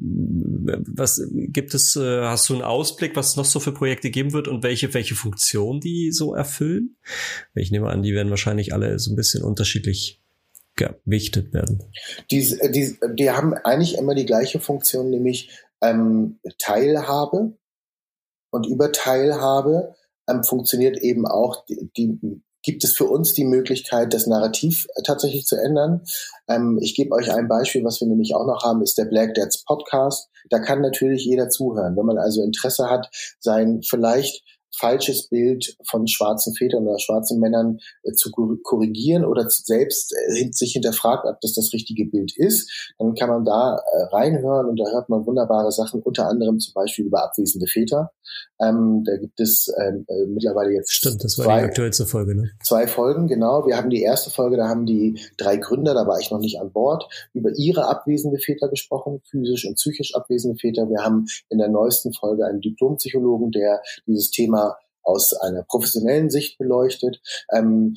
was 0.95 1.21
gibt 1.31 1.75
es, 1.75 1.95
äh, 1.95 2.23
hast 2.23 2.49
du 2.49 2.55
einen 2.55 2.63
Ausblick, 2.63 3.17
was 3.17 3.33
es 3.33 3.37
noch 3.37 3.45
so 3.45 3.61
für 3.61 3.73
Projekte 3.73 4.09
geben 4.09 4.33
wird 4.33 4.49
und 4.49 4.63
welche, 4.63 4.95
welche 4.95 5.15
Funktion 5.15 5.79
die 5.79 6.11
so 6.11 6.35
erfüllen? 6.35 6.96
Ich 7.55 7.71
nehme 7.71 7.89
an, 7.89 8.03
die 8.03 8.15
werden 8.15 8.31
wahrscheinlich 8.31 8.73
alle 8.73 8.99
so 8.99 9.13
ein 9.13 9.17
bisschen 9.17 9.45
unterschiedlich 9.45 10.21
gewichtet 10.77 11.53
werden. 11.55 11.83
Die, 12.31 12.59
die, 12.71 12.99
die 13.15 13.31
haben 13.31 13.55
eigentlich 13.55 13.97
immer 13.97 14.15
die 14.15 14.27
gleiche 14.27 14.61
Funktion, 14.61 15.11
nämlich 15.11 15.51
ähm, 15.81 16.39
Teilhabe. 16.59 17.57
Und 18.51 18.67
über 18.67 18.93
Teilhabe 18.93 19.95
ähm, 20.29 20.45
funktioniert 20.45 20.99
eben 20.99 21.27
auch 21.27 21.65
die, 21.67 21.91
die 21.97 22.43
gibt 22.67 22.83
es 22.83 22.95
für 22.95 23.05
uns 23.05 23.33
die 23.33 23.45
Möglichkeit, 23.45 24.13
das 24.13 24.27
Narrativ 24.27 24.87
äh, 24.97 25.03
tatsächlich 25.03 25.47
zu 25.47 25.57
ändern. 25.57 26.03
Ähm, 26.49 26.79
ich 26.83 26.97
gebe 26.97 27.15
euch 27.15 27.31
ein 27.31 27.49
Beispiel, 27.49 27.85
was 27.85 28.01
wir 28.01 28.09
nämlich 28.09 28.35
auch 28.35 28.47
noch 28.47 28.65
haben, 28.65 28.83
ist 28.83 28.99
der 28.99 29.05
Black 29.05 29.35
Dads 29.35 29.65
Podcast. 29.65 30.29
Da 30.51 30.59
kann 30.59 30.81
natürlich 30.81 31.25
jeder 31.25 31.49
zuhören. 31.49 31.97
Wenn 31.97 32.07
man 32.07 32.19
also 32.19 32.43
Interesse 32.43 32.91
hat, 32.91 33.09
sein 33.39 33.83
vielleicht 33.83 34.43
falsches 34.79 35.29
Bild 35.29 35.77
von 35.89 36.07
schwarzen 36.07 36.55
Vätern 36.55 36.87
oder 36.87 36.99
schwarzen 36.99 37.41
Männern 37.41 37.79
äh, 38.03 38.13
zu 38.13 38.31
korrigieren 38.31 39.25
oder 39.25 39.49
selbst 39.49 40.13
äh, 40.13 40.49
sich 40.53 40.73
hinterfragt, 40.73 41.25
ob 41.27 41.41
das 41.41 41.55
das 41.55 41.73
richtige 41.73 42.07
Bild 42.07 42.37
ist, 42.37 42.93
dann 42.99 43.15
kann 43.15 43.29
man 43.29 43.45
da 43.45 43.77
äh, 43.77 44.03
reinhören 44.15 44.67
und 44.67 44.77
da 44.79 44.91
hört 44.91 45.09
man 45.09 45.27
wunderbare 45.27 45.73
Sachen, 45.73 46.03
unter 46.03 46.29
anderem 46.29 46.59
zum 46.59 46.75
Beispiel 46.75 47.07
über 47.07 47.25
abwesende 47.25 47.67
Väter. 47.67 48.13
Ähm, 48.61 49.05
da 49.05 49.17
gibt 49.17 49.39
es 49.41 49.73
ähm, 49.79 50.05
äh, 50.09 50.27
mittlerweile 50.27 50.73
jetzt 50.73 50.93
Stimmt, 50.93 51.23
das 51.23 51.39
war 51.39 51.47
zwei, 51.47 51.59
die 51.61 51.65
aktuellste 51.67 52.07
Folge, 52.07 52.35
ne? 52.35 52.51
Zwei 52.63 52.87
Folgen, 52.87 53.27
genau. 53.27 53.67
Wir 53.67 53.77
haben 53.77 53.91
die 53.91 54.03
erste 54.03 54.31
Folge, 54.31 54.57
da 54.57 54.69
haben 54.69 54.87
die 54.87 55.21
drei 55.37 55.57
Gründer, 55.57 55.95
da 55.95 56.07
war 56.07 56.19
ich 56.19 56.31
noch 56.31 56.39
nicht 56.39 56.59
an 56.61 56.73
Bord, 56.73 57.07
über 57.35 57.51
ihre 57.57 57.87
abwesende 57.87 58.39
Väter 58.39 58.69
gesprochen, 58.69 59.21
physisch 59.31 59.67
und 59.67 59.75
psychisch 59.75 60.15
abwesende 60.15 60.59
Väter. 60.59 60.89
Wir 60.89 61.05
haben 61.05 61.27
in 61.51 61.59
der 61.59 61.69
neuesten 61.69 62.13
Folge 62.13 62.47
einen 62.47 62.61
Diplompsychologen, 62.61 63.51
der 63.51 63.83
dieses 64.07 64.31
Thema 64.31 64.66
aus 65.07 65.33
einer 65.33 65.63
professionellen 65.63 66.31
Sicht 66.31 66.59
beleuchtet. 66.59 67.21
Ähm, 67.53 67.97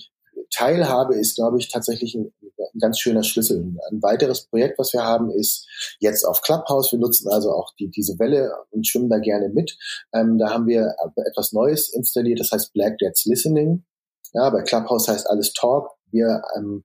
Teilhabe 0.52 1.16
ist, 1.16 1.36
glaube 1.36 1.58
ich, 1.60 1.70
tatsächlich 1.70 2.16
ein, 2.16 2.32
ein, 2.42 2.80
ganz 2.80 3.00
schöner 3.00 3.24
Schlüssel. 3.24 3.76
Ein 3.92 4.02
weiteres 4.02 4.48
Projekt, 4.48 4.80
was 4.80 4.94
wir 4.94 5.04
haben, 5.04 5.32
ist 5.32 5.68
jetzt 6.00 6.24
auf 6.24 6.42
Clubhouse. 6.42 6.92
Wir 6.92 7.00
nutzen 7.00 7.30
also 7.30 7.52
auch 7.52 7.74
die, 7.80 7.90
diese 7.90 8.18
Welle 8.20 8.54
und 8.72 8.88
schwimmen 8.88 9.10
da 9.10 9.20
gerne 9.20 9.50
mit. 9.50 9.78
Ähm, 10.14 10.38
da 10.38 10.52
haben 10.52 10.68
wir 10.68 10.96
etwas 11.28 11.52
Neues 11.52 11.90
installiert, 11.90 12.40
das 12.40 12.52
heißt 12.52 12.74
Black 12.74 12.98
Dad's 13.00 13.26
Listening. 13.26 13.86
Ja, 14.34 14.50
bei 14.50 14.62
Clubhouse 14.62 15.08
heißt 15.08 15.30
alles 15.30 15.54
Talk. 15.54 15.92
Wir 16.12 16.42
ähm, 16.56 16.84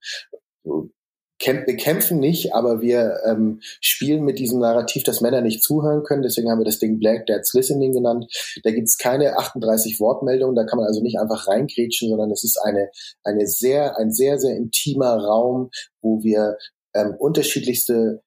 wir 1.47 1.77
kämpfen 1.77 2.19
nicht, 2.19 2.55
aber 2.55 2.81
wir 2.81 3.21
ähm, 3.27 3.61
spielen 3.81 4.25
mit 4.25 4.39
diesem 4.39 4.61
Narrativ, 4.61 5.03
dass 5.03 5.21
Männer 5.21 5.41
nicht 5.41 5.63
zuhören 5.63 6.03
können. 6.03 6.23
Deswegen 6.23 6.51
haben 6.51 6.61
wir 6.61 6.65
das 6.65 6.79
Ding 6.79 6.99
Black 6.99 7.27
Dad's 7.27 7.53
Listening 7.55 7.93
genannt. 7.93 8.27
Da 8.63 8.71
gibt's 8.71 8.99
keine 8.99 9.37
38 9.37 10.01
Wortmeldungen, 10.01 10.55
da 10.55 10.65
kann 10.65 10.79
man 10.79 10.87
also 10.87 11.03
nicht 11.03 11.19
einfach 11.19 11.49
reingrätschen, 11.49 12.09
sondern 12.09 12.31
es 12.31 12.45
ist 12.45 12.59
eine, 12.65 12.91
eine 13.23 13.47
sehr, 13.47 13.99
ein 13.99 14.13
sehr, 14.13 14.39
sehr 14.39 14.57
intimer 14.57 15.17
Raum, 15.17 15.71
wo 16.01 16.23
wir 16.23 16.57
ähm, 16.95 17.15
unterschiedlichste 17.19 18.23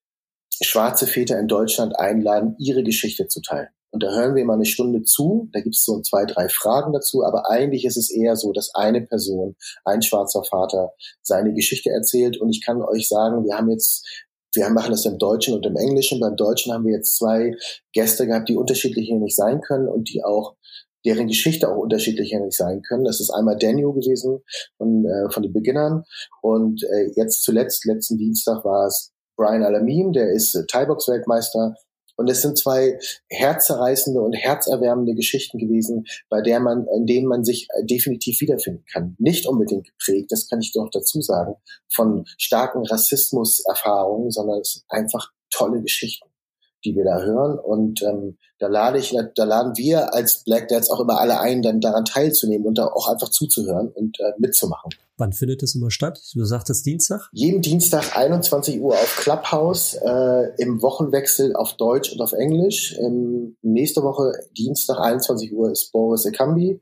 schwarze 0.61 1.07
Väter 1.07 1.39
in 1.39 1.47
Deutschland 1.47 1.97
einladen, 1.97 2.55
ihre 2.59 2.83
Geschichte 2.83 3.27
zu 3.27 3.41
teilen. 3.41 3.69
Und 3.91 4.03
da 4.03 4.11
hören 4.11 4.35
wir 4.35 4.43
immer 4.43 4.53
eine 4.53 4.65
Stunde 4.65 5.03
zu, 5.03 5.49
da 5.53 5.61
gibt 5.61 5.75
es 5.75 5.85
so 5.85 6.01
zwei, 6.01 6.25
drei 6.25 6.49
Fragen 6.49 6.93
dazu, 6.93 7.23
aber 7.23 7.49
eigentlich 7.49 7.85
ist 7.85 7.97
es 7.97 8.11
eher 8.11 8.35
so, 8.35 8.51
dass 8.51 8.75
eine 8.75 9.01
Person, 9.01 9.55
ein 9.85 10.01
schwarzer 10.01 10.43
Vater, 10.43 10.91
seine 11.21 11.53
Geschichte 11.53 11.89
erzählt. 11.89 12.37
Und 12.37 12.49
ich 12.49 12.63
kann 12.65 12.81
euch 12.81 13.07
sagen, 13.07 13.45
wir 13.45 13.57
haben 13.57 13.69
jetzt 13.69 14.05
wir 14.55 14.69
machen 14.69 14.91
das 14.91 15.05
im 15.05 15.19
Deutschen 15.19 15.53
und 15.53 15.65
im 15.65 15.75
Englischen. 15.75 16.19
Beim 16.19 16.35
Deutschen 16.35 16.73
haben 16.73 16.85
wir 16.85 16.93
jetzt 16.93 17.17
zwei 17.17 17.55
Gäste 17.93 18.25
gehabt, 18.25 18.49
die 18.49 18.55
unterschiedlich 18.55 19.11
nicht 19.11 19.35
sein 19.35 19.61
können 19.61 19.87
und 19.87 20.09
die 20.09 20.23
auch 20.23 20.55
deren 21.05 21.27
Geschichte 21.27 21.69
auch 21.69 21.77
unterschiedlicher 21.77 22.39
nicht 22.39 22.57
sein 22.57 22.81
können. 22.81 23.05
Das 23.05 23.19
ist 23.19 23.29
einmal 23.29 23.57
Daniel 23.57 23.93
gewesen 23.93 24.39
von, 24.77 25.05
äh, 25.05 25.31
von 25.31 25.43
den 25.43 25.53
Beginnern 25.53 26.03
und 26.41 26.83
äh, 26.83 27.11
jetzt 27.15 27.43
zuletzt, 27.43 27.85
letzten 27.85 28.17
Dienstag 28.17 28.65
war 28.65 28.87
es 28.87 29.13
Brian 29.37 29.63
Alamin, 29.63 30.11
der 30.11 30.31
ist 30.31 30.55
äh, 30.55 30.65
Thai-Box-Weltmeister 30.65 31.75
und 32.17 32.29
es 32.29 32.41
sind 32.41 32.57
zwei 32.57 32.99
herzerreißende 33.29 34.21
und 34.21 34.33
herzerwärmende 34.33 35.13
Geschichten 35.13 35.57
gewesen, 35.57 36.05
bei 36.29 36.41
der 36.41 36.59
man, 36.59 36.85
in 36.95 37.05
denen 37.05 37.27
man 37.27 37.43
sich 37.43 37.67
äh, 37.75 37.85
definitiv 37.85 38.41
wiederfinden 38.41 38.83
kann. 38.91 39.15
Nicht 39.19 39.47
unbedingt 39.47 39.87
geprägt, 39.87 40.31
das 40.31 40.49
kann 40.49 40.59
ich 40.59 40.73
doch 40.73 40.89
dazu 40.91 41.21
sagen, 41.21 41.55
von 41.93 42.25
starken 42.37 42.85
Rassismuserfahrungen, 42.85 44.31
sondern 44.31 44.59
es 44.59 44.73
sind 44.73 44.85
einfach 44.89 45.31
tolle 45.49 45.81
Geschichten 45.81 46.27
die 46.85 46.95
wir 46.95 47.03
da 47.03 47.21
hören. 47.21 47.59
Und 47.59 48.01
ähm, 48.03 48.37
da 48.59 48.67
lade 48.67 48.97
ich, 48.99 49.15
da 49.35 49.43
laden 49.43 49.77
wir 49.77 50.13
als 50.13 50.43
Black 50.43 50.67
Dads 50.67 50.89
auch 50.89 50.99
immer 50.99 51.19
alle 51.19 51.39
ein, 51.39 51.61
dann 51.61 51.81
daran 51.81 52.05
teilzunehmen 52.05 52.65
und 52.67 52.77
da 52.77 52.85
auch 52.87 53.07
einfach 53.07 53.29
zuzuhören 53.29 53.89
und 53.89 54.19
äh, 54.19 54.33
mitzumachen. 54.37 54.91
Wann 55.17 55.33
findet 55.33 55.63
es 55.63 55.73
immer 55.73 55.89
statt? 55.89 56.19
Du 56.35 56.45
sagtest 56.45 56.85
Dienstag? 56.85 57.29
Jeden 57.31 57.61
Dienstag 57.61 58.15
21 58.15 58.79
Uhr 58.79 58.93
auf 58.93 59.17
Clubhouse, 59.19 59.95
äh, 59.95 60.51
im 60.57 60.81
Wochenwechsel 60.81 61.55
auf 61.55 61.73
Deutsch 61.73 62.11
und 62.11 62.21
auf 62.21 62.33
Englisch. 62.33 62.95
Ähm, 62.99 63.57
nächste 63.63 64.03
Woche 64.03 64.33
Dienstag 64.55 64.99
21 64.99 65.53
Uhr 65.53 65.71
ist 65.71 65.91
Boris 65.91 66.25
Ekambi. 66.25 66.81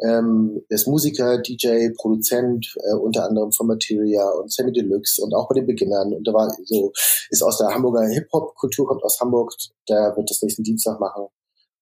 Ähm, 0.00 0.60
er 0.68 0.74
ist 0.74 0.88
Musiker, 0.88 1.38
DJ, 1.38 1.90
Produzent, 1.96 2.74
äh, 2.82 2.94
unter 2.94 3.24
anderem 3.24 3.52
von 3.52 3.66
Materia 3.66 4.28
und 4.30 4.52
Sammy 4.52 4.72
Deluxe 4.72 5.22
und 5.22 5.34
auch 5.34 5.48
bei 5.48 5.54
den 5.54 5.66
Beginnern. 5.66 6.12
Und 6.12 6.26
da 6.26 6.32
war 6.32 6.52
so, 6.64 6.92
ist 7.30 7.42
aus 7.42 7.58
der 7.58 7.68
Hamburger 7.68 8.06
Hip-Hop-Kultur, 8.08 8.86
kommt 8.86 9.04
aus 9.04 9.20
Hamburg. 9.20 9.52
Der 9.88 10.14
wird 10.16 10.30
das 10.30 10.42
nächsten 10.42 10.64
Dienstag 10.64 10.98
machen. 10.98 11.28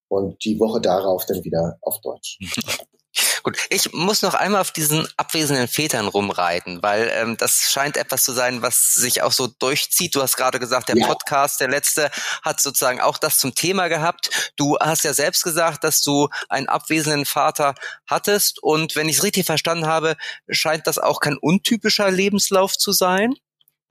Und 0.09 0.43
die 0.45 0.59
Woche 0.59 0.79
darauf 0.79 1.25
dann 1.25 1.43
wieder 1.43 1.77
auf 1.81 1.99
Deutsch. 2.01 2.37
Gut, 3.43 3.57
ich 3.69 3.91
muss 3.91 4.21
noch 4.21 4.35
einmal 4.35 4.61
auf 4.61 4.71
diesen 4.71 5.05
abwesenden 5.17 5.67
Vätern 5.67 6.07
rumreiten, 6.07 6.81
weil 6.81 7.11
ähm, 7.13 7.35
das 7.35 7.69
scheint 7.69 7.97
etwas 7.97 8.23
zu 8.23 8.31
sein, 8.31 8.61
was 8.61 8.93
sich 8.93 9.21
auch 9.21 9.33
so 9.33 9.47
durchzieht. 9.47 10.15
Du 10.15 10.21
hast 10.21 10.37
gerade 10.37 10.59
gesagt, 10.59 10.87
der 10.87 10.95
ja. 10.95 11.05
Podcast, 11.05 11.59
der 11.59 11.67
letzte, 11.67 12.09
hat 12.41 12.61
sozusagen 12.61 13.01
auch 13.01 13.17
das 13.17 13.37
zum 13.39 13.53
Thema 13.53 13.89
gehabt. 13.89 14.53
Du 14.55 14.77
hast 14.79 15.03
ja 15.03 15.13
selbst 15.13 15.43
gesagt, 15.43 15.83
dass 15.83 16.01
du 16.01 16.29
einen 16.47 16.69
abwesenden 16.69 17.25
Vater 17.25 17.75
hattest 18.07 18.63
und 18.63 18.95
wenn 18.95 19.09
ich 19.09 19.17
es 19.17 19.23
richtig 19.23 19.45
verstanden 19.45 19.87
habe, 19.87 20.15
scheint 20.49 20.87
das 20.87 20.97
auch 20.97 21.19
kein 21.19 21.37
untypischer 21.37 22.09
Lebenslauf 22.09 22.77
zu 22.77 22.93
sein 22.93 23.35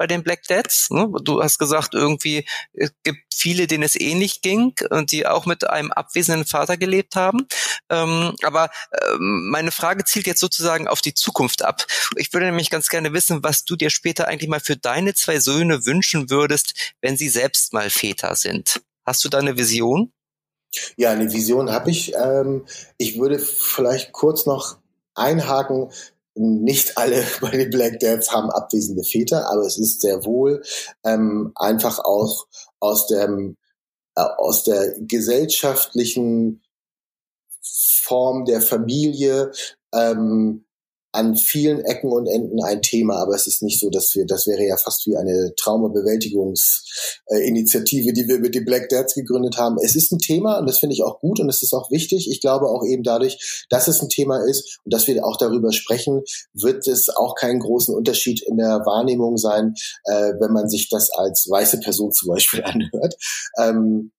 bei 0.02 0.08
den 0.08 0.24
Black 0.24 0.42
Dads. 0.48 0.90
Ne? 0.90 1.08
Du 1.22 1.44
hast 1.44 1.60
gesagt, 1.60 1.94
irgendwie 1.94 2.44
es 2.72 2.90
gibt 3.04 3.20
viele, 3.32 3.68
denen 3.68 3.84
es 3.84 3.94
ähnlich 3.94 4.42
ging 4.42 4.74
und 4.90 5.12
die 5.12 5.28
auch 5.28 5.46
mit 5.46 5.62
einem 5.70 5.92
abwesenden 5.92 6.44
Vater 6.44 6.76
gelebt 6.76 7.14
haben. 7.14 7.46
Ähm, 7.88 8.34
aber 8.42 8.68
ähm, 9.00 9.48
meine 9.48 9.70
Frage 9.70 10.02
zielt 10.02 10.26
jetzt 10.26 10.40
sozusagen 10.40 10.88
auf 10.88 11.02
die 11.02 11.14
Zukunft 11.14 11.62
ab. 11.62 11.86
Ich 12.16 12.32
würde 12.32 12.46
nämlich 12.46 12.68
ganz 12.68 12.88
gerne 12.88 13.12
wissen, 13.12 13.44
was 13.44 13.64
du 13.64 13.76
dir 13.76 13.90
später 13.90 14.26
eigentlich 14.26 14.50
mal 14.50 14.58
für 14.58 14.76
deine 14.76 15.14
zwei 15.14 15.38
Söhne 15.38 15.86
wünschen 15.86 16.30
würdest, 16.30 16.74
wenn 17.00 17.16
sie 17.16 17.28
selbst 17.28 17.72
mal 17.72 17.88
Väter 17.88 18.34
sind. 18.34 18.82
Hast 19.06 19.22
du 19.24 19.28
da 19.28 19.38
eine 19.38 19.56
Vision? 19.56 20.12
Ja, 20.96 21.12
eine 21.12 21.32
Vision 21.32 21.70
habe 21.70 21.92
ich. 21.92 22.12
Ähm, 22.14 22.66
ich 22.98 23.20
würde 23.20 23.38
vielleicht 23.38 24.10
kurz 24.10 24.46
noch 24.46 24.78
einhaken, 25.14 25.92
nicht 26.34 26.98
alle 26.98 27.24
bei 27.40 27.50
den 27.50 27.70
Black 27.70 28.00
Dads 28.00 28.30
haben 28.30 28.50
abwesende 28.50 29.04
Väter, 29.04 29.50
aber 29.50 29.62
es 29.62 29.78
ist 29.78 30.00
sehr 30.00 30.24
wohl 30.24 30.62
ähm, 31.04 31.52
einfach 31.54 31.98
auch 31.98 32.46
aus 32.80 33.06
dem 33.06 33.56
äh, 34.14 34.22
aus 34.22 34.64
der 34.64 34.94
gesellschaftlichen 35.00 36.62
Form 37.62 38.44
der 38.44 38.60
Familie 38.60 39.52
ähm, 39.94 40.64
an 41.12 41.36
vielen 41.36 41.84
Ecken 41.84 42.10
und 42.10 42.26
Enden 42.26 42.62
ein 42.62 42.80
Thema, 42.80 43.16
aber 43.16 43.34
es 43.34 43.46
ist 43.46 43.62
nicht 43.62 43.78
so, 43.78 43.90
dass 43.90 44.14
wir, 44.14 44.24
das 44.26 44.46
wäre 44.46 44.66
ja 44.66 44.78
fast 44.78 45.06
wie 45.06 45.14
eine 45.16 45.54
Traumabewältigungsinitiative, 45.56 48.14
die 48.14 48.26
wir 48.26 48.38
mit 48.38 48.54
den 48.54 48.64
Black 48.64 48.88
Dads 48.88 49.12
gegründet 49.14 49.58
haben. 49.58 49.76
Es 49.82 49.94
ist 49.94 50.10
ein 50.12 50.18
Thema 50.18 50.58
und 50.58 50.66
das 50.68 50.78
finde 50.78 50.94
ich 50.94 51.02
auch 51.02 51.20
gut 51.20 51.38
und 51.38 51.50
es 51.50 51.62
ist 51.62 51.74
auch 51.74 51.90
wichtig. 51.90 52.30
Ich 52.30 52.40
glaube 52.40 52.64
auch 52.66 52.82
eben 52.86 53.02
dadurch, 53.02 53.66
dass 53.68 53.88
es 53.88 54.00
ein 54.00 54.08
Thema 54.08 54.38
ist 54.48 54.78
und 54.84 54.94
dass 54.94 55.06
wir 55.06 55.26
auch 55.26 55.36
darüber 55.36 55.70
sprechen, 55.72 56.22
wird 56.54 56.88
es 56.88 57.10
auch 57.10 57.34
keinen 57.34 57.60
großen 57.60 57.94
Unterschied 57.94 58.42
in 58.42 58.56
der 58.56 58.80
Wahrnehmung 58.86 59.36
sein, 59.36 59.74
äh, 60.04 60.32
wenn 60.40 60.52
man 60.52 60.70
sich 60.70 60.88
das 60.88 61.10
als 61.10 61.46
weiße 61.48 61.80
Person 61.80 62.12
zum 62.12 62.30
Beispiel 62.30 62.64
anhört. 62.64 63.16
Ähm, 63.58 64.12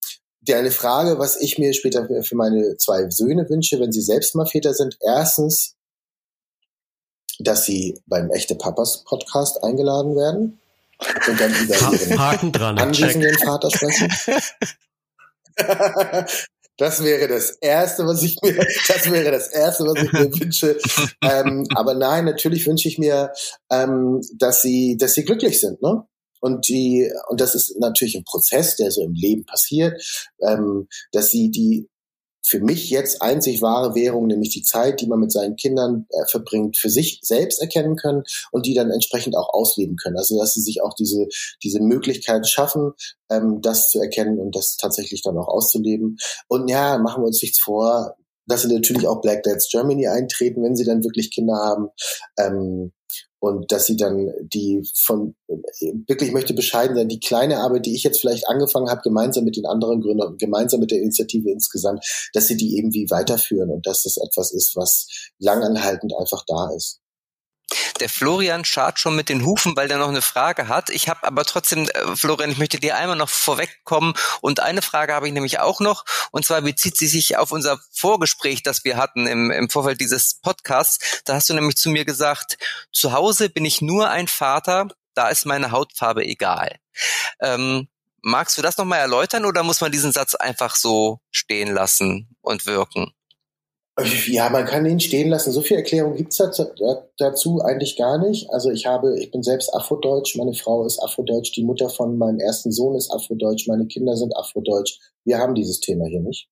Deine 0.46 0.72
Frage, 0.72 1.20
was 1.20 1.39
ich 1.39 1.58
mir 1.58 1.74
später 1.74 2.06
für 2.22 2.36
meine 2.36 2.76
zwei 2.76 3.10
Söhne 3.10 3.50
wünsche, 3.50 3.80
wenn 3.80 3.94
sie 3.94 4.02
selbst 4.02 4.36
mal 4.36 4.46
Väter 4.46 4.74
sind. 4.74 4.98
Erstens, 5.00 5.78
dass 7.40 7.66
sie 7.66 8.00
beim 8.06 8.30
Echte 8.32 8.56
Papas 8.56 9.04
Podcast 9.04 9.64
eingeladen 9.64 10.16
werden 10.16 10.60
und 11.28 11.40
dann 11.40 11.54
über 11.54 11.76
ihren 11.76 12.20
Haken 12.20 12.52
dran, 12.52 12.78
anwesenden 12.78 13.38
Vater 13.40 13.70
sprechen. 13.70 14.12
Das 16.78 17.04
wäre 17.04 17.28
das 17.28 17.52
erste, 17.62 18.06
was 18.08 18.24
ich 18.24 18.42
mir, 18.42 18.56
das 18.88 19.12
wäre 19.12 19.32
das 19.32 19.50
erste, 19.50 19.84
was 19.86 20.04
ich 20.04 20.12
mir 20.12 20.40
wünsche. 20.40 20.78
Ähm, 21.22 21.68
aber 21.76 21.94
nein, 21.94 22.26
natürlich 22.26 22.66
wünsche 22.66 22.88
ich 22.88 22.98
mir, 22.98 23.32
ähm, 23.70 24.22
dass 24.36 24.64
sie, 24.64 24.98
dass 24.98 25.14
sie 25.14 25.24
glücklich 25.24 25.60
sind, 25.60 25.82
ne? 25.82 26.08
Und 26.40 26.68
die, 26.68 27.10
und 27.30 27.40
das 27.40 27.56
ist 27.56 27.80
natürlich 27.80 28.16
ein 28.16 28.26
Prozess, 28.26 28.76
der 28.76 28.92
so 28.92 29.02
im 29.04 29.14
Leben 29.14 29.46
passiert, 29.46 30.02
ähm, 30.42 30.90
dass 31.12 31.30
sie 31.30 31.52
die 31.52 31.88
für 32.46 32.60
mich 32.60 32.89
jetzt 32.89 33.22
einzig 33.22 33.62
wahre 33.62 33.96
Währung, 33.96 34.28
nämlich 34.28 34.50
die 34.50 34.64
Zeit, 34.64 35.02
die 35.02 35.08
man 35.08 35.20
mit 35.20 35.32
seinen 35.32 35.56
Kindern 35.56 36.06
äh, 36.10 36.26
verbringt, 36.30 36.78
für 36.78 36.89
sich 36.89 37.20
selbst 37.24 37.62
erkennen 37.62 37.96
können 37.96 38.24
und 38.52 38.66
die 38.66 38.74
dann 38.74 38.91
entsprechend 38.91 39.36
auch 39.36 39.50
ausleben 39.54 39.96
können. 39.96 40.18
Also 40.18 40.38
dass 40.38 40.54
sie 40.54 40.62
sich 40.62 40.82
auch 40.82 40.94
diese, 40.94 41.28
diese 41.64 41.80
Möglichkeit 41.80 42.48
schaffen, 42.48 42.91
ähm, 43.30 43.60
das 43.62 43.89
zu 43.89 44.00
erkennen 44.00 44.39
und 44.39 44.56
das 44.56 44.76
tatsächlich 44.78 45.22
dann 45.24 45.38
auch 45.38 45.48
auszuleben. 45.48 46.18
Und 46.48 46.70
ja, 46.70 46.98
machen 46.98 47.24
wir 47.24 47.28
uns 47.28 47.41
nichts 47.41 47.60
vor, 47.60 48.16
dass 48.46 48.64
sie 48.64 48.74
natürlich 48.74 49.08
auch 49.08 49.22
Black 49.22 49.44
Dads 49.44 49.70
Germany 49.70 50.08
eintreten, 50.08 50.64
wenn 50.64 50.76
sie 50.76 50.86
dann 50.86 51.04
wirklich 51.04 51.32
Kinder 51.32 51.56
haben. 51.56 51.88
Ähm, 52.38 52.91
und 53.39 53.72
dass 53.72 53.86
sie 53.86 53.97
dann 53.97 54.32
die 54.41 54.82
von 54.95 55.36
wirklich 56.07 56.32
möchte 56.32 56.53
bescheiden 56.53 56.95
sein, 56.95 57.09
die 57.09 57.20
kleine 57.20 57.59
Arbeit, 57.59 57.86
die 57.86 57.93
ich 57.93 58.03
jetzt 58.03 58.22
vielleicht 58.22 58.47
angefangen 58.47 58.89
habe, 58.89 59.01
gemeinsam 59.01 59.43
mit 59.43 59.57
den 59.57 59.66
anderen 59.66 60.01
Gründern, 60.01 60.38
gemeinsam 60.38 60.80
mit 60.80 60.91
der 60.91 60.99
Initiative 60.99 61.51
insgesamt, 61.51 62.05
dass 62.34 62.47
sie 62.47 62.57
die 62.57 62.78
irgendwie 62.78 63.09
weiterführen 63.09 63.70
und 63.70 63.86
dass 63.86 64.03
das 64.03 64.18
etwas 64.18 64.53
ist, 64.53 64.76
was 64.76 65.07
langanhaltend 65.39 66.14
einfach 66.18 66.43
da 66.47 66.72
ist. 66.76 67.03
Der 67.99 68.09
Florian 68.09 68.66
schart 68.66 68.99
schon 68.99 69.16
mit 69.16 69.30
den 69.30 69.45
Hufen, 69.45 69.76
weil 69.76 69.88
der 69.88 69.97
noch 69.97 70.09
eine 70.09 70.22
Frage 70.22 70.68
hat. 70.68 70.89
Ich 70.89 71.09
habe 71.09 71.26
aber 71.26 71.45
trotzdem, 71.45 71.88
äh, 71.88 72.16
Florian, 72.16 72.51
ich 72.51 72.57
möchte 72.57 72.80
dir 72.80 72.97
einmal 72.97 73.16
noch 73.16 73.30
vorwegkommen. 73.30 74.14
Und 74.41 74.59
eine 74.59 74.82
Frage 74.82 75.14
habe 75.14 75.28
ich 75.28 75.34
nämlich 75.34 75.59
auch 75.59 75.80
noch. 75.80 76.05
Und 76.32 76.45
zwar 76.45 76.61
bezieht 76.61 76.97
sie 76.97 77.07
sich 77.07 77.38
auf 77.38 77.51
unser 77.51 77.80
Vorgespräch, 77.91 78.64
das 78.64 78.84
wir 78.84 78.97
hatten 78.97 79.28
im, 79.28 79.51
im 79.51 79.70
Vorfeld 79.70 80.01
dieses 80.01 80.36
Podcasts. 80.36 81.22
Da 81.26 81.36
hast 81.36 81.49
du 81.49 81.53
nämlich 81.53 81.78
zu 81.78 81.89
mir 81.89 82.05
gesagt, 82.05 82.57
zu 82.91 83.14
Hause 83.14 83.49
bin 83.49 83.66
ich 83.66 83.82
nur 83.82 84.09
ein 84.09 84.28
Vater, 84.28 84.88
da 85.14 85.30
ist 85.30 85.45
meine 85.45 85.72
Hautfarbe 85.72 86.26
egal. 86.26 86.78
Ähm, 87.39 87.88
magst 88.22 88.57
du 88.57 88.61
das 88.61 88.78
nochmal 88.78 88.99
erläutern 88.99 89.45
oder 89.45 89.64
muss 89.64 89.82
man 89.82 89.91
diesen 89.91 90.11
Satz 90.11 90.34
einfach 90.36 90.76
so 90.76 91.20
stehen 91.32 91.72
lassen 91.74 92.36
und 92.41 92.66
wirken? 92.66 93.14
Ja, 94.28 94.50
man 94.50 94.66
kann 94.66 94.88
ihn 94.88 95.00
stehen 95.00 95.30
lassen. 95.30 95.52
So 95.52 95.62
viel 95.62 95.78
Erklärung 95.78 96.16
gibt's 96.16 96.38
dazu, 96.38 96.66
dazu 97.18 97.62
eigentlich 97.62 97.96
gar 97.96 98.18
nicht. 98.18 98.50
Also 98.50 98.72
ich 98.72 98.88
habe, 98.88 99.20
ich 99.20 99.30
bin 99.30 99.44
selbst 99.44 99.74
Afrodeutsch, 99.74 100.36
meine 100.36 100.56
Frau 100.56 100.86
ist 100.86 101.00
Afrodeutsch, 101.00 101.56
die 101.56 101.64
Mutter 101.64 101.89
von 101.89 102.18
meinem 102.18 102.39
ersten 102.39 102.72
Sohn 102.72 102.96
ist 102.96 103.12
Afrodeutsch, 103.12 103.68
meine 103.68 103.86
Kinder 103.86 104.18
sind 104.18 104.36
Afrodeutsch. 104.36 105.00
Wir 105.26 105.38
haben 105.38 105.54
dieses 105.54 105.80
Thema 105.80 106.08
hier 106.08 106.22
nicht. 106.22 106.50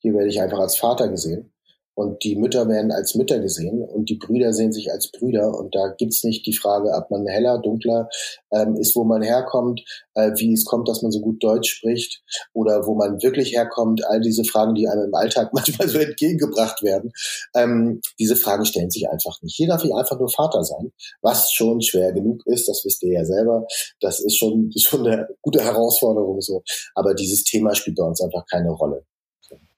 Hier 0.00 0.12
werde 0.12 0.28
ich 0.28 0.40
einfach 0.40 0.58
als 0.58 0.76
Vater 0.76 1.08
gesehen. 1.08 1.51
Und 1.94 2.24
die 2.24 2.36
Mütter 2.36 2.68
werden 2.68 2.90
als 2.90 3.14
Mütter 3.14 3.38
gesehen 3.38 3.82
und 3.82 4.08
die 4.08 4.16
Brüder 4.16 4.52
sehen 4.52 4.72
sich 4.72 4.90
als 4.90 5.10
Brüder. 5.10 5.58
Und 5.58 5.74
da 5.74 5.94
gibt's 5.98 6.24
nicht 6.24 6.46
die 6.46 6.54
Frage, 6.54 6.90
ob 6.90 7.10
man 7.10 7.26
heller, 7.26 7.58
dunkler 7.58 8.08
ähm, 8.50 8.76
ist, 8.76 8.96
wo 8.96 9.04
man 9.04 9.22
herkommt, 9.22 9.82
äh, 10.14 10.30
wie 10.36 10.54
es 10.54 10.64
kommt, 10.64 10.88
dass 10.88 11.02
man 11.02 11.12
so 11.12 11.20
gut 11.20 11.42
Deutsch 11.42 11.70
spricht 11.70 12.22
oder 12.54 12.86
wo 12.86 12.94
man 12.94 13.22
wirklich 13.22 13.52
herkommt. 13.52 14.06
All 14.06 14.20
diese 14.20 14.44
Fragen, 14.44 14.74
die 14.74 14.88
einem 14.88 15.04
im 15.04 15.14
Alltag 15.14 15.50
manchmal 15.52 15.88
so 15.88 15.98
entgegengebracht 15.98 16.82
werden, 16.82 17.12
ähm, 17.54 18.00
diese 18.18 18.36
Fragen 18.36 18.64
stellen 18.64 18.90
sich 18.90 19.08
einfach 19.08 19.40
nicht. 19.42 19.56
Hier 19.56 19.68
darf 19.68 19.84
ich 19.84 19.94
einfach 19.94 20.18
nur 20.18 20.30
Vater 20.30 20.64
sein, 20.64 20.92
was 21.20 21.52
schon 21.52 21.82
schwer 21.82 22.12
genug 22.12 22.42
ist, 22.46 22.68
das 22.68 22.82
wisst 22.84 23.02
ihr 23.02 23.12
ja 23.12 23.24
selber. 23.24 23.66
Das 24.00 24.20
ist 24.20 24.36
schon, 24.36 24.70
schon 24.78 25.06
eine 25.06 25.28
gute 25.42 25.62
Herausforderung 25.62 26.40
so. 26.40 26.62
Aber 26.94 27.14
dieses 27.14 27.44
Thema 27.44 27.74
spielt 27.74 27.96
bei 27.96 28.04
uns 28.04 28.22
einfach 28.22 28.44
keine 28.50 28.70
Rolle. 28.70 29.04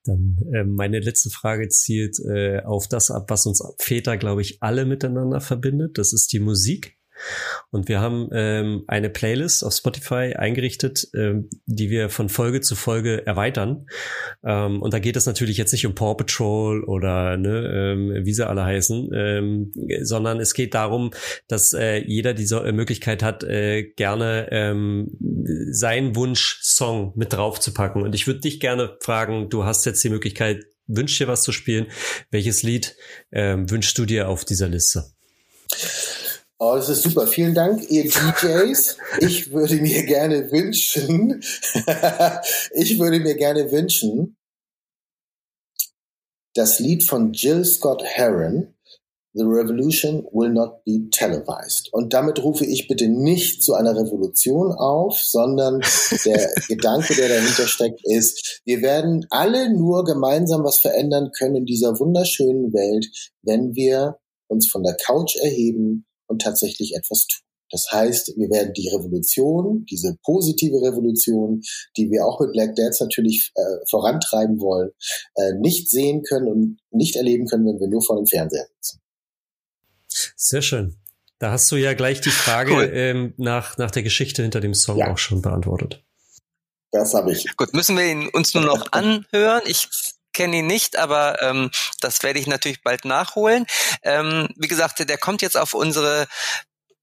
Dann 0.05 0.37
äh, 0.53 0.65
meine 0.65 1.01
letzte 1.01 1.31
Frage 1.31 1.69
zielt 1.69 2.19
äh, 2.21 2.61
auf 2.61 2.89
das 2.89 3.11
ab, 3.11 3.25
was 3.29 3.47
uns 3.47 3.63
Väter, 3.79 4.17
glaube 4.17 4.43
ich, 4.43 4.63
alle 4.63 4.85
miteinander 4.85 5.41
verbindet. 5.41 5.99
Das 5.99 6.13
ist 6.13 6.33
die 6.33 6.41
Musik. 6.41 6.99
Und 7.71 7.89
wir 7.89 8.01
haben 8.01 8.29
ähm, 8.33 8.85
eine 8.87 9.11
Playlist 9.11 9.65
auf 9.65 9.75
Spotify 9.75 10.35
eingerichtet, 10.37 11.09
ähm, 11.15 11.49
die 11.67 11.91
wir 11.91 12.09
von 12.09 12.29
Folge 12.29 12.61
zu 12.61 12.77
Folge 12.77 13.27
erweitern. 13.27 13.87
Ähm, 14.45 14.81
und 14.83 14.95
da 14.95 14.99
geht 14.99 15.17
es 15.17 15.27
natürlich 15.27 15.57
jetzt 15.57 15.73
nicht 15.73 15.87
um 15.87 15.95
Paw 15.95 16.15
Patrol 16.15 16.85
oder 16.85 17.37
ne, 17.37 17.95
ähm, 17.95 18.25
wie 18.25 18.33
sie 18.33 18.47
alle 18.47 18.65
heißen, 18.65 19.11
ähm, 19.15 19.73
sondern 20.03 20.41
es 20.41 20.55
geht 20.55 20.75
darum, 20.75 21.11
dass 21.49 21.73
äh, 21.73 21.99
jeder 21.99 22.35
diese 22.35 22.61
Möglichkeit 22.73 23.23
hat, 23.23 23.43
äh, 23.45 23.83
gerne 23.83 24.49
ähm, 24.51 25.11
seinen 25.71 26.17
Wunsch-Song 26.17 27.13
mit 27.17 27.33
drauf 27.33 27.61
zu 27.61 27.75
packen. 27.75 28.03
Und 28.03 28.15
ich 28.15 28.27
würde 28.27 28.41
dich 28.41 28.61
gerne 28.61 28.97
fragen, 29.01 29.49
du 29.51 29.65
hast 29.65 29.85
jetzt 29.87 30.03
die 30.05 30.11
Möglichkeit, 30.11 30.65
wünsch 30.87 31.19
dir 31.19 31.29
was 31.29 31.43
zu 31.43 31.53
spielen. 31.53 31.87
Welches 32.31 32.63
Lied 32.63 32.97
ähm, 33.33 33.71
wünschst 33.71 33.99
du 33.99 34.05
dir 34.05 34.29
auf 34.29 34.45
dieser 34.45 34.69
Liste? 34.69 35.05
Oh, 36.59 36.77
das 36.77 36.89
ist 36.89 37.03
super. 37.03 37.27
Vielen 37.27 37.55
Dank, 37.55 37.91
ihr 37.91 38.05
DJs. 38.05 38.97
Ich 39.21 39.51
würde 39.51 39.77
mir 39.77 40.05
gerne 40.05 40.51
wünschen, 40.53 41.43
ich 42.75 42.99
würde 42.99 43.19
mir 43.21 43.35
gerne 43.35 43.73
wünschen, 43.73 44.37
das 46.55 46.79
Lied 46.79 47.03
von 47.03 47.33
Jill 47.33 47.65
Scott 47.65 48.05
Heron, 48.05 48.75
The 49.37 49.43
Revolution 49.43 50.25
will 50.31 50.51
not 50.51 50.85
be 50.85 51.11
televised. 51.11 51.93
Und 51.93 52.13
damit 52.13 52.41
rufe 52.45 52.65
ich 52.65 52.87
bitte 52.87 53.09
nicht 53.09 53.65
zu 53.65 53.75
einer 53.75 53.97
Revolution 53.97 54.71
auf, 54.71 55.21
sondern 55.21 55.81
der 56.25 56.55
Gedanke, 56.69 57.17
der 57.17 57.31
dahinter 57.31 57.67
steckt, 57.67 58.01
ist, 58.05 58.63
wir 58.65 58.81
werden 58.81 59.27
alle 59.31 59.75
nur 59.77 60.05
gemeinsam 60.05 60.63
was 60.63 60.81
verändern 60.81 61.33
können 61.37 61.57
in 61.57 61.67
dieser 61.67 61.99
wunderschönen 61.99 62.73
Welt, 62.73 63.09
wenn 63.43 63.75
wir 63.75 64.21
uns 64.47 64.69
von 64.69 64.85
der 64.85 64.97
Couch 65.05 65.35
erheben 65.35 66.07
und 66.27 66.43
tatsächlich 66.43 66.95
etwas 66.95 67.27
tun. 67.27 67.45
Das 67.71 67.87
heißt, 67.91 68.35
wir 68.37 68.51
werden 68.51 68.73
die 68.75 68.89
Revolution, 68.89 69.85
diese 69.91 70.17
positive 70.23 70.77
Revolution, 70.77 71.63
die 71.97 72.11
wir 72.11 72.25
auch 72.25 72.39
mit 72.39 72.53
Black 72.53 72.77
Dads 72.77 73.01
natürlich 73.01 73.53
äh, 73.57 73.63
vorantreiben 73.91 74.61
wollen, 74.61 74.91
äh, 75.35 75.55
nicht 75.59 75.91
sehen 75.91 76.23
können 76.23 76.47
und 76.47 76.79
nicht 76.93 77.17
erleben 77.17 77.47
können, 77.47 77.67
wenn 77.67 77.81
wir 77.81 77.89
nur 77.89 78.03
vor 78.03 78.17
dem 78.17 78.27
Fernseher 78.27 78.67
sitzen. 78.77 79.01
Sehr 80.37 80.63
schön. 80.63 80.97
Da 81.39 81.51
hast 81.51 81.71
du 81.73 81.77
ja 81.77 81.95
gleich 81.95 82.21
die 82.21 82.31
Frage 82.31 82.73
cool. 82.73 82.91
ähm, 82.93 83.35
nach, 83.39 83.77
nach 83.77 83.91
der 83.91 84.03
Geschichte 84.03 84.43
hinter 84.43 84.61
dem 84.61 84.75
Song 84.75 84.99
ja. 84.99 85.13
auch 85.13 85.19
schon 85.19 85.43
beantwortet. 85.43 86.05
Das 86.93 87.13
habe 87.13 87.33
ich. 87.33 87.57
Gut, 87.57 87.75
müssen 87.75 87.97
wir 87.97 88.05
ihn 88.05 88.29
uns 88.29 88.55
nur 88.55 88.63
noch 88.63 88.87
anhören. 88.93 89.63
Ich 89.67 89.89
kenne 90.35 90.59
ihn 90.59 90.67
nicht, 90.67 90.97
aber 90.97 91.41
ähm, 91.41 91.71
das 92.01 92.23
werde 92.23 92.39
ich 92.39 92.47
natürlich 92.47 92.83
bald 92.83 93.05
nachholen. 93.05 93.67
Ähm, 94.03 94.49
wie 94.57 94.69
gesagt, 94.69 94.99
der 95.09 95.19
kommt 95.19 95.41
jetzt 95.41 95.57
auf 95.57 95.73
unsere 95.73 96.27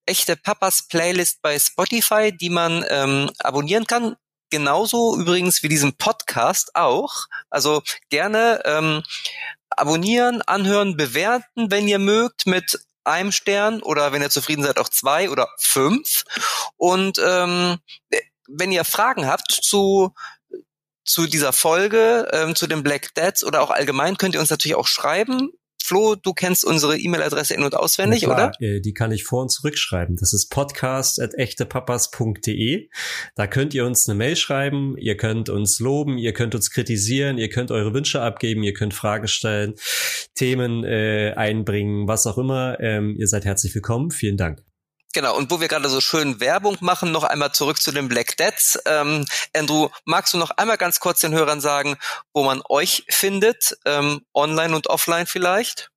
echte 0.06 0.36
Papas 0.36 0.88
Playlist 0.88 1.42
bei 1.42 1.58
Spotify, 1.58 2.32
die 2.36 2.50
man 2.50 2.86
ähm, 2.90 3.32
abonnieren 3.40 3.88
kann. 3.88 4.16
Genauso 4.50 5.18
übrigens 5.18 5.64
wie 5.64 5.70
diesen 5.70 5.96
Podcast 5.98 6.76
auch. 6.76 7.28
Also 7.50 7.82
gerne 8.10 8.62
ähm, 8.66 9.02
abonnieren, 9.70 10.42
anhören, 10.42 10.98
bewerten, 10.98 11.72
wenn 11.72 11.88
ihr 11.88 12.00
mögt, 12.00 12.46
mit 12.46 12.80
einem 13.04 13.32
Stern 13.32 13.82
oder 13.82 14.12
wenn 14.12 14.22
ihr 14.22 14.30
zufrieden 14.30 14.64
seid 14.64 14.78
auch 14.78 14.90
zwei 14.90 15.30
oder 15.30 15.48
fünf. 15.60 16.24
Und 16.78 17.18
ähm, 17.24 17.80
wenn 18.48 18.72
ihr 18.72 18.84
Fragen 18.84 19.26
habt 19.28 19.52
zu 19.52 20.14
zu 21.04 21.28
dieser 21.28 21.54
Folge, 21.54 22.28
ähm, 22.32 22.56
zu 22.56 22.68
den 22.68 22.84
Black 22.84 23.14
Dads 23.16 23.43
oder 23.43 23.62
auch 23.62 23.72
allgemein, 23.72 24.18
könnt 24.18 24.36
ihr 24.36 24.41
uns 24.41 24.49
natürlich 24.49 24.76
auch 24.76 24.88
schreiben. 24.88 25.52
Flo, 25.84 26.16
du 26.16 26.34
kennst 26.34 26.64
unsere 26.64 26.97
E-Mail-Adresse 26.97 27.54
in- 27.54 27.64
und 27.64 27.76
auswendig, 27.76 28.22
klar, 28.22 28.36
oder? 28.36 28.54
Äh, 28.60 28.80
die 28.82 28.93
kann 28.93 29.12
ich 29.12 29.26
vor 29.26 29.41
und 29.41 29.49
zurückschreiben. 29.49 30.16
Das 30.16 30.32
ist 30.32 30.49
podcast.echtepapas.de. 30.49 32.88
Da 33.36 33.47
könnt 33.47 33.74
ihr 33.74 33.86
uns 33.86 34.08
eine 34.08 34.18
Mail 34.18 34.38
schreiben, 34.38 34.95
ihr 34.97 35.18
könnt 35.18 35.49
uns 35.49 35.80
loben, 35.80 36.18
ihr 36.18 36.32
könnt 36.34 36.56
uns 36.56 36.72
kritisieren, 36.72 37.38
ihr 37.38 37.49
könnt 37.49 37.72
eure 37.72 37.93
Wünsche 37.93 38.22
abgeben, 38.22 38.64
ihr 38.64 38.74
könnt 38.74 38.93
Fragen 38.93 39.28
stellen, 39.28 39.76
Themen 40.36 40.86
äh, 40.86 41.34
einbringen, 41.36 42.08
was 42.08 42.26
auch 42.26 42.38
immer. 42.38 42.80
Ähm, 42.80 43.18
ihr 43.18 43.28
seid 43.28 43.43
herzlich 43.43 43.76
willkommen. 43.76 44.12
Vielen 44.12 44.38
Dank. 44.38 44.64
Genau, 45.14 45.36
und 45.36 45.51
wo 45.51 45.59
wir 45.59 45.68
gerade 45.68 45.89
so 45.89 45.99
schön 45.99 46.39
Werbung 46.39 46.78
machen, 46.80 47.12
noch 47.12 47.24
einmal 47.24 47.51
zurück 47.51 47.82
zu 47.82 47.91
den 47.91 48.07
Black 48.07 48.38
Dads. 48.38 48.80
Ähm, 48.86 49.26
Andrew, 49.53 49.89
magst 50.05 50.34
du 50.34 50.38
noch 50.38 50.51
einmal 50.51 50.78
ganz 50.78 50.99
kurz 50.99 51.20
den 51.20 51.34
Hörern 51.34 51.59
sagen, 51.59 51.97
wo 52.34 52.43
man 52.43 52.62
euch 52.70 53.03
findet, 53.09 53.78
ähm, 53.86 54.26
online 54.34 54.76
und 54.76 54.88
offline 54.88 55.28
vielleicht? 55.28 55.91